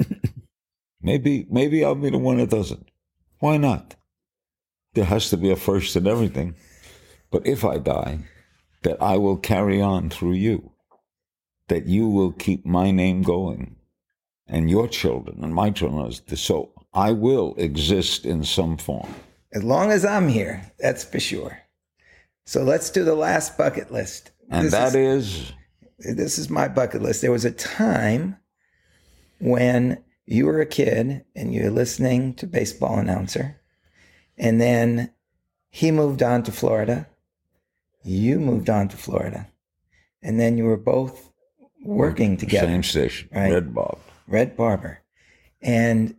[1.02, 2.90] maybe maybe I'll be the one that doesn't.
[3.40, 3.96] Why not?
[4.94, 6.56] There has to be a first in everything.
[7.32, 8.20] But if I die,
[8.84, 10.72] that I will carry on through you.
[11.68, 13.76] That you will keep my name going
[14.48, 16.12] and your children and my children.
[16.38, 19.14] So I will exist in some form.
[19.52, 21.60] as long as I'm here, that's for sure.
[22.50, 24.32] So let's do the last bucket list.
[24.50, 25.54] And This that is-
[26.00, 27.22] is this is my bucket list.
[27.22, 28.38] There was a time
[29.38, 33.62] when you were a kid and you were listening to baseball announcer,
[34.36, 35.12] and then
[35.70, 37.08] he moved on to Florida.
[38.02, 39.52] You moved on to Florida,
[40.24, 41.30] and then you were both
[41.84, 42.66] working together.
[42.66, 43.54] Same station, Right.
[43.54, 44.00] Red Bob.
[44.28, 45.02] Red Barber.
[45.62, 46.16] And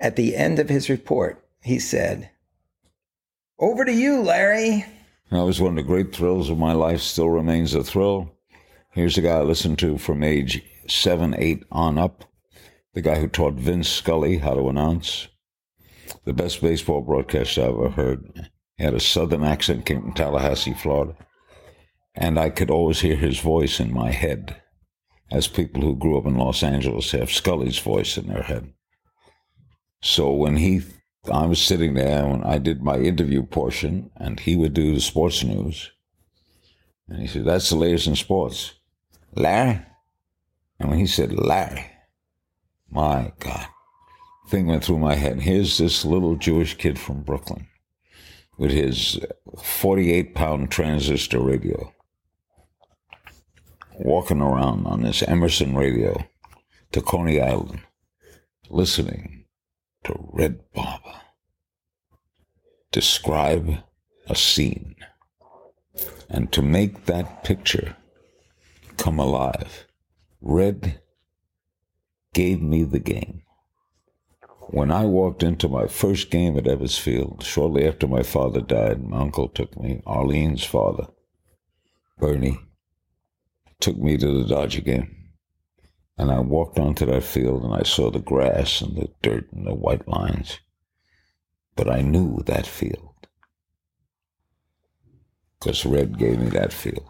[0.00, 2.30] at the end of his report, he said,
[3.56, 4.84] Over to you, Larry.
[5.34, 8.30] That was one of the great thrills of my life, still remains a thrill.
[8.92, 12.24] Here's a guy I listened to from age seven, eight on up.
[12.92, 15.26] The guy who taught Vin Scully how to announce.
[16.24, 18.48] The best baseball broadcast I ever heard.
[18.76, 21.16] He had a southern accent, came from Tallahassee, Florida.
[22.14, 24.62] And I could always hear his voice in my head,
[25.32, 28.72] as people who grew up in Los Angeles have Scully's voice in their head.
[30.00, 30.82] So when he,
[31.32, 35.00] I was sitting there when I did my interview portion, and he would do the
[35.00, 35.90] sports news.
[37.08, 38.74] And he said, That's the latest in sports.
[39.34, 39.80] Larry?
[40.78, 41.86] And when he said Larry,
[42.90, 43.66] my God,
[44.48, 45.40] thing went through my head.
[45.40, 47.68] Here's this little Jewish kid from Brooklyn
[48.58, 49.18] with his
[49.62, 51.92] 48 pound transistor radio,
[53.98, 56.24] walking around on this Emerson radio
[56.92, 57.80] to Coney Island,
[58.68, 59.43] listening
[60.04, 61.20] to Red Barber
[62.92, 63.78] describe
[64.28, 64.94] a scene.
[66.28, 67.96] And to make that picture
[68.96, 69.86] come alive,
[70.40, 71.00] Red
[72.32, 73.42] gave me the game.
[74.68, 79.02] When I walked into my first game at Ebbets Field, shortly after my father died,
[79.02, 81.08] my uncle took me, Arlene's father,
[82.18, 82.58] Bernie,
[83.80, 85.23] took me to the Dodger game.
[86.16, 89.66] And I walked onto that field and I saw the grass and the dirt and
[89.66, 90.60] the white lines.
[91.76, 93.10] But I knew that field.
[95.58, 97.06] Because Red gave me that field.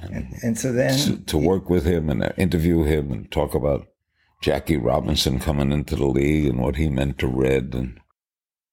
[0.00, 3.86] And, and so then To, to work with him and interview him and talk about
[4.40, 7.74] Jackie Robinson coming into the league and what he meant to Red.
[7.74, 8.00] And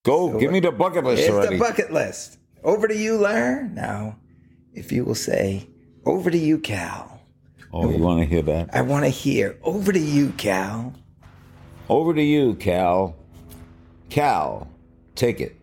[0.03, 1.55] go, give me the bucket list It's already.
[1.57, 2.37] the bucket list.
[2.63, 3.67] Over to you, Larry.
[3.69, 4.17] Now,
[4.73, 5.67] if you will say,
[6.05, 7.20] over to you, Cal.
[7.73, 8.69] Oh, you want to hear that?
[8.73, 10.93] I want to hear, over to you, Cal.
[11.89, 13.15] Over to you, Cal.
[14.09, 14.67] Cal,
[15.15, 15.55] take it.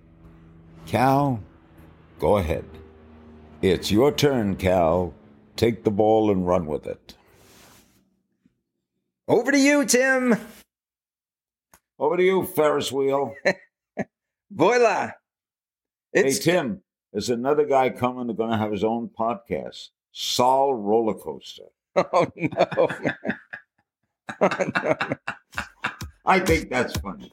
[0.86, 1.40] Cal,
[2.18, 2.64] go ahead.
[3.60, 5.12] It's your turn, Cal.
[5.56, 7.14] Take the ball and run with it.
[9.26, 10.36] Over to you, Tim.
[11.98, 13.34] Over to you, Ferris wheel.
[14.50, 15.10] Voila.
[16.12, 16.80] hey, Tim,
[17.12, 21.64] there's another guy coming going to have his own podcast, Sol Roller Coaster.
[21.96, 22.88] Oh, no.
[24.40, 24.48] Oh,
[26.26, 27.32] I think that's funny.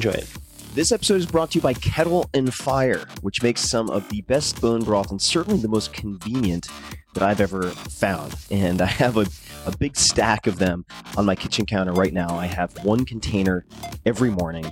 [0.09, 0.27] it.
[0.73, 4.21] This episode is brought to you by Kettle and Fire, which makes some of the
[4.21, 6.67] best bone broth and certainly the most convenient
[7.13, 8.35] that I've ever found.
[8.49, 9.25] And I have a,
[9.65, 10.85] a big stack of them
[11.17, 12.37] on my kitchen counter right now.
[12.37, 13.65] I have one container
[14.05, 14.71] every morning.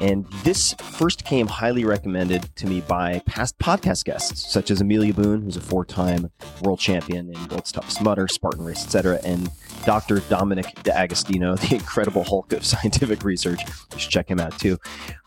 [0.00, 5.14] And this first came highly recommended to me by past podcast guests, such as Amelia
[5.14, 6.30] Boone, who's a four time
[6.62, 9.50] world champion in World's Toughest Mudder, Spartan Race, etc., and
[9.84, 10.20] Dr.
[10.28, 13.62] Dominic D'Agostino, the incredible Hulk of scientific research.
[13.92, 14.78] You should check him out too.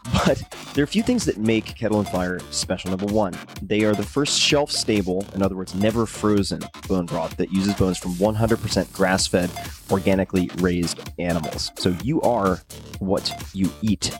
[0.04, 0.42] But
[0.74, 2.90] there are a few things that make Kettle and Fire special.
[2.90, 7.36] Number one, they are the first shelf stable, in other words, never frozen bone broth
[7.38, 9.52] that uses bones from 100% grass fed,
[9.92, 11.72] organically raised animals.
[11.78, 12.62] So you are
[13.00, 14.18] what you eat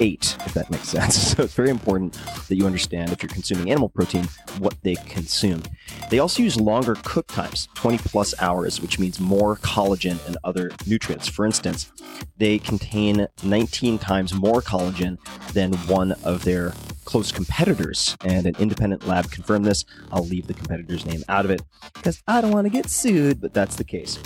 [0.00, 1.20] ate, if that makes sense.
[1.30, 2.18] So it's very important
[2.48, 4.24] that you understand if you're consuming animal protein,
[4.58, 5.62] what they consume.
[6.10, 10.72] They also use longer cook times, 20 plus hours, which means more collagen and other
[10.86, 11.28] nutrients.
[11.28, 11.92] For instance,
[12.36, 15.09] they contain 19 times more collagen
[15.52, 16.72] than one of their
[17.04, 19.84] close competitors, and an independent lab confirmed this.
[20.12, 21.62] I'll leave the competitor's name out of it
[21.94, 24.18] because I don't want to get sued, but that's the case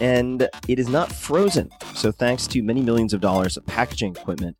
[0.00, 1.70] and it is not frozen.
[1.94, 4.56] So, thanks to many millions of dollars of packaging equipment,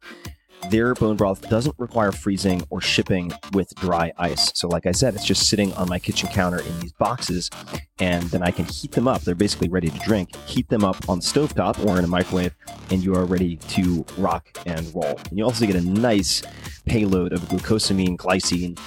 [0.70, 4.50] their bone broth doesn't require freezing or shipping with dry ice.
[4.54, 7.50] So, like I said, it's just sitting on my kitchen counter in these boxes,
[7.98, 9.22] and then I can heat them up.
[9.22, 10.34] They're basically ready to drink.
[10.46, 12.54] Heat them up on the stovetop or in a microwave,
[12.90, 15.18] and you are ready to rock and roll.
[15.28, 16.42] And you also get a nice
[16.86, 18.78] payload of glucosamine, glycine,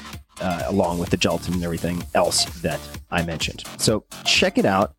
[0.42, 2.80] uh, along with the gelatin and everything else that
[3.12, 3.64] I mentioned.
[3.78, 4.96] So check it out.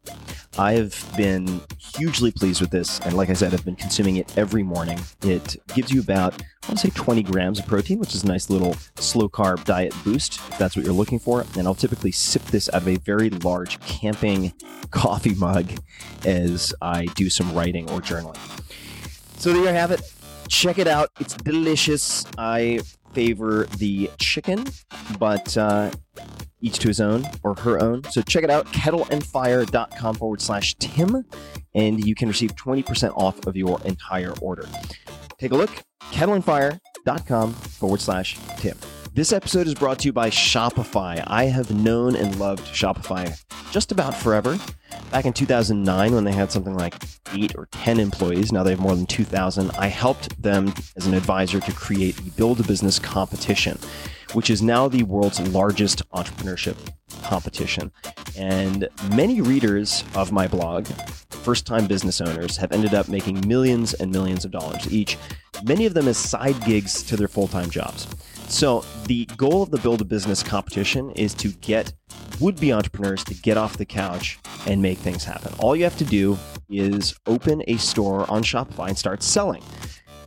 [0.59, 3.01] I've been hugely pleased with this.
[3.01, 4.99] And like I said, I've been consuming it every morning.
[5.23, 8.27] It gives you about, I want to say 20 grams of protein, which is a
[8.27, 11.47] nice little slow carb diet boost, if that's what you're looking for.
[11.57, 14.53] And I'll typically sip this out of a very large camping
[14.91, 15.71] coffee mug
[16.27, 18.37] as I do some writing or journaling.
[19.39, 20.03] So there you have it.
[20.49, 21.11] Check it out.
[21.19, 22.27] It's delicious.
[22.37, 22.81] I
[23.13, 24.65] favor the chicken,
[25.19, 25.91] but uh,
[26.61, 28.05] each to his own or her own.
[28.05, 31.25] So check it out, kettleandfire.com forward slash Tim,
[31.75, 34.69] and you can receive 20% off of your entire order.
[35.39, 35.71] Take a look,
[36.13, 38.79] kettleandfire.com forward slash Tim.
[39.15, 41.23] This episode is brought to you by Shopify.
[41.27, 43.39] I have known and loved Shopify
[43.71, 44.59] just about forever.
[45.11, 46.95] Back in 2009, when they had something like
[47.35, 51.13] eight or 10 employees, now they have more than 2,000, I helped them as an
[51.13, 53.79] advisor to create the Build a Business competition,
[54.33, 56.77] which is now the world's largest entrepreneurship
[57.23, 57.93] competition.
[58.39, 60.87] And many readers of my blog,
[61.29, 65.19] first time business owners, have ended up making millions and millions of dollars each,
[65.65, 68.07] many of them as side gigs to their full time jobs.
[68.53, 71.95] So, the goal of the Build a Business competition is to get
[72.39, 75.55] would be entrepreneurs to get off the couch and make things happen.
[75.59, 76.39] All you have to do
[76.69, 79.63] is open a store on Shopify and start selling.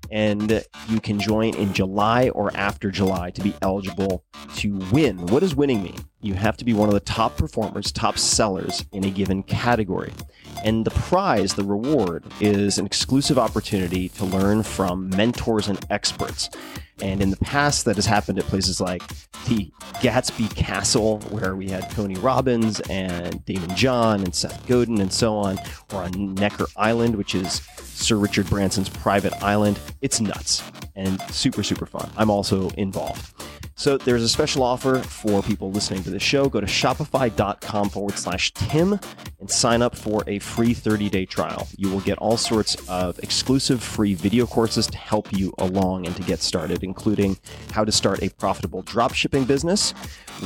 [0.10, 4.24] And you can join in July or after July to be eligible
[4.56, 5.28] to win.
[5.28, 6.00] What does winning mean?
[6.22, 10.12] You have to be one of the top performers, top sellers in a given category.
[10.64, 16.50] And the prize, the reward, is an exclusive opportunity to learn from mentors and experts.
[17.02, 19.04] And in the past, that has happened at places like
[19.48, 25.12] the Gatsby Castle, where we had Tony Robbins and Daymond John and Seth Godin and
[25.12, 25.60] so on,
[25.94, 29.80] or on Necker Island, which is Sir Richard Branson's private island.
[30.02, 30.64] It's nuts
[30.96, 32.10] and super, super fun.
[32.18, 33.34] I'm also involved.
[33.78, 36.48] So there's a special offer for people listening to the show.
[36.48, 38.98] Go to shopify.com forward slash Tim
[39.42, 41.68] and sign up for a free 30 day trial.
[41.76, 46.16] You will get all sorts of exclusive free video courses to help you along and
[46.16, 47.38] to get started, including
[47.72, 49.94] how to start a profitable dropshipping business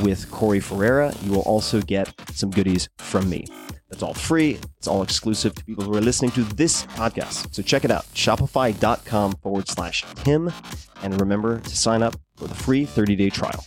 [0.02, 1.14] with Corey Ferreira.
[1.24, 3.46] You will also get some goodies from me.
[3.90, 4.60] That's all free.
[4.78, 7.54] It's all exclusive to people who are listening to this podcast.
[7.54, 8.06] So check it out.
[8.14, 10.52] Shopify.com forward slash Tim.
[11.02, 13.66] And remember to sign up for the free 30 day trial.